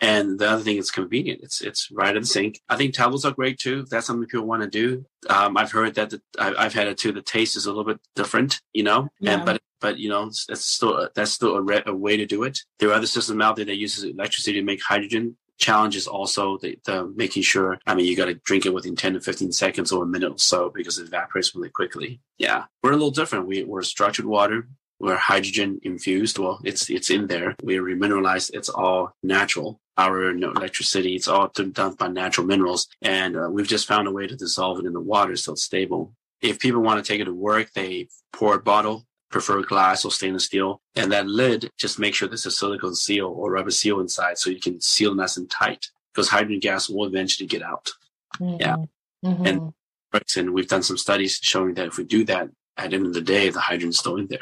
And 0.00 0.38
the 0.38 0.48
other 0.48 0.62
thing 0.62 0.76
is 0.76 0.90
convenient. 0.90 1.40
It's 1.42 1.60
it's 1.60 1.90
right 1.90 2.14
in 2.14 2.22
the 2.22 2.28
sink. 2.28 2.60
I 2.68 2.76
think 2.76 2.94
tablets 2.94 3.24
are 3.24 3.32
great 3.32 3.58
too. 3.58 3.80
If 3.80 3.90
that's 3.90 4.06
something 4.06 4.28
people 4.28 4.46
want 4.46 4.62
to 4.62 4.68
do. 4.68 5.06
Um, 5.30 5.56
I've 5.56 5.72
heard 5.72 5.94
that 5.94 6.10
the, 6.10 6.20
I, 6.38 6.64
have 6.64 6.74
had 6.74 6.88
it 6.88 6.98
too. 6.98 7.12
The 7.12 7.22
taste 7.22 7.56
is 7.56 7.66
a 7.66 7.70
little 7.70 7.84
bit 7.84 8.00
different, 8.14 8.60
you 8.72 8.82
know. 8.82 9.08
Yeah. 9.20 9.34
And 9.34 9.44
but 9.44 9.62
but 9.80 9.98
you 9.98 10.08
know 10.08 10.30
that's 10.48 10.64
still 10.64 11.08
that's 11.14 11.30
still 11.30 11.54
a, 11.54 11.62
re- 11.62 11.82
a, 11.86 11.94
way 11.94 12.16
to 12.16 12.26
do 12.26 12.42
it. 12.42 12.58
There 12.78 12.90
are 12.90 12.94
other 12.94 13.06
systems 13.06 13.42
out 13.42 13.56
there 13.56 13.64
that 13.64 13.76
uses 13.76 14.04
electricity 14.04 14.58
to 14.58 14.64
make 14.64 14.82
hydrogen. 14.82 15.36
Challenge 15.56 15.94
is 15.94 16.08
also 16.08 16.58
the, 16.58 16.76
the 16.84 17.06
making 17.14 17.44
sure. 17.44 17.78
I 17.86 17.94
mean, 17.94 18.06
you 18.06 18.16
got 18.16 18.24
to 18.24 18.34
drink 18.34 18.66
it 18.66 18.74
within 18.74 18.96
ten 18.96 19.14
to 19.14 19.20
fifteen 19.20 19.52
seconds 19.52 19.92
or 19.92 20.02
a 20.02 20.06
minute 20.06 20.32
or 20.32 20.38
so 20.38 20.70
because 20.74 20.98
it 20.98 21.06
evaporates 21.06 21.54
really 21.54 21.70
quickly. 21.70 22.20
Yeah, 22.38 22.64
we're 22.82 22.90
a 22.90 22.96
little 22.96 23.12
different. 23.12 23.46
We, 23.46 23.62
we're 23.62 23.82
structured 23.82 24.26
water 24.26 24.66
we're 25.00 25.16
hydrogen 25.16 25.80
infused. 25.82 26.38
Well, 26.38 26.60
it's 26.64 26.88
it's 26.88 27.10
in 27.10 27.26
there. 27.26 27.54
We're 27.62 27.82
remineralized. 27.82 28.52
It's 28.54 28.68
all 28.68 29.14
natural. 29.22 29.80
Our 29.96 30.32
you 30.32 30.40
know, 30.40 30.50
electricity, 30.50 31.14
it's 31.14 31.28
all 31.28 31.48
done 31.48 31.94
by 31.94 32.08
natural 32.08 32.46
minerals, 32.46 32.88
and 33.02 33.36
uh, 33.36 33.48
we've 33.50 33.68
just 33.68 33.86
found 33.86 34.08
a 34.08 34.12
way 34.12 34.26
to 34.26 34.36
dissolve 34.36 34.80
it 34.80 34.86
in 34.86 34.92
the 34.92 35.00
water 35.00 35.36
so 35.36 35.52
it's 35.52 35.62
stable. 35.62 36.12
If 36.40 36.58
people 36.58 36.80
want 36.80 37.02
to 37.02 37.08
take 37.10 37.20
it 37.20 37.26
to 37.26 37.34
work, 37.34 37.72
they 37.72 38.08
pour 38.32 38.54
a 38.54 38.62
bottle, 38.62 39.06
prefer 39.30 39.62
glass 39.62 40.04
or 40.04 40.10
stainless 40.10 40.46
steel, 40.46 40.82
and 40.96 41.12
that 41.12 41.26
lid 41.28 41.70
just 41.78 41.98
make 41.98 42.14
sure 42.14 42.28
there's 42.28 42.46
a 42.46 42.50
silicone 42.50 42.94
seal 42.94 43.28
or 43.28 43.52
rubber 43.52 43.70
seal 43.70 44.00
inside, 44.00 44.36
so 44.36 44.50
you 44.50 44.60
can 44.60 44.80
seal 44.80 45.14
nice 45.14 45.36
and 45.36 45.48
tight 45.48 45.86
because 46.12 46.28
hydrogen 46.28 46.60
gas 46.60 46.88
will 46.88 47.06
eventually 47.06 47.46
get 47.46 47.62
out. 47.62 47.90
Mm-hmm. 48.40 48.56
Yeah, 48.60 48.76
mm-hmm. 49.24 49.46
and 49.46 49.72
and 50.36 50.52
we've 50.52 50.68
done 50.68 50.82
some 50.82 50.98
studies 50.98 51.38
showing 51.42 51.74
that 51.74 51.86
if 51.86 51.98
we 51.98 52.04
do 52.04 52.24
that, 52.24 52.48
at 52.76 52.90
the 52.90 52.96
end 52.96 53.06
of 53.06 53.14
the 53.14 53.20
day, 53.20 53.50
the 53.50 53.60
hydrogen's 53.60 53.98
still 53.98 54.16
in 54.16 54.26
there. 54.26 54.38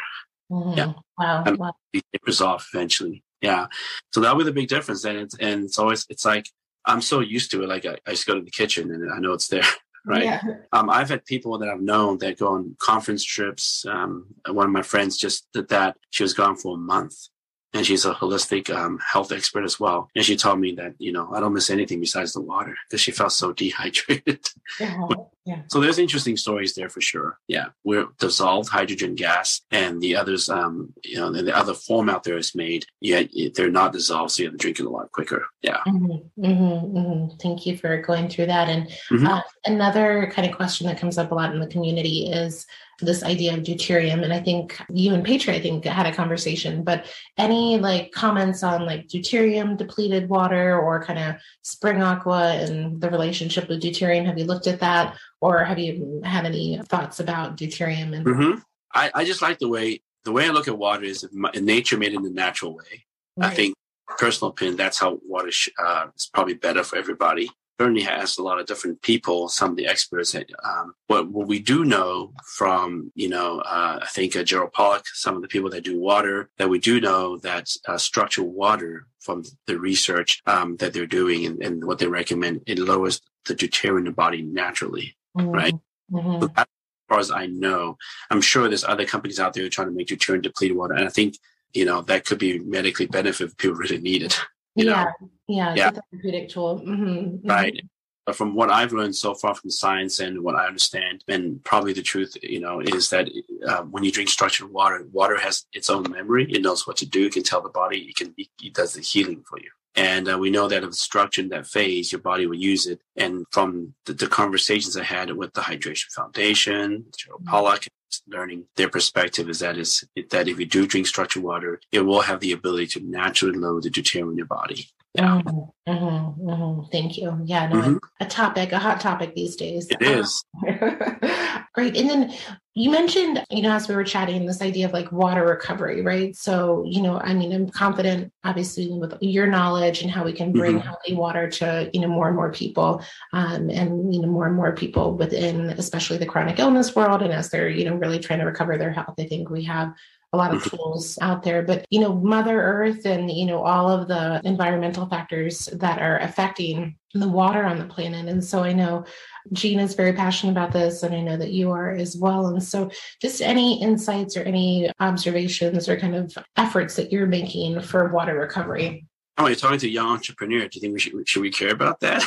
Mm-hmm. 0.50 0.78
Yeah. 0.78 0.92
Wow. 1.18 1.44
And 1.46 1.58
wow. 1.58 1.74
It 1.92 2.04
tapers 2.12 2.40
off 2.40 2.68
eventually. 2.72 3.22
Yeah. 3.42 3.66
So 4.12 4.20
that'll 4.20 4.38
be 4.38 4.44
the 4.44 4.52
big 4.52 4.68
difference. 4.68 5.04
And 5.04 5.18
it's, 5.18 5.36
and 5.38 5.64
it's 5.64 5.78
always, 5.78 6.06
it's 6.08 6.24
like, 6.24 6.48
I'm 6.86 7.02
so 7.02 7.20
used 7.20 7.50
to 7.50 7.62
it. 7.62 7.68
Like 7.68 7.84
I, 7.84 7.96
I 8.06 8.12
just 8.12 8.26
go 8.26 8.34
to 8.34 8.40
the 8.40 8.50
kitchen 8.50 8.90
and 8.90 9.12
I 9.12 9.18
know 9.18 9.32
it's 9.32 9.48
there. 9.48 9.62
Right. 10.04 10.24
Yeah. 10.24 10.40
Um, 10.72 10.90
I've 10.90 11.10
had 11.10 11.24
people 11.24 11.58
that 11.58 11.68
I've 11.68 11.80
known 11.80 12.18
that 12.18 12.36
go 12.36 12.48
on 12.48 12.74
conference 12.80 13.22
trips. 13.22 13.86
Um, 13.86 14.26
one 14.48 14.66
of 14.66 14.72
my 14.72 14.82
friends 14.82 15.16
just 15.16 15.46
did 15.52 15.68
that. 15.68 15.96
She 16.10 16.24
was 16.24 16.34
gone 16.34 16.56
for 16.56 16.74
a 16.74 16.76
month 16.76 17.28
and 17.72 17.86
she's 17.86 18.04
a 18.04 18.12
holistic 18.12 18.74
um, 18.74 18.98
health 18.98 19.32
expert 19.32 19.64
as 19.64 19.78
well. 19.78 20.10
And 20.14 20.24
she 20.24 20.36
told 20.36 20.60
me 20.60 20.72
that 20.72 20.94
you 20.98 21.12
know 21.12 21.32
I 21.32 21.40
don't 21.40 21.54
miss 21.54 21.70
anything 21.70 22.00
besides 22.00 22.32
the 22.32 22.40
water 22.40 22.74
because 22.88 23.00
she 23.00 23.12
felt 23.12 23.32
so 23.32 23.52
dehydrated. 23.52 24.40
Yeah, 24.80 25.06
yeah. 25.44 25.62
So 25.68 25.80
there's 25.80 25.98
interesting 25.98 26.36
stories 26.36 26.74
there 26.74 26.88
for 26.88 27.00
sure. 27.00 27.38
Yeah, 27.48 27.66
we're 27.82 28.06
dissolved 28.20 28.68
hydrogen 28.68 29.16
gas, 29.16 29.60
and 29.72 30.00
the 30.00 30.14
others, 30.14 30.48
um, 30.48 30.92
you 31.02 31.16
know, 31.16 31.32
the 31.32 31.56
other 31.56 31.74
form 31.74 32.08
out 32.08 32.22
there 32.22 32.36
is 32.36 32.54
made. 32.54 32.86
Yet 33.00 33.30
they're 33.54 33.70
not 33.70 33.92
dissolved, 33.92 34.30
so 34.32 34.42
you 34.42 34.48
have 34.48 34.54
to 34.54 34.58
drink 34.58 34.78
it 34.78 34.86
a 34.86 34.90
lot 34.90 35.10
quicker. 35.10 35.44
Yeah. 35.62 35.78
Mm-hmm, 35.86 36.44
mm-hmm, 36.44 36.96
mm-hmm. 36.96 37.36
Thank 37.38 37.66
you 37.66 37.76
for 37.76 38.00
going 38.02 38.28
through 38.28 38.46
that. 38.46 38.68
And 38.68 38.86
mm-hmm. 38.86 39.26
uh, 39.26 39.40
another 39.66 40.30
kind 40.32 40.48
of 40.48 40.56
question 40.56 40.86
that 40.86 40.98
comes 40.98 41.18
up 41.18 41.32
a 41.32 41.34
lot 41.34 41.52
in 41.52 41.60
the 41.60 41.66
community 41.66 42.30
is 42.30 42.64
this 43.00 43.24
idea 43.24 43.54
of 43.54 43.64
deuterium. 43.64 44.22
And 44.22 44.32
I 44.32 44.38
think 44.38 44.80
you 44.92 45.12
and 45.12 45.24
Patri, 45.24 45.54
I 45.54 45.60
think, 45.60 45.84
had 45.84 46.06
a 46.06 46.14
conversation, 46.14 46.84
but 46.84 47.06
any 47.36 47.78
like 47.78 48.12
comments 48.12 48.62
on 48.62 48.86
like 48.86 49.08
deuterium 49.08 49.76
depleted 49.76 50.28
water 50.28 50.78
or 50.78 51.02
kind 51.02 51.18
of 51.18 51.36
spring 51.62 52.00
aqua 52.00 52.54
and 52.54 53.00
the 53.00 53.10
relationship 53.10 53.68
with 53.68 53.82
deuterium? 53.82 54.26
Have 54.26 54.38
you 54.38 54.44
looked 54.44 54.68
at 54.68 54.80
that? 54.80 55.16
Or 55.42 55.64
have 55.64 55.78
you 55.78 56.22
had 56.24 56.46
any 56.46 56.78
thoughts 56.88 57.18
about 57.20 57.56
deuterium? 57.56 58.14
And- 58.16 58.24
mm-hmm. 58.24 58.58
I, 58.94 59.10
I 59.14 59.24
just 59.24 59.42
like 59.42 59.58
the 59.58 59.68
way 59.68 60.02
the 60.24 60.32
way 60.32 60.46
I 60.46 60.50
look 60.50 60.68
at 60.68 60.78
water 60.78 61.04
is 61.04 61.26
nature 61.32 61.98
made 61.98 62.12
it 62.12 62.16
in 62.16 62.22
the 62.22 62.30
natural 62.30 62.76
way. 62.76 63.04
Right. 63.36 63.50
I 63.50 63.54
think 63.54 63.74
personal 64.18 64.50
opinion, 64.50 64.76
that's 64.76 65.00
how 65.00 65.18
water 65.26 65.50
sh- 65.50 65.70
uh, 65.78 66.06
is 66.16 66.30
probably 66.32 66.54
better 66.54 66.84
for 66.84 66.96
everybody. 66.96 67.50
certainly 67.80 68.02
has 68.02 68.38
a 68.38 68.42
lot 68.42 68.60
of 68.60 68.66
different 68.66 69.02
people, 69.02 69.48
some 69.48 69.70
of 69.70 69.76
the 69.76 69.86
experts. 69.86 70.36
Um, 70.36 70.94
what, 71.08 71.28
what 71.30 71.48
we 71.48 71.58
do 71.58 71.84
know 71.84 72.32
from, 72.56 73.10
you 73.16 73.28
know, 73.28 73.60
uh, 73.60 73.98
I 74.00 74.06
think 74.06 74.36
uh, 74.36 74.44
Gerald 74.44 74.72
Pollack, 74.72 75.02
some 75.06 75.34
of 75.34 75.42
the 75.42 75.48
people 75.48 75.70
that 75.70 75.82
do 75.82 75.98
water, 75.98 76.50
that 76.58 76.68
we 76.68 76.78
do 76.78 77.00
know 77.00 77.38
that 77.38 77.68
uh, 77.88 77.98
structured 77.98 78.44
water 78.44 79.08
from 79.18 79.42
the 79.66 79.76
research 79.78 80.40
um, 80.46 80.76
that 80.76 80.92
they're 80.92 81.06
doing 81.06 81.46
and, 81.46 81.60
and, 81.60 81.84
what 81.84 81.98
they 81.98 82.06
recommend, 82.06 82.60
it 82.66 82.78
lowers 82.78 83.20
the 83.46 83.54
deuterium 83.54 83.98
in 83.98 84.04
the 84.04 84.12
body 84.12 84.42
naturally, 84.42 85.16
mm-hmm. 85.36 85.50
right? 85.50 85.74
Mm-hmm. 86.10 86.42
So 86.42 86.50
as 86.56 86.66
far 87.08 87.18
as 87.18 87.30
I 87.30 87.46
know, 87.46 87.96
I'm 88.30 88.40
sure 88.40 88.68
there's 88.68 88.84
other 88.84 89.06
companies 89.06 89.40
out 89.40 89.54
there 89.54 89.68
trying 89.68 89.88
to 89.88 89.94
make 89.94 90.08
deuterium 90.08 90.42
depleted 90.42 90.76
water. 90.76 90.94
And 90.94 91.06
I 91.06 91.10
think, 91.10 91.38
you 91.72 91.84
know, 91.84 92.02
that 92.02 92.24
could 92.24 92.38
be 92.38 92.58
medically 92.58 93.06
beneficial 93.06 93.46
if 93.46 93.56
people 93.56 93.76
really 93.76 93.98
need 93.98 94.22
it. 94.22 94.38
yeah, 94.74 95.04
know? 95.04 95.30
yeah, 95.48 95.74
yeah, 95.74 95.90
therapeutic 95.90 96.48
tool. 96.48 96.80
Mm-hmm, 96.80 97.04
mm-hmm. 97.04 97.48
Right. 97.48 97.80
But 98.24 98.36
from 98.36 98.54
what 98.54 98.70
I've 98.70 98.92
learned 98.92 99.16
so 99.16 99.34
far 99.34 99.54
from 99.54 99.70
science 99.70 100.20
and 100.20 100.42
what 100.44 100.54
I 100.54 100.66
understand, 100.66 101.24
and 101.26 101.62
probably 101.64 101.92
the 101.92 102.02
truth, 102.02 102.36
you 102.40 102.60
know, 102.60 102.80
is 102.80 103.10
that 103.10 103.28
uh, 103.66 103.82
when 103.82 104.04
you 104.04 104.12
drink 104.12 104.30
structured 104.30 104.70
water, 104.70 105.04
water 105.10 105.36
has 105.38 105.66
its 105.72 105.90
own 105.90 106.08
memory. 106.08 106.46
It 106.48 106.62
knows 106.62 106.86
what 106.86 106.96
to 106.98 107.06
do. 107.06 107.26
It 107.26 107.32
can 107.32 107.42
tell 107.42 107.62
the 107.62 107.68
body. 107.68 107.98
It 108.02 108.16
can. 108.16 108.32
It 108.38 108.74
does 108.74 108.94
the 108.94 109.00
healing 109.00 109.42
for 109.48 109.58
you. 109.58 109.70
And 109.94 110.28
uh, 110.28 110.38
we 110.38 110.50
know 110.50 110.68
that 110.68 110.82
if 110.82 110.88
it's 110.90 111.00
structured 111.00 111.44
in 111.44 111.48
that 111.50 111.66
phase, 111.66 112.12
your 112.12 112.20
body 112.20 112.46
will 112.46 112.56
use 112.56 112.86
it. 112.86 113.00
And 113.16 113.44
from 113.50 113.94
the, 114.06 114.14
the 114.14 114.26
conversations 114.26 114.96
I 114.96 115.04
had 115.04 115.30
with 115.32 115.52
the 115.52 115.60
Hydration 115.60 116.10
Foundation, 116.12 117.06
Joe 117.16 117.34
mm-hmm. 117.34 117.48
Pollack, 117.48 117.88
learning 118.26 118.64
their 118.76 118.88
perspective 118.88 119.48
is 119.48 119.60
that 119.60 119.78
is 119.78 120.04
that 120.30 120.48
if 120.48 120.58
you 120.58 120.66
do 120.66 120.86
drink 120.86 121.06
structured 121.06 121.42
water, 121.42 121.80
it 121.90 122.00
will 122.00 122.22
have 122.22 122.40
the 122.40 122.52
ability 122.52 122.86
to 122.86 123.00
naturally 123.00 123.58
load 123.58 123.82
the 123.82 123.90
deuterium 123.90 124.30
in 124.30 124.36
your 124.36 124.46
body. 124.46 124.88
Yeah. 125.14 125.42
Mm-hmm, 125.44 125.92
mm-hmm, 125.92 126.48
mm-hmm. 126.48 126.90
Thank 126.90 127.18
you. 127.18 127.38
Yeah, 127.44 127.68
no, 127.68 127.76
mm-hmm. 127.76 127.96
a 128.20 128.26
topic, 128.26 128.72
a 128.72 128.78
hot 128.78 128.98
topic 128.98 129.34
these 129.34 129.56
days. 129.56 129.86
It 129.90 130.00
is. 130.00 130.42
Great. 131.74 131.96
And 131.98 132.08
then 132.08 132.34
you 132.74 132.90
mentioned, 132.90 133.44
you 133.50 133.60
know, 133.60 133.72
as 133.72 133.88
we 133.88 133.94
were 133.94 134.04
chatting, 134.04 134.46
this 134.46 134.62
idea 134.62 134.86
of 134.86 134.94
like 134.94 135.12
water 135.12 135.44
recovery, 135.44 136.00
right? 136.00 136.34
So, 136.34 136.84
you 136.86 137.02
know, 137.02 137.18
I 137.18 137.34
mean, 137.34 137.52
I'm 137.52 137.68
confident, 137.68 138.32
obviously, 138.42 138.90
with 138.90 139.14
your 139.20 139.46
knowledge 139.46 140.00
and 140.00 140.10
how 140.10 140.24
we 140.24 140.32
can 140.32 140.50
bring 140.52 140.78
mm-hmm. 140.78 140.86
healthy 140.86 141.14
water 141.14 141.50
to, 141.50 141.90
you 141.92 142.00
know, 142.00 142.08
more 142.08 142.28
and 142.28 142.36
more 142.36 142.50
people, 142.50 143.02
um, 143.34 143.68
and 143.68 144.14
you 144.14 144.22
know, 144.22 144.28
more 144.28 144.46
and 144.46 144.56
more 144.56 144.72
people 144.72 145.14
within, 145.14 145.70
especially 145.70 146.16
the 146.16 146.26
chronic 146.26 146.58
illness 146.58 146.96
world, 146.96 147.20
and 147.20 147.34
as 147.34 147.50
they're, 147.50 147.68
you 147.68 147.84
know, 147.84 147.96
really 147.96 148.18
trying 148.18 148.38
to 148.38 148.46
recover 148.46 148.78
their 148.78 148.92
health. 148.92 149.14
I 149.18 149.24
think 149.24 149.50
we 149.50 149.64
have 149.64 149.92
a 150.32 150.36
lot 150.36 150.54
of 150.54 150.62
mm-hmm. 150.62 150.76
tools 150.76 151.18
out 151.20 151.42
there 151.42 151.62
but 151.62 151.84
you 151.90 152.00
know 152.00 152.14
mother 152.14 152.60
earth 152.62 153.04
and 153.04 153.30
you 153.30 153.44
know 153.44 153.62
all 153.62 153.90
of 153.90 154.08
the 154.08 154.40
environmental 154.44 155.06
factors 155.06 155.66
that 155.74 156.00
are 156.00 156.18
affecting 156.18 156.96
the 157.14 157.28
water 157.28 157.64
on 157.64 157.78
the 157.78 157.84
planet. 157.84 158.26
And 158.28 158.42
so 158.42 158.62
i 158.62 158.72
know 158.72 159.04
Jean 159.52 159.80
is 159.80 159.94
very 159.94 160.12
passionate 160.12 160.52
about 160.52 160.72
this 160.72 161.02
and 161.02 161.14
i 161.14 161.20
know 161.20 161.36
that 161.36 161.50
you 161.50 161.70
are 161.70 161.90
as 161.90 162.16
well. 162.16 162.46
And 162.46 162.62
so 162.62 162.90
just 163.20 163.42
any 163.42 163.82
insights 163.82 164.36
or 164.36 164.42
any 164.42 164.90
observations 165.00 165.88
or 165.88 165.96
kind 165.98 166.14
of 166.14 166.34
efforts 166.56 166.96
that 166.96 167.12
you're 167.12 167.26
making 167.26 167.80
for 167.80 168.08
water 168.08 168.38
recovery. 168.38 169.06
Oh 169.38 169.46
you're 169.46 169.56
talking 169.56 169.78
to 169.78 169.86
a 169.86 169.90
young 169.90 170.08
entrepreneur. 170.08 170.60
Do 170.68 170.70
you 170.74 170.80
think 170.80 170.94
we 170.94 171.00
should 171.00 171.28
should 171.28 171.42
we 171.42 171.50
care 171.50 171.72
about 171.72 172.00
that? 172.00 172.22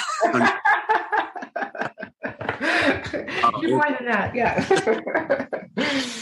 You're 3.62 3.72
more 3.72 3.90
than 3.98 4.06
that 4.06 4.36
yeah 4.36 5.48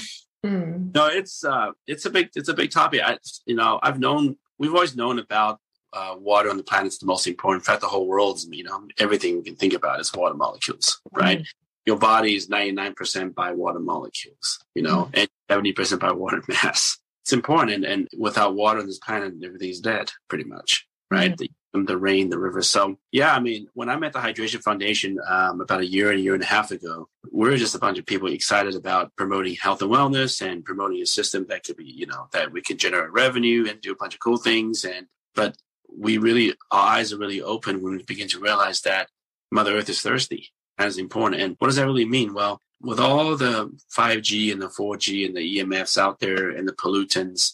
Mm. 0.45 0.93
No, 0.93 1.07
it's 1.07 1.43
uh, 1.43 1.71
it's 1.87 2.05
a 2.05 2.09
big 2.09 2.29
it's 2.35 2.49
a 2.49 2.53
big 2.53 2.71
topic. 2.71 3.01
I 3.03 3.17
you 3.45 3.55
know 3.55 3.79
I've 3.81 3.99
known 3.99 4.37
we've 4.57 4.73
always 4.73 4.95
known 4.95 5.19
about 5.19 5.59
uh, 5.93 6.15
water 6.17 6.49
on 6.49 6.57
the 6.57 6.63
planet 6.63 6.87
is 6.87 6.99
the 6.99 7.05
most 7.05 7.27
important. 7.27 7.61
In 7.61 7.65
fact, 7.65 7.81
the 7.81 7.87
whole 7.87 8.07
world's 8.07 8.47
you 8.51 8.63
know 8.63 8.87
everything 8.97 9.35
you 9.35 9.43
can 9.43 9.55
think 9.55 9.73
about 9.73 9.99
is 9.99 10.13
water 10.13 10.35
molecules, 10.35 10.99
right? 11.13 11.39
Mm. 11.39 11.45
Your 11.85 11.97
body 11.97 12.35
is 12.35 12.49
ninety 12.49 12.71
nine 12.71 12.93
percent 12.93 13.35
by 13.35 13.53
water 13.53 13.79
molecules, 13.79 14.59
you 14.75 14.81
know, 14.81 15.05
mm. 15.05 15.21
and 15.21 15.29
seventy 15.49 15.71
percent 15.71 16.01
by 16.01 16.11
water 16.11 16.41
mass. 16.47 16.97
It's 17.21 17.33
important, 17.33 17.71
and, 17.71 17.85
and 17.85 18.07
without 18.17 18.53
water 18.53 18.79
on 18.79 18.85
this 18.85 18.99
planet, 18.99 19.35
everything's 19.45 19.79
dead, 19.79 20.11
pretty 20.27 20.43
much, 20.43 20.85
right? 21.09 21.31
Mm. 21.31 21.37
The, 21.73 21.83
the 21.83 21.97
rain, 21.97 22.29
the 22.29 22.37
river. 22.37 22.61
So 22.61 22.97
yeah, 23.13 23.33
I 23.33 23.39
mean, 23.39 23.67
when 23.73 23.87
I 23.87 23.95
met 23.95 24.11
the 24.11 24.19
Hydration 24.19 24.61
Foundation 24.61 25.19
um, 25.25 25.61
about 25.61 25.79
a 25.79 25.85
year 25.85 26.11
and 26.11 26.19
a 26.19 26.21
year 26.21 26.33
and 26.33 26.43
a 26.43 26.47
half 26.47 26.71
ago, 26.71 27.07
we 27.33 27.49
are 27.49 27.57
just 27.57 27.73
a 27.73 27.79
bunch 27.79 27.97
of 27.97 28.05
people 28.05 28.27
excited 28.29 28.75
about 28.75 29.11
promoting 29.15 29.55
health 29.55 29.81
and 29.81 29.89
wellness 29.89 30.45
and 30.45 30.63
promoting 30.63 31.01
a 31.01 31.05
system 31.05 31.47
that 31.49 31.63
could 31.63 31.75
be, 31.75 31.83
you 31.83 32.05
know, 32.05 32.27
that 32.31 32.51
we 32.51 32.61
can 32.61 32.77
generate 32.77 33.11
revenue 33.11 33.65
and 33.67 33.81
do 33.81 33.91
a 33.91 33.95
bunch 33.95 34.13
of 34.13 34.19
cool 34.19 34.37
things. 34.37 34.85
And 34.85 35.07
but 35.33 35.57
we 35.91 36.19
really, 36.19 36.53
our 36.69 36.97
eyes 36.97 37.11
are 37.11 37.17
really 37.17 37.41
open 37.41 37.81
when 37.81 37.97
we 37.97 38.03
begin 38.03 38.27
to 38.29 38.39
realize 38.39 38.81
that 38.81 39.09
Mother 39.51 39.75
Earth 39.75 39.89
is 39.89 40.01
thirsty. 40.01 40.49
As 40.79 40.97
important. 40.97 41.39
And 41.39 41.55
what 41.59 41.67
does 41.67 41.75
that 41.75 41.85
really 41.85 42.05
mean? 42.05 42.33
Well, 42.33 42.59
with 42.81 42.99
all 42.99 43.37
the 43.37 43.71
5G 43.95 44.51
and 44.51 44.59
the 44.59 44.67
4G 44.67 45.27
and 45.27 45.37
the 45.37 45.59
EMFs 45.59 45.99
out 45.99 46.19
there 46.19 46.49
and 46.49 46.67
the 46.67 46.73
pollutants, 46.73 47.53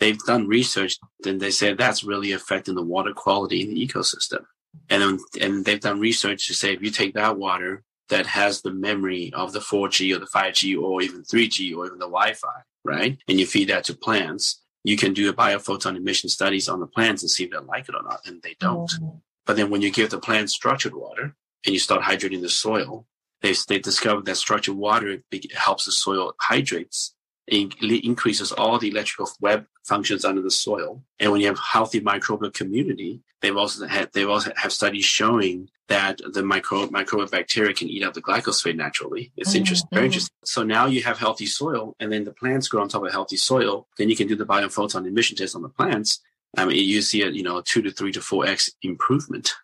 they've 0.00 0.18
done 0.18 0.48
research 0.48 0.98
and 1.24 1.40
they 1.40 1.52
say 1.52 1.72
that's 1.72 2.02
really 2.02 2.32
affecting 2.32 2.74
the 2.74 2.82
water 2.82 3.12
quality 3.12 3.62
in 3.62 3.72
the 3.72 3.86
ecosystem. 3.86 4.44
And, 4.90 5.20
and 5.40 5.64
they've 5.64 5.80
done 5.80 6.00
research 6.00 6.48
to 6.48 6.54
say 6.54 6.74
if 6.74 6.82
you 6.82 6.90
take 6.90 7.14
that 7.14 7.38
water 7.38 7.84
that 8.08 8.26
has 8.26 8.62
the 8.62 8.72
memory 8.72 9.32
of 9.34 9.52
the 9.52 9.58
4G 9.58 10.14
or 10.14 10.18
the 10.18 10.26
5G 10.26 10.80
or 10.80 11.02
even 11.02 11.22
3G 11.22 11.76
or 11.76 11.86
even 11.86 11.98
the 11.98 12.06
Wi-Fi, 12.06 12.62
right? 12.84 13.18
And 13.28 13.40
you 13.40 13.46
feed 13.46 13.68
that 13.68 13.84
to 13.84 13.94
plants, 13.94 14.62
you 14.84 14.96
can 14.96 15.12
do 15.12 15.28
a 15.28 15.32
biophoton 15.32 15.96
emission 15.96 16.28
studies 16.28 16.68
on 16.68 16.80
the 16.80 16.86
plants 16.86 17.22
and 17.22 17.30
see 17.30 17.44
if 17.44 17.50
they 17.50 17.58
like 17.58 17.88
it 17.88 17.94
or 17.94 18.02
not. 18.04 18.20
And 18.24 18.40
they 18.42 18.54
don't. 18.60 18.88
Mm-hmm. 18.88 19.18
But 19.44 19.56
then 19.56 19.70
when 19.70 19.82
you 19.82 19.90
give 19.90 20.10
the 20.10 20.20
plants 20.20 20.54
structured 20.54 20.94
water 20.94 21.34
and 21.64 21.72
you 21.72 21.80
start 21.80 22.02
hydrating 22.02 22.42
the 22.42 22.48
soil, 22.48 23.06
they, 23.42 23.54
they 23.68 23.80
discovered 23.80 24.24
that 24.26 24.36
structured 24.36 24.76
water 24.76 25.18
helps 25.54 25.86
the 25.86 25.92
soil 25.92 26.34
hydrates 26.40 27.15
increases 27.48 28.52
all 28.52 28.78
the 28.78 28.88
electrical 28.88 29.30
web 29.40 29.66
functions 29.84 30.24
under 30.24 30.42
the 30.42 30.50
soil. 30.50 31.02
And 31.20 31.30
when 31.30 31.40
you 31.40 31.46
have 31.46 31.58
healthy 31.58 32.00
microbial 32.00 32.52
community, 32.52 33.22
they've 33.40 33.56
also 33.56 33.86
had 33.86 34.12
they've 34.12 34.28
also 34.28 34.52
have 34.56 34.72
studies 34.72 35.04
showing 35.04 35.68
that 35.88 36.20
the 36.32 36.42
micro 36.42 36.86
microbial 36.88 37.30
bacteria 37.30 37.72
can 37.72 37.88
eat 37.88 38.02
up 38.02 38.14
the 38.14 38.22
glyphosate 38.22 38.76
naturally. 38.76 39.32
It's 39.36 39.50
mm-hmm. 39.50 39.58
interesting, 39.58 39.88
very 39.92 40.06
interesting. 40.06 40.34
So 40.44 40.64
now 40.64 40.86
you 40.86 41.02
have 41.04 41.18
healthy 41.18 41.46
soil, 41.46 41.94
and 42.00 42.12
then 42.12 42.24
the 42.24 42.32
plants 42.32 42.68
grow 42.68 42.82
on 42.82 42.88
top 42.88 43.04
of 43.04 43.12
healthy 43.12 43.36
soil. 43.36 43.86
Then 43.96 44.08
you 44.08 44.16
can 44.16 44.26
do 44.26 44.36
the 44.36 44.46
biophoton 44.46 45.06
emission 45.06 45.36
test 45.36 45.54
on 45.54 45.62
the 45.62 45.68
plants. 45.68 46.20
I 46.56 46.64
mean, 46.64 46.76
you 46.88 47.02
see 47.02 47.22
a 47.22 47.28
you 47.28 47.44
know 47.44 47.60
two 47.60 47.82
to 47.82 47.92
three 47.92 48.12
to 48.12 48.20
four 48.20 48.46
x 48.46 48.70
improvement. 48.82 49.54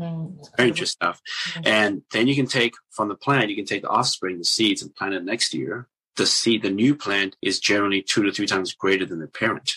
Mm, 0.00 0.46
very 0.56 0.68
interesting 0.68 0.96
stuff. 1.00 1.20
Mm-hmm. 1.50 1.66
And 1.66 2.02
then 2.12 2.28
you 2.28 2.36
can 2.36 2.46
take 2.46 2.72
from 2.90 3.08
the 3.08 3.16
plant, 3.16 3.50
you 3.50 3.56
can 3.56 3.64
take 3.64 3.82
the 3.82 3.88
offspring, 3.88 4.38
the 4.38 4.44
seeds, 4.44 4.80
and 4.80 4.94
plant 4.94 5.14
it 5.14 5.24
next 5.24 5.52
year 5.52 5.88
the 6.18 6.26
seed, 6.26 6.62
the 6.62 6.70
new 6.70 6.94
plant 6.94 7.36
is 7.40 7.58
generally 7.58 8.02
two 8.02 8.22
to 8.24 8.32
three 8.32 8.46
times 8.46 8.74
greater 8.74 9.06
than 9.06 9.20
the 9.20 9.26
parent. 9.26 9.72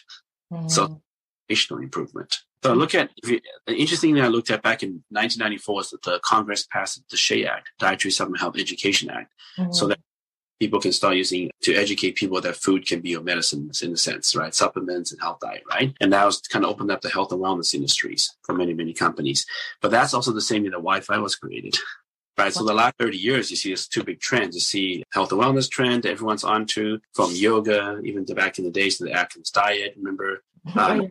Mm-hmm. 0.52 0.68
So, 0.68 1.02
additional 1.48 1.80
improvement. 1.80 2.36
So 2.64 2.72
I 2.72 2.76
look 2.76 2.94
at 2.94 3.10
you, 3.24 3.40
thing 3.88 4.22
I 4.22 4.28
looked 4.28 4.52
at 4.52 4.62
back 4.62 4.84
in 4.84 5.04
1994 5.10 5.82
is 5.82 5.90
that 5.90 6.04
the 6.04 6.20
Congress 6.24 6.68
passed 6.72 7.02
the 7.10 7.16
DSHEA 7.16 7.48
Act, 7.48 7.70
Dietary 7.80 8.12
Supplement 8.12 8.40
Health 8.40 8.58
Education 8.58 9.10
Act, 9.10 9.34
mm-hmm. 9.58 9.72
so 9.72 9.88
that 9.88 10.00
people 10.60 10.80
can 10.80 10.92
start 10.92 11.16
using 11.16 11.50
to 11.64 11.74
educate 11.74 12.16
people 12.16 12.40
that 12.40 12.56
food 12.56 12.86
can 12.86 13.02
be 13.02 13.16
a 13.16 13.22
medicine 13.22 13.72
in 13.82 13.94
a 13.94 13.98
sense, 13.98 14.36
right? 14.36 14.54
Supplements 14.54 15.12
and 15.12 15.20
health 15.20 15.40
diet, 15.42 15.64
right? 15.68 15.96
And 16.00 16.14
that 16.14 16.24
was 16.24 16.40
kind 16.42 16.64
of 16.64 16.70
opened 16.70 16.92
up 16.92 17.02
the 17.02 17.10
health 17.10 17.32
and 17.32 17.42
wellness 17.42 17.74
industries 17.74 18.32
for 18.44 18.54
many, 18.54 18.76
many 18.76 18.94
companies. 18.94 19.48
But 19.82 19.90
that's 19.90 20.14
also 20.14 20.32
the 20.32 20.40
same 20.40 20.62
year 20.62 20.72
that 20.72 20.78
Wi-Fi 20.78 21.18
was 21.18 21.36
created 21.36 21.76
right? 22.38 22.54
So 22.54 22.64
the 22.64 22.74
last 22.74 22.96
30 23.00 23.18
years, 23.18 23.50
you 23.50 23.58
see 23.58 23.70
there's 23.70 23.88
two 23.88 24.04
big 24.04 24.20
trends. 24.20 24.56
You 24.56 24.62
see 24.62 25.04
health 25.12 25.32
and 25.32 25.42
wellness 25.42 25.70
trend 25.70 26.06
everyone's 26.06 26.44
onto 26.44 27.00
from 27.14 27.32
yoga, 27.34 28.00
even 28.04 28.26
to 28.26 28.36
back 28.36 28.58
in 28.58 28.66
the 28.66 28.72
days 28.72 28.98
to 28.98 29.06
the 29.06 29.14
Atkins 29.14 29.52
diet. 29.52 29.96
Remember? 29.98 30.44
Um, 30.76 31.10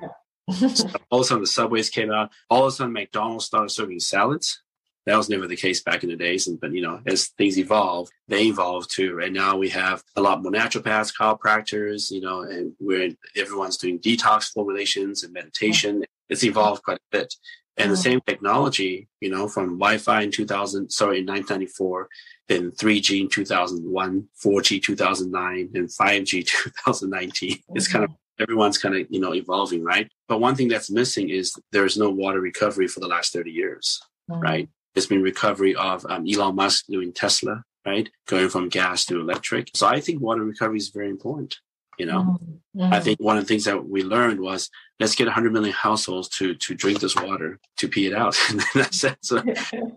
all 1.10 1.20
of 1.20 1.24
a 1.24 1.24
sudden 1.24 1.42
the 1.42 1.46
subways 1.46 1.90
came 1.90 2.12
out. 2.12 2.30
All 2.48 2.62
of 2.62 2.68
a 2.68 2.70
sudden 2.70 2.92
McDonald's 2.92 3.46
started 3.46 3.70
serving 3.70 3.98
salads. 3.98 4.62
That 5.06 5.16
was 5.16 5.28
never 5.28 5.46
the 5.46 5.56
case 5.56 5.82
back 5.82 6.02
in 6.04 6.10
the 6.10 6.16
days. 6.16 6.46
And, 6.46 6.60
but, 6.60 6.72
you 6.72 6.82
know, 6.82 7.00
as 7.06 7.28
things 7.28 7.58
evolve, 7.58 8.10
they 8.28 8.44
evolve 8.44 8.86
too. 8.88 9.14
Right 9.14 9.32
now 9.32 9.56
we 9.56 9.70
have 9.70 10.04
a 10.14 10.20
lot 10.20 10.42
more 10.42 10.52
naturopaths, 10.52 11.14
chiropractors, 11.16 12.10
you 12.10 12.20
know, 12.20 12.42
and 12.42 12.74
we're, 12.78 13.10
everyone's 13.36 13.76
doing 13.76 13.98
detox 13.98 14.52
formulations 14.52 15.24
and 15.24 15.32
meditation. 15.32 16.04
It's 16.28 16.44
evolved 16.44 16.82
quite 16.84 16.98
a 16.98 17.18
bit. 17.18 17.34
And 17.80 17.92
the 17.92 17.96
same 17.96 18.20
technology, 18.26 19.08
you 19.20 19.30
know, 19.30 19.48
from 19.48 19.78
Wi-Fi 19.78 20.22
in 20.22 20.30
2000, 20.30 20.90
sorry, 20.90 21.18
in 21.18 21.26
1994, 21.26 22.08
then 22.48 22.70
3G 22.72 23.22
in 23.22 23.28
2001, 23.28 24.28
4G 24.44 24.82
2009, 24.82 25.70
and 25.74 25.88
5G 25.88 26.46
2019. 26.46 27.50
Mm-hmm. 27.50 27.76
It's 27.76 27.88
kind 27.88 28.04
of 28.04 28.10
everyone's 28.40 28.78
kind 28.78 28.96
of 28.96 29.06
you 29.10 29.20
know 29.20 29.34
evolving, 29.34 29.84
right? 29.84 30.10
But 30.28 30.40
one 30.40 30.54
thing 30.54 30.68
that's 30.68 30.90
missing 30.90 31.28
is 31.28 31.54
there 31.72 31.84
is 31.84 31.96
no 31.96 32.10
water 32.10 32.40
recovery 32.40 32.88
for 32.88 33.00
the 33.00 33.08
last 33.08 33.32
30 33.32 33.50
years, 33.50 34.00
mm-hmm. 34.30 34.40
right? 34.40 34.68
There's 34.94 35.06
been 35.06 35.22
recovery 35.22 35.74
of 35.74 36.04
um, 36.06 36.26
Elon 36.28 36.56
Musk 36.56 36.86
doing 36.88 37.12
Tesla, 37.12 37.62
right, 37.86 38.08
going 38.26 38.48
from 38.48 38.68
gas 38.68 39.04
to 39.06 39.20
electric. 39.20 39.70
So 39.74 39.86
I 39.86 40.00
think 40.00 40.20
water 40.20 40.42
recovery 40.42 40.78
is 40.78 40.88
very 40.88 41.08
important 41.08 41.56
You 42.00 42.06
know, 42.06 42.38
mm-hmm. 42.74 42.94
I 42.94 42.98
think 42.98 43.20
one 43.20 43.36
of 43.36 43.42
the 43.44 43.48
things 43.48 43.64
that 43.64 43.86
we 43.86 44.02
learned 44.02 44.40
was 44.40 44.70
let's 44.98 45.14
get 45.14 45.26
100 45.26 45.52
million 45.52 45.74
households 45.74 46.30
to 46.38 46.54
to 46.54 46.74
drink 46.74 47.00
this 47.00 47.14
water 47.14 47.60
to 47.76 47.88
pee 47.88 48.06
it 48.06 48.14
out. 48.14 48.34
and 48.50 48.62
that's 48.74 49.04
it. 49.04 49.18
So 49.20 49.42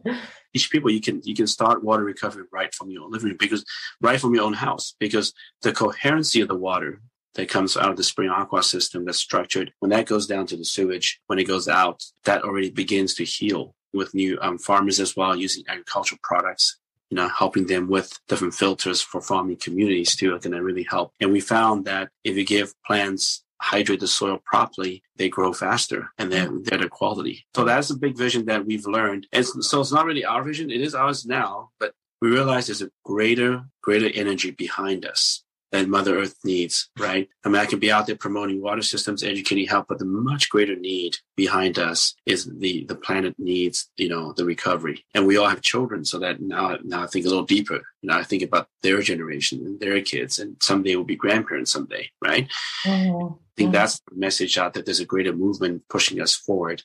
each 0.54 0.70
people 0.70 0.92
you 0.92 1.00
can 1.00 1.22
you 1.24 1.34
can 1.34 1.48
start 1.48 1.82
water 1.82 2.04
recovery 2.04 2.44
right 2.52 2.76
from 2.76 2.90
your 2.90 3.04
own 3.04 3.12
living 3.12 3.30
room 3.30 3.38
because 3.40 3.64
right 4.02 4.20
from 4.20 4.36
your 4.36 4.44
own 4.44 4.52
house 4.52 4.96
because 5.00 5.34
the 5.62 5.72
coherency 5.72 6.42
of 6.42 6.50
the 6.50 6.58
water 6.58 7.02
that 7.36 7.48
comes 7.48 7.78
out 7.78 7.90
of 7.90 7.96
the 7.96 8.04
spring 8.04 8.30
aqua 8.30 8.62
system 8.62 9.06
that's 9.06 9.18
structured 9.18 9.72
when 9.80 9.92
that 9.92 10.06
goes 10.06 10.28
down 10.28 10.46
to 10.46 10.58
the 10.58 10.66
sewage 10.66 11.22
when 11.28 11.40
it 11.40 11.48
goes 11.48 11.70
out 11.70 12.04
that 12.26 12.44
already 12.44 12.70
begins 12.70 13.14
to 13.16 13.24
heal 13.24 13.74
with 13.94 14.14
new 14.14 14.38
um, 14.42 14.58
farmers 14.58 15.00
as 15.00 15.16
well 15.16 15.36
using 15.36 15.64
agricultural 15.70 16.20
products 16.22 16.80
you 17.14 17.20
know 17.20 17.30
helping 17.30 17.68
them 17.68 17.88
with 17.88 18.20
different 18.28 18.56
filters 18.56 19.00
for 19.00 19.22
farming 19.22 19.58
communities 19.58 20.16
too 20.16 20.34
are 20.34 20.40
going 20.40 20.58
to 20.58 20.64
really 20.64 20.88
help 20.90 21.14
and 21.20 21.32
we 21.32 21.40
found 21.40 21.86
that 21.86 22.10
if 22.24 22.36
you 22.36 22.44
give 22.44 22.74
plants 22.84 23.44
hydrate 23.62 24.02
the 24.02 24.08
soil 24.08 24.42
properly, 24.44 25.02
they 25.16 25.30
grow 25.30 25.54
faster 25.54 26.10
and 26.18 26.30
they're 26.30 26.50
mm. 26.50 26.70
better 26.70 26.90
quality. 26.90 27.46
So 27.56 27.64
that's 27.64 27.90
a 27.92 27.96
big 27.96 28.18
vision 28.18 28.46
that 28.48 28.66
we've 28.66 28.86
learned. 28.86 29.26
And 29.32 29.46
so 29.46 29.80
it's 29.80 29.94
not 29.94 30.06
really 30.06 30.26
our 30.26 30.44
vision. 30.44 30.70
It 30.70 30.82
is 30.82 30.94
ours 30.94 31.26
now, 31.26 31.70
but 31.80 31.94
we 32.22 32.30
realize 32.30 32.68
there's 32.68 32.82
a 32.82 32.92
greater, 33.06 33.64
greater 33.82 34.10
energy 34.14 34.52
behind 34.52 35.06
us 35.06 35.46
that 35.74 35.90
Mother 35.90 36.20
Earth 36.20 36.36
needs, 36.46 36.90
right? 37.00 37.28
I 37.44 37.50
mean, 37.50 37.60
I 37.60 37.66
can 37.66 37.80
be 37.80 37.92
out 37.92 38.06
there 38.06 38.16
promoting 38.16 38.62
water 38.62 38.84
systems, 38.84 39.24
educating 39.24 39.66
help, 39.66 39.88
but 39.90 39.98
the 39.98 40.06
much 40.06 40.50
greater 40.50 40.76
need 40.76 41.18
behind 41.36 41.80
us 41.80 42.16
is 42.28 42.46
the 42.46 42.86
the 42.86 42.96
planet 42.96 43.34
needs, 43.40 43.90
you 43.98 44.08
know, 44.08 44.34
the 44.34 44.46
recovery. 44.46 45.04
And 45.16 45.26
we 45.26 45.36
all 45.36 45.50
have 45.50 45.62
children, 45.62 46.06
so 46.06 46.20
that 46.20 46.40
now 46.40 46.78
now 46.84 47.04
I 47.04 47.08
think 47.08 47.26
a 47.26 47.30
little 47.30 47.44
deeper. 47.44 47.82
You 48.02 48.10
know, 48.10 48.18
I 48.18 48.24
think 48.24 48.44
about 48.44 48.68
their 48.84 49.02
generation 49.02 49.66
and 49.66 49.80
their 49.80 50.00
kids, 50.02 50.38
and 50.38 50.58
someday 50.62 50.96
will 50.96 51.04
be 51.04 51.16
grandparents 51.16 51.72
someday, 51.72 52.10
right? 52.24 52.48
Mm-hmm. 52.86 53.34
I 53.34 53.56
think 53.58 53.72
that's 53.72 54.00
the 54.10 54.16
message 54.16 54.58
out 54.58 54.74
that 54.76 54.86
there's 54.86 55.00
a 55.00 55.06
greater 55.06 55.34
movement 55.34 55.84
pushing 55.90 56.22
us 56.22 56.36
forward. 56.36 56.84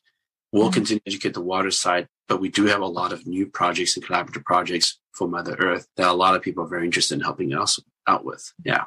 We'll 0.51 0.65
mm-hmm. 0.65 0.73
continue 0.73 1.01
to 1.01 1.11
educate 1.11 1.35
the 1.35 1.43
water 1.43 1.71
side, 1.71 2.09
but 2.27 2.41
we 2.41 2.49
do 2.49 2.65
have 2.67 2.81
a 2.81 2.87
lot 2.87 3.13
of 3.13 3.27
new 3.27 3.47
projects 3.47 3.97
and 3.97 4.05
collaborative 4.05 4.45
projects 4.45 4.99
for 5.13 5.29
Mother 5.29 5.57
Earth 5.59 5.87
that 5.97 6.09
a 6.09 6.13
lot 6.13 6.37
of 6.37 6.43
people 6.43 6.65
are 6.65 6.69
very 6.69 6.87
interested 6.87 7.17
in 7.17 7.21
helping 7.21 7.53
us 7.53 7.79
out 8.09 8.25
with. 8.25 8.53
Yeah. 8.65 8.85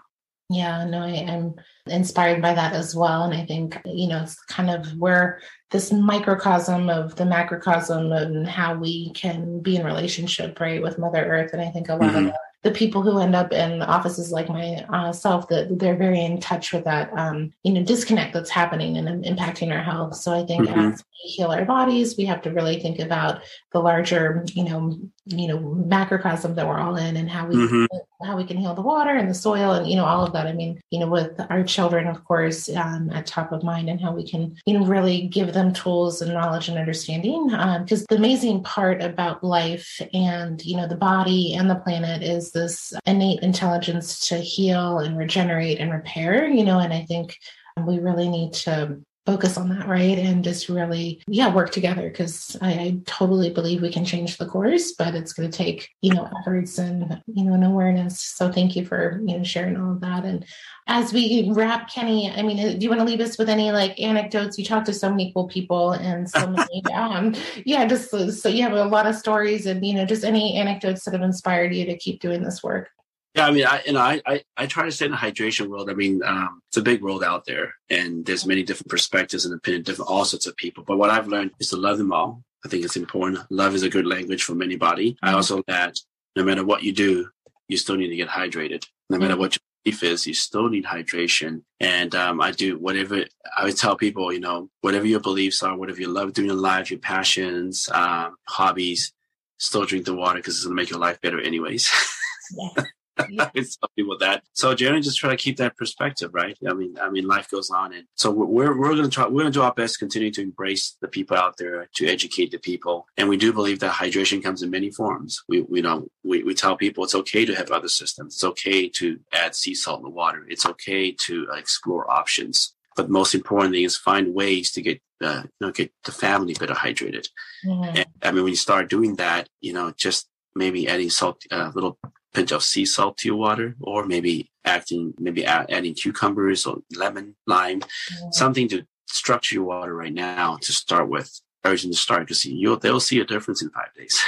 Yeah, 0.50 0.84
no, 0.84 1.00
I 1.04 1.12
am 1.12 1.56
inspired 1.88 2.42
by 2.42 2.54
that 2.54 2.74
as 2.74 2.94
well. 2.94 3.24
And 3.24 3.34
I 3.34 3.46
think, 3.46 3.80
you 3.86 4.10
know, 4.10 4.22
it's 4.22 4.36
kind 4.46 4.70
of 4.70 4.86
where 4.98 5.40
this 5.70 5.94
microcosm 5.94 6.90
of 6.90 7.16
the 7.16 7.26
macrocosm 7.26 8.12
and 8.12 8.46
how 8.46 8.76
we 8.76 9.12
can 9.14 9.62
be 9.62 9.78
in 9.78 9.86
relationship, 9.86 10.60
right, 10.60 10.82
with 10.82 11.00
Mother 11.00 11.24
Earth. 11.24 11.54
And 11.54 11.62
I 11.62 11.70
think 11.70 11.88
a 11.88 11.96
lot 11.96 12.12
mm-hmm. 12.12 12.28
of 12.28 12.34
the 12.64 12.72
people 12.72 13.02
who 13.02 13.18
end 13.18 13.36
up 13.36 13.52
in 13.52 13.82
offices 13.82 14.32
like 14.32 14.48
myself 14.50 15.48
that 15.48 15.80
they're 15.80 15.96
very 15.96 16.24
in 16.24 16.40
touch 16.40 16.72
with 16.72 16.84
that 16.86 17.12
um, 17.18 17.52
you 17.64 17.74
know 17.74 17.84
disconnect 17.84 18.34
that's 18.34 18.50
happening 18.50 18.98
and 18.98 19.26
impacting 19.26 19.72
our 19.72 19.84
health 19.84 20.16
so 20.16 20.32
i 20.32 20.46
think 20.46 20.68
mm-hmm. 20.68 20.92
as 20.92 21.04
we 21.24 21.30
heal 21.30 21.52
our 21.52 21.66
bodies 21.66 22.18
we 22.18 22.26
have 22.26 22.42
to 22.42 22.52
really 22.52 22.80
think 22.80 23.00
about 23.00 23.42
the 23.72 23.80
larger 23.80 24.46
you 24.54 24.64
know 24.64 24.98
you 25.26 25.48
know 25.48 25.60
macrocosm 25.60 26.56
that 26.56 26.68
we're 26.68 26.80
all 26.80 26.96
in 26.96 27.18
and 27.18 27.30
how 27.30 27.48
we 27.48 27.56
mm-hmm. 27.56 28.26
how 28.26 28.36
we 28.36 28.44
can 28.44 28.58
heal 28.58 28.74
the 28.74 28.82
water 28.82 29.12
and 29.12 29.30
the 29.30 29.34
soil 29.34 29.74
and 29.74 29.88
you 29.88 29.96
know 29.96 30.06
all 30.06 30.26
of 30.26 30.34
that 30.34 30.48
i 30.48 30.52
mean 30.52 30.82
you 30.90 31.00
know 31.00 31.08
with 31.08 31.40
our 31.50 31.64
children 31.64 32.08
of 32.08 32.24
course 32.26 32.70
um, 32.76 33.10
at 33.12 33.26
top 33.26 33.52
of 33.52 33.64
mind 33.64 33.88
and 33.90 34.02
how 34.02 34.12
we 34.12 34.28
can 34.28 34.56
you 34.66 34.78
know 34.78 34.86
really 34.86 35.28
give 35.28 35.54
them 35.54 35.74
tools 35.74 36.22
and 36.22 36.34
knowledge 36.34 36.70
and 36.70 36.78
understanding 36.78 37.48
because 37.48 38.02
um, 38.02 38.06
the 38.10 38.16
amazing 38.16 38.64
part 38.64 39.02
about 39.02 39.44
life 39.44 40.02
and 40.14 40.66
you 40.66 40.76
know 40.76 40.88
the 40.88 40.96
body 40.96 41.54
and 41.54 41.70
the 41.70 41.76
planet 41.76 42.24
is 42.24 42.51
this 42.52 42.94
innate 43.06 43.42
intelligence 43.42 44.28
to 44.28 44.38
heal 44.38 45.00
and 45.00 45.18
regenerate 45.18 45.80
and 45.80 45.92
repair, 45.92 46.48
you 46.48 46.64
know, 46.64 46.80
and 46.80 46.94
I 46.94 47.04
think 47.04 47.38
we 47.86 48.00
really 48.00 48.30
need 48.30 48.54
to 48.54 49.02
focus 49.26 49.56
on 49.56 49.70
that, 49.70 49.88
right? 49.88 50.18
And 50.18 50.44
just 50.44 50.68
really, 50.68 51.22
yeah, 51.28 51.54
work 51.54 51.70
together 51.72 52.10
because 52.10 52.58
I, 52.60 52.72
I, 52.72 52.98
totally 53.06 53.52
believe 53.52 53.82
we 53.82 53.92
can 53.92 54.04
change 54.04 54.38
the 54.38 54.48
course, 54.48 54.94
but 54.94 55.14
it's 55.14 55.32
going 55.32 55.50
to 55.50 55.56
take, 55.56 55.90
you 56.02 56.12
know, 56.14 56.28
efforts 56.40 56.80
and, 56.80 57.22
you 57.28 57.44
know, 57.44 57.54
an 57.54 57.62
awareness. 57.62 58.20
So 58.20 58.52
thank 58.52 58.76
you 58.76 58.84
for, 58.84 59.22
you 59.24 59.38
know, 59.38 59.44
sharing 59.44 59.78
all 59.78 59.92
of 59.92 60.02
that. 60.02 60.26
And 60.26 60.44
as 60.88 61.14
we 61.14 61.52
wrap, 61.54 61.92
Kenny, 61.92 62.32
I 62.32 62.42
mean, 62.42 62.80
do 62.80 62.84
you 62.84 62.90
want 62.90 63.00
to 63.02 63.06
leave 63.06 63.20
us 63.20 63.38
with 63.38 63.48
any 63.48 63.72
like 63.72 64.00
anecdotes? 64.02 64.58
You 64.58 64.66
talk 64.66 64.86
to 64.86 64.94
so 64.94 65.10
many 65.10 65.32
cool 65.34 65.48
people 65.48 65.92
and 65.92 66.28
so 66.28 66.48
many, 66.50 66.84
um, 66.92 67.36
yeah, 67.64 67.86
just 67.86 68.10
so 68.10 68.50
you 68.50 68.64
have 68.64 68.74
a 68.74 68.86
lot 68.86 69.06
of 69.06 69.16
stories 69.16 69.68
and, 69.68 69.86
you 69.86 69.94
know, 69.94 70.06
just 70.06 70.24
any 70.24 70.56
anecdotes 70.58 71.06
that 71.06 71.14
have 71.14 71.22
inspired 71.22 71.76
you 71.76 71.86
to 71.86 71.98
keep 71.98 72.22
doing 72.22 72.42
this 72.42 72.64
work. 72.64 72.90
Yeah, 73.36 73.48
I 73.48 73.52
mean, 73.52 73.66
I 73.66 73.82
you 73.86 73.94
know, 73.94 74.02
I, 74.02 74.22
I, 74.26 74.44
I 74.58 74.66
try 74.66 74.86
to 74.86 74.92
stay 74.92 75.06
in 75.06 75.12
the 75.12 75.18
hydration 75.18 75.68
world. 75.68 75.90
I 75.90 75.94
mean, 75.94 76.22
um, 76.24 76.62
it's 76.68 76.78
a 76.78 76.82
big 76.82 77.02
world 77.02 77.24
out 77.24 77.46
there, 77.46 77.76
and 77.90 78.26
there's 78.26 78.46
many 78.46 78.64
different 78.64 78.90
perspectives 78.90 79.46
and 79.46 79.54
opinions, 79.54 79.86
different 79.86 80.10
all 80.10 80.26
sorts 80.26 80.48
of 80.48 80.56
people. 80.58 80.84
But 80.86 80.98
what 80.98 81.10
I've 81.10 81.28
learned 81.28 81.52
is 81.60 81.70
to 81.70 81.78
love 81.78 81.98
them 81.98 82.12
all. 82.12 82.44
I 82.66 82.70
think 82.70 82.84
it's 82.84 82.98
important. 82.98 83.40
Love 83.50 83.74
is 83.74 83.84
a 83.84 83.90
good 83.90 84.06
language 84.06 84.44
for 84.44 84.62
anybody. 84.62 85.18
I 85.22 85.28
mm-hmm. 85.28 85.36
also 85.36 85.64
that 85.68 85.98
no 86.36 86.44
matter 86.44 86.66
what 86.66 86.84
you 86.84 86.94
do, 86.94 87.30
you 87.68 87.78
still 87.78 87.96
need 87.96 88.10
to 88.10 88.16
get 88.16 88.28
hydrated. 88.28 88.86
No 89.10 89.18
matter 89.18 89.38
what 89.38 89.56
your 89.56 89.62
belief 89.84 90.04
is, 90.04 90.28
you 90.28 90.34
still 90.34 90.68
need 90.70 90.86
hydration. 90.86 91.64
And 91.80 92.14
um, 92.16 92.42
I 92.42 92.52
do 92.52 92.78
whatever 92.78 93.26
I 93.58 93.66
would 93.66 93.78
tell 93.78 93.96
people, 93.96 94.32
you 94.32 94.42
know, 94.42 94.70
whatever 94.82 95.06
your 95.06 95.22
beliefs 95.22 95.64
are, 95.64 95.76
whatever 95.78 96.02
you 96.02 96.10
love 96.10 96.34
doing 96.34 96.50
in 96.50 96.62
life, 96.62 96.92
your 96.92 97.00
passions, 97.00 97.90
um, 97.94 98.36
hobbies, 98.48 99.14
still 99.58 99.86
drink 99.86 100.06
the 100.06 100.16
water 100.16 100.40
because 100.40 100.56
it's 100.56 100.66
going 100.66 100.76
to 100.76 100.82
make 100.82 100.90
your 100.90 101.00
life 101.00 101.20
better 101.22 101.40
anyways. 101.40 101.90
Yeah. 102.54 102.84
Yeah. 103.30 103.50
I 103.56 103.60
tell 103.60 103.90
people 103.96 104.18
that. 104.20 104.44
So 104.54 104.74
generally 104.74 105.02
just 105.02 105.18
try 105.18 105.30
to 105.30 105.38
keep 105.38 105.58
that 105.58 105.78
perspective, 105.78 106.32
right? 106.34 106.58
I 106.68 106.74
mean, 106.74 106.98
I 107.02 107.10
mean, 107.10 107.28
life 107.28 107.50
goes 107.50 107.70
on, 107.70 107.94
and 107.94 108.06
so 108.16 108.32
we're 108.32 108.78
we're 108.78 108.96
going 108.96 109.04
to 109.04 109.10
try 109.10 109.26
we're 109.26 109.42
going 109.42 109.52
to 109.54 109.60
do 109.60 109.62
our 109.62 109.74
best 109.74 109.96
to 109.96 110.00
continue 110.00 110.32
to 110.32 110.42
embrace 110.42 110.98
the 111.02 111.08
people 111.08 111.38
out 111.38 111.58
there 111.58 111.88
to 111.96 112.08
educate 112.08 112.52
the 112.52 112.58
people, 112.58 113.08
and 113.18 113.30
we 113.30 113.38
do 113.38 113.54
believe 113.54 113.80
that 113.80 113.94
hydration 113.94 114.44
comes 114.44 114.62
in 114.62 114.70
many 114.70 114.92
forms. 114.92 115.44
We 115.48 115.62
we 115.62 115.82
know 115.82 116.08
we, 116.24 116.44
we 116.44 116.54
tell 116.54 116.78
people 116.78 117.04
it's 117.04 117.16
okay 117.16 117.46
to 117.46 117.56
have 117.56 117.72
other 117.72 117.90
systems. 117.90 118.36
It's 118.36 118.44
okay 118.44 118.90
to 118.90 119.20
add 119.34 119.56
sea 119.56 119.76
salt 119.76 120.00
in 120.00 120.04
the 120.04 120.10
water. 120.10 120.46
It's 120.50 120.66
okay 120.66 121.12
to 121.12 121.48
explore 121.56 122.10
options. 122.10 122.74
But 122.98 123.10
most 123.10 123.34
importantly 123.34 123.86
is 123.86 123.96
find 123.96 124.34
ways 124.34 124.72
to 124.74 124.82
get 124.82 125.02
uh, 125.24 125.44
you 125.44 125.68
know 125.68 125.72
get 125.72 125.94
the 126.04 126.12
family 126.12 126.54
better 126.54 126.74
hydrated. 126.74 127.28
Mm-hmm. 127.66 127.98
And, 127.98 128.06
I 128.22 128.32
mean, 128.32 128.44
when 128.44 128.52
you 128.52 128.58
start 128.58 128.90
doing 128.90 129.16
that, 129.16 129.48
you 129.62 129.74
know, 129.74 129.94
just 129.96 130.28
maybe 130.56 130.88
adding 130.88 131.10
salt, 131.10 131.44
a 131.52 131.58
uh, 131.58 131.72
little 131.74 131.98
pinch 132.34 132.52
of 132.52 132.64
sea 132.64 132.86
salt 132.86 133.18
to 133.18 133.28
your 133.28 133.38
water, 133.38 133.76
or 133.82 134.06
maybe 134.06 134.50
acting, 134.66 135.14
maybe 135.20 135.46
adding 135.46 135.94
cucumbers 135.94 136.66
or 136.66 136.78
lemon, 136.96 137.36
lime, 137.48 137.82
mm. 137.82 138.34
something 138.34 138.68
to 138.70 138.86
structure 139.08 139.56
your 139.56 139.66
water 139.66 139.96
right 139.96 140.14
now 140.14 140.58
to 140.62 140.72
start 140.72 141.10
with. 141.10 141.42
Urgent 141.64 141.94
to 141.94 142.00
start 142.00 142.22
because 142.22 142.44
you'll 142.44 142.78
they'll 142.78 143.00
see 143.00 143.20
a 143.20 143.26
difference 143.26 143.62
in 143.62 143.70
five 143.70 143.94
days. 143.96 144.20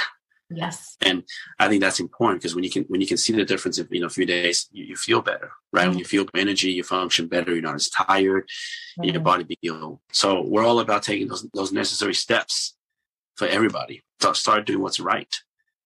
Yes, 0.50 0.96
and 1.00 1.24
I 1.58 1.68
think 1.68 1.80
that's 1.80 1.98
important 1.98 2.40
because 2.40 2.54
when 2.54 2.62
you 2.62 2.70
can 2.70 2.84
when 2.84 3.00
you 3.00 3.06
can 3.06 3.16
see 3.16 3.32
the 3.32 3.44
difference 3.44 3.78
in 3.78 3.88
you 3.90 4.00
know 4.00 4.06
a 4.06 4.10
few 4.10 4.26
days, 4.26 4.68
you, 4.70 4.84
you 4.84 4.94
feel 4.94 5.20
better, 5.20 5.50
right? 5.72 5.86
Mm. 5.86 5.88
When 5.88 5.98
you 5.98 6.04
feel 6.04 6.26
energy, 6.36 6.70
you 6.70 6.84
function 6.84 7.26
better. 7.26 7.52
You're 7.52 7.62
not 7.62 7.74
as 7.74 7.88
tired, 7.88 8.48
mm. 9.00 9.12
your 9.12 9.20
body 9.20 9.44
be 9.44 9.58
healed. 9.62 9.98
So 10.12 10.42
we're 10.42 10.64
all 10.64 10.80
about 10.80 11.02
taking 11.02 11.28
those 11.28 11.48
those 11.54 11.72
necessary 11.72 12.14
steps 12.14 12.76
for 13.36 13.48
everybody. 13.48 14.02
start 14.34 14.66
doing 14.66 14.80
what's 14.80 15.00
right. 15.00 15.34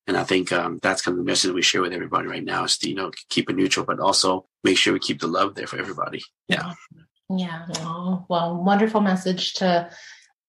And 0.09 0.17
I 0.17 0.25
think 0.25 0.51
um, 0.53 0.79
that's 0.83 1.03
kind 1.03 1.13
of 1.13 1.19
the 1.19 1.31
message 1.31 1.53
we 1.53 1.61
share 1.61 1.83
with 1.83 1.93
everybody 1.93 2.27
right 2.29 2.43
now 2.43 2.65
is 2.65 2.79
to, 2.79 2.89
you 2.89 2.95
know, 2.95 3.11
keep 3.29 3.51
it 3.51 3.57
neutral, 3.57 3.85
but 3.85 4.01
also 4.01 4.47
make 4.65 4.79
sure 4.79 4.95
we 4.95 4.99
keep 4.99 5.21
the 5.21 5.27
love 5.27 5.55
there 5.55 5.67
for 5.67 5.79
everybody. 5.79 6.23
Yeah. 6.49 6.73
Yeah. 7.29 7.67
Oh, 7.81 8.25
well, 8.29 8.57
wonderful 8.57 9.03
message 9.03 9.53
to 9.55 9.91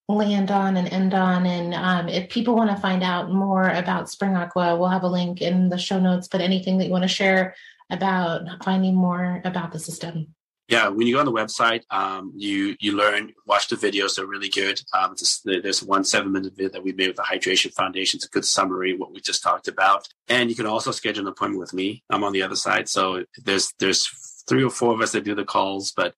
land 0.08 0.50
on 0.50 0.78
and 0.78 0.88
end 0.88 1.14
on. 1.14 1.46
And 1.46 1.74
um, 1.74 2.08
if 2.08 2.30
people 2.30 2.56
want 2.56 2.72
to 2.72 2.78
find 2.78 3.04
out 3.04 3.32
more 3.32 3.68
about 3.70 4.10
Spring 4.10 4.38
Aqua, 4.38 4.78
we'll 4.78 4.88
have 4.88 5.04
a 5.04 5.10
link 5.10 5.42
in 5.42 5.68
the 5.68 5.78
show 5.78 6.00
notes, 6.00 6.30
but 6.30 6.40
anything 6.40 6.78
that 6.78 6.86
you 6.86 6.92
want 6.92 7.04
to 7.04 7.10
share 7.10 7.54
about 7.90 8.64
finding 8.64 8.96
more 8.96 9.42
about 9.44 9.74
the 9.74 9.80
system 9.80 10.34
yeah, 10.70 10.88
when 10.88 11.08
you 11.08 11.16
go 11.16 11.20
on 11.20 11.26
the 11.26 11.32
website, 11.32 11.82
um, 11.90 12.32
you 12.36 12.76
you 12.80 12.96
learn, 12.96 13.34
watch 13.48 13.70
the 13.70 13.76
videos. 13.76 14.16
They're 14.16 14.28
really 14.28 14.50
good. 14.50 14.80
Um, 14.94 15.16
there's 15.44 15.82
one 15.82 16.04
seven 16.04 16.32
minute 16.32 16.56
video 16.56 16.70
that 16.70 16.84
we 16.84 16.92
made 16.92 17.08
with 17.08 17.16
the 17.16 17.24
Hydration 17.24 17.74
Foundation. 17.74 18.20
It's 18.20 18.28
a 18.28 18.30
good 18.30 18.46
summary 18.46 18.94
of 18.94 19.00
what 19.00 19.12
we 19.12 19.20
just 19.20 19.42
talked 19.42 19.68
about. 19.68 20.08
And 20.28 20.48
you 20.48 20.56
can 20.56 20.68
also 20.68 20.92
schedule 20.92 21.24
an 21.24 21.32
appointment 21.32 21.60
with 21.60 21.74
me. 21.74 22.04
I'm 22.12 22.24
on 22.24 22.34
the 22.34 22.44
other 22.44 22.56
side, 22.56 22.88
so 22.88 23.26
there's 23.44 23.74
there's 23.80 24.08
three 24.48 24.64
or 24.64 24.70
four 24.70 24.94
of 24.94 25.02
us 25.02 25.12
that 25.14 25.24
do 25.24 25.34
the 25.34 25.44
calls. 25.44 25.92
But 25.92 26.14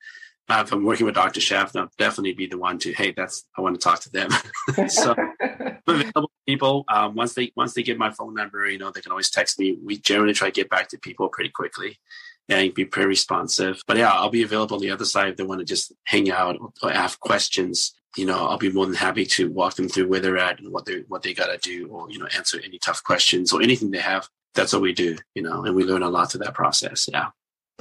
uh, 0.50 0.64
if 0.66 0.74
I'm 0.74 0.84
working 0.84 1.06
with 1.06 1.16
Dr. 1.16 1.40
Schaffner, 1.40 1.84
I'll 1.84 1.92
definitely 1.98 2.34
be 2.34 2.48
the 2.48 2.58
one 2.58 2.78
to 2.80 2.92
hey, 2.92 3.14
that's 3.16 3.46
I 3.58 3.62
want 3.62 3.80
to 3.80 3.82
talk 3.82 4.02
to 4.02 4.12
them. 4.12 4.32
so 4.90 5.16
available 5.88 6.32
people 6.46 6.84
um, 6.90 7.16
once 7.16 7.36
they 7.36 7.54
once 7.56 7.74
they 7.74 7.84
get 7.84 7.98
my 7.98 8.12
phone 8.12 8.34
number, 8.34 8.70
you 8.70 8.80
know, 8.80 8.92
they 8.92 9.00
can 9.00 9.14
always 9.14 9.30
text 9.30 9.60
me. 9.60 9.78
We 9.82 9.98
generally 9.98 10.34
try 10.34 10.50
to 10.50 10.54
get 10.54 10.70
back 10.70 10.90
to 10.90 10.98
people 10.98 11.30
pretty 11.30 11.52
quickly 11.52 12.00
and 12.52 12.74
be 12.74 12.86
pretty 12.86 13.08
responsive. 13.08 13.82
But 13.88 13.98
yeah, 13.98 14.12
I'll 14.12 14.30
be 14.30 14.44
available 14.44 14.76
on 14.76 14.82
the 14.82 14.92
other 14.92 15.06
side 15.06 15.30
if 15.30 15.38
they 15.38 15.44
want 15.44 15.60
to 15.60 15.66
just 15.66 15.94
hang 16.04 16.30
out 16.30 16.58
or 16.84 16.92
ask 16.92 17.20
questions. 17.20 17.94
You 18.18 18.26
know, 18.26 18.46
I'll 18.46 18.58
be 18.58 18.72
more 18.72 18.86
than 18.86 18.96
happy 18.96 19.26
to 19.26 19.50
walk 19.50 19.76
them 19.76 19.88
through 19.88 20.10
where 20.10 20.20
they're 20.20 20.38
at 20.38 20.60
and 20.60 20.72
what 20.72 20.86
they 20.86 21.06
what 21.08 21.24
they 21.24 21.34
gotta 21.34 21.58
do, 21.58 21.88
or 21.88 22.12
you 22.12 22.20
know, 22.20 22.28
answer 22.36 22.60
any 22.64 22.78
tough 22.78 23.04
questions 23.04 23.54
or 23.54 23.62
anything 23.62 23.90
they 23.90 24.00
have. 24.00 24.28
That's 24.54 24.74
what 24.74 24.82
we 24.82 24.94
do, 24.94 25.18
you 25.34 25.42
know, 25.42 25.64
and 25.64 25.76
we 25.76 25.86
learn 25.86 26.04
a 26.04 26.10
lot 26.10 26.30
through 26.30 26.44
that 26.44 26.54
process. 26.54 27.08
Yeah. 27.10 27.30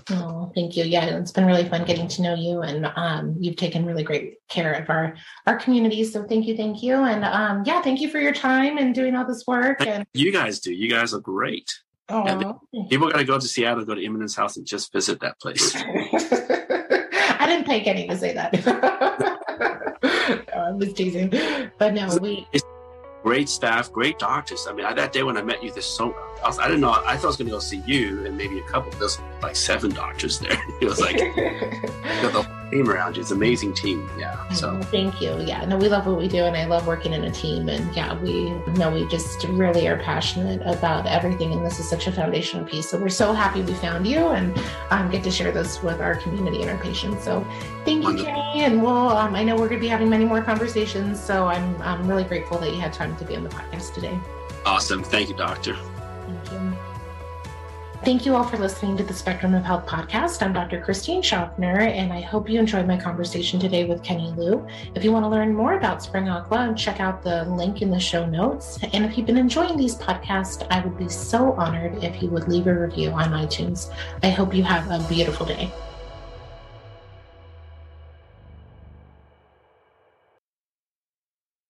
Oh, 0.09 0.51
thank 0.55 0.77
you. 0.77 0.85
Yeah, 0.85 1.05
it's 1.19 1.33
been 1.33 1.47
really 1.47 1.69
fun 1.69 1.85
getting 1.85 2.07
to 2.09 2.23
know 2.23 2.35
you, 2.35 2.63
and 2.63 2.87
um, 2.95 3.37
you've 3.41 3.57
taken 3.57 3.85
really 3.85 4.05
great 4.05 4.37
care 4.49 4.73
of 4.75 4.89
our 4.89 5.17
our 5.49 5.59
community. 5.59 6.05
So 6.05 6.23
thank 6.23 6.47
you, 6.47 6.57
thank 6.57 6.81
you, 6.81 6.95
and 6.95 7.25
um, 7.25 7.65
yeah, 7.67 7.83
thank 7.83 8.01
you 8.01 8.09
for 8.09 8.21
your 8.21 8.33
time 8.33 8.79
and 8.79 8.95
doing 8.95 9.17
all 9.17 9.27
this 9.27 9.45
work. 9.49 9.85
And 9.85 10.07
you 10.15 10.33
guys 10.33 10.61
do. 10.61 10.73
You 10.73 10.89
guys 10.89 11.13
are 11.13 11.21
great. 11.21 11.69
Oh, 12.11 12.61
people 12.89 13.11
got 13.11 13.19
to 13.19 13.25
go 13.25 13.39
to 13.39 13.47
Seattle, 13.47 13.85
go 13.85 13.95
to 13.95 14.05
Immanence 14.05 14.35
house, 14.35 14.57
and 14.57 14.67
just 14.67 14.93
visit 14.93 15.21
that 15.21 15.39
place. 15.41 15.75
I 15.77 17.47
didn't 17.47 17.67
pay 17.67 17.83
Kenny 17.83 18.09
to 18.09 18.17
say 18.17 18.35
that. 18.35 18.53
no, 20.03 20.61
I 20.61 20.73
was 20.73 20.93
teasing, 20.93 21.31
but 21.79 21.95
no, 21.95 22.19
we. 22.21 22.47
It's 22.53 22.65
great 23.23 23.49
staff, 23.49 23.93
great 23.93 24.19
doctors. 24.19 24.67
I 24.69 24.73
mean, 24.73 24.87
I, 24.87 24.93
that 24.95 25.13
day 25.13 25.23
when 25.23 25.37
I 25.37 25.43
met 25.43 25.63
you, 25.63 25.71
there's 25.71 25.87
so 25.87 26.15
I, 26.43 26.49
was, 26.49 26.59
I 26.59 26.67
didn't 26.67 26.81
know. 26.81 26.91
I 26.91 27.17
thought 27.17 27.25
I 27.25 27.27
was 27.29 27.37
going 27.37 27.49
to 27.49 27.53
go 27.53 27.59
see 27.59 27.83
you 27.87 28.27
and 28.27 28.37
maybe 28.37 28.59
a 28.59 28.65
couple. 28.65 28.91
There's 28.99 29.19
like 29.43 29.57
seven 29.57 29.91
doctors 29.91 30.39
there. 30.39 30.61
It 30.81 30.87
was 30.87 31.01
like 31.01 31.19
got 31.19 32.33
the 32.33 32.43
whole 32.43 32.60
team 32.71 32.89
around 32.89 33.17
you. 33.17 33.23
It's 33.23 33.31
an 33.31 33.37
amazing 33.37 33.75
team. 33.75 34.09
Yeah. 34.19 34.49
So 34.51 34.81
thank 34.83 35.21
you. 35.21 35.41
Yeah. 35.41 35.65
No, 35.65 35.77
we 35.77 35.89
love 35.89 36.07
what 36.07 36.19
we 36.19 36.29
do, 36.29 36.45
and 36.45 36.57
I 36.57 36.65
love 36.67 36.87
working 36.87 37.13
in 37.13 37.25
a 37.25 37.31
team. 37.31 37.69
And 37.69 37.95
yeah, 37.95 38.19
we 38.21 38.51
know 38.73 38.91
we 38.91 39.07
just 39.09 39.45
really 39.45 39.89
are 39.89 39.99
passionate 39.99 40.63
about 40.65 41.07
everything, 41.07 41.53
and 41.53 41.65
this 41.65 41.79
is 41.79 41.89
such 41.89 42.07
a 42.07 42.13
foundational 42.13 42.65
piece. 42.65 42.91
So 42.91 42.99
we're 42.99 43.09
so 43.09 43.33
happy 43.33 43.63
we 43.63 43.75
found 43.75 44.07
you, 44.07 44.29
and 44.29 44.57
um, 44.91 45.11
get 45.11 45.25
to 45.25 45.31
share 45.31 45.53
this 45.53 45.83
with 45.83 46.01
our 46.01 46.17
community 46.17 46.63
and 46.63 46.71
our 46.71 46.79
patients. 46.79 47.25
So 47.25 47.47
thank 47.85 48.05
you, 48.05 48.25
Kenny. 48.25 48.65
And 48.65 48.83
we'll. 48.83 49.11
Um, 49.11 49.35
I 49.35 49.45
know 49.45 49.55
we're 49.55 49.69
going 49.69 49.81
to 49.81 49.85
be 49.85 49.89
having 49.89 50.09
many 50.09 50.25
more 50.25 50.43
conversations. 50.43 51.23
So 51.23 51.47
I'm 51.47 51.81
I'm 51.83 52.07
really 52.07 52.25
grateful 52.25 52.59
that 52.59 52.71
you 52.71 52.81
had 52.81 52.93
time 52.93 53.17
to 53.17 53.25
be 53.25 53.37
on 53.37 53.45
the 53.45 53.51
podcast 53.51 53.95
today. 53.95 54.19
Awesome. 54.65 55.03
Thank 55.03 55.29
you, 55.29 55.37
doctor. 55.37 55.77
Thank 56.27 56.53
you. 56.53 56.90
Thank 58.03 58.25
you 58.25 58.35
all 58.35 58.45
for 58.45 58.57
listening 58.57 58.97
to 58.97 59.05
the 59.05 59.13
Spectrum 59.13 59.55
of 59.55 59.63
Health 59.63 59.85
podcast. 59.85 60.43
I'm 60.43 60.55
Dr. 60.55 60.81
Christine 60.81 61.21
Schaffner, 61.21 61.81
and 61.81 62.15
I 62.15 62.23
hope 62.23 62.49
you 62.49 62.59
enjoyed 62.59 62.87
my 62.87 62.97
conversation 62.97 63.61
today 63.61 63.85
with 63.85 64.03
Kenny 64.03 64.33
Lu. 64.39 64.67
If 64.95 65.05
you 65.05 65.13
want 65.13 65.25
to 65.25 65.29
learn 65.29 65.55
more 65.55 65.75
about 65.75 66.03
Spring 66.03 66.27
Aqua, 66.27 66.73
check 66.75 66.99
out 66.99 67.23
the 67.23 67.45
link 67.45 67.83
in 67.83 67.91
the 67.91 68.01
show 68.01 68.25
notes. 68.25 68.79
And 68.95 69.05
if 69.05 69.19
you've 69.19 69.27
been 69.27 69.37
enjoying 69.37 69.77
these 69.77 69.97
podcasts, 69.97 70.67
I 70.71 70.81
would 70.81 70.97
be 70.97 71.11
so 71.11 71.53
honored 71.53 72.03
if 72.03 72.23
you 72.23 72.31
would 72.31 72.49
leave 72.49 72.69
a 72.69 72.75
review 72.75 73.11
on 73.11 73.33
iTunes. 73.33 73.93
I 74.23 74.31
hope 74.31 74.55
you 74.55 74.63
have 74.63 74.91
a 74.91 75.07
beautiful 75.07 75.45
day. 75.45 75.71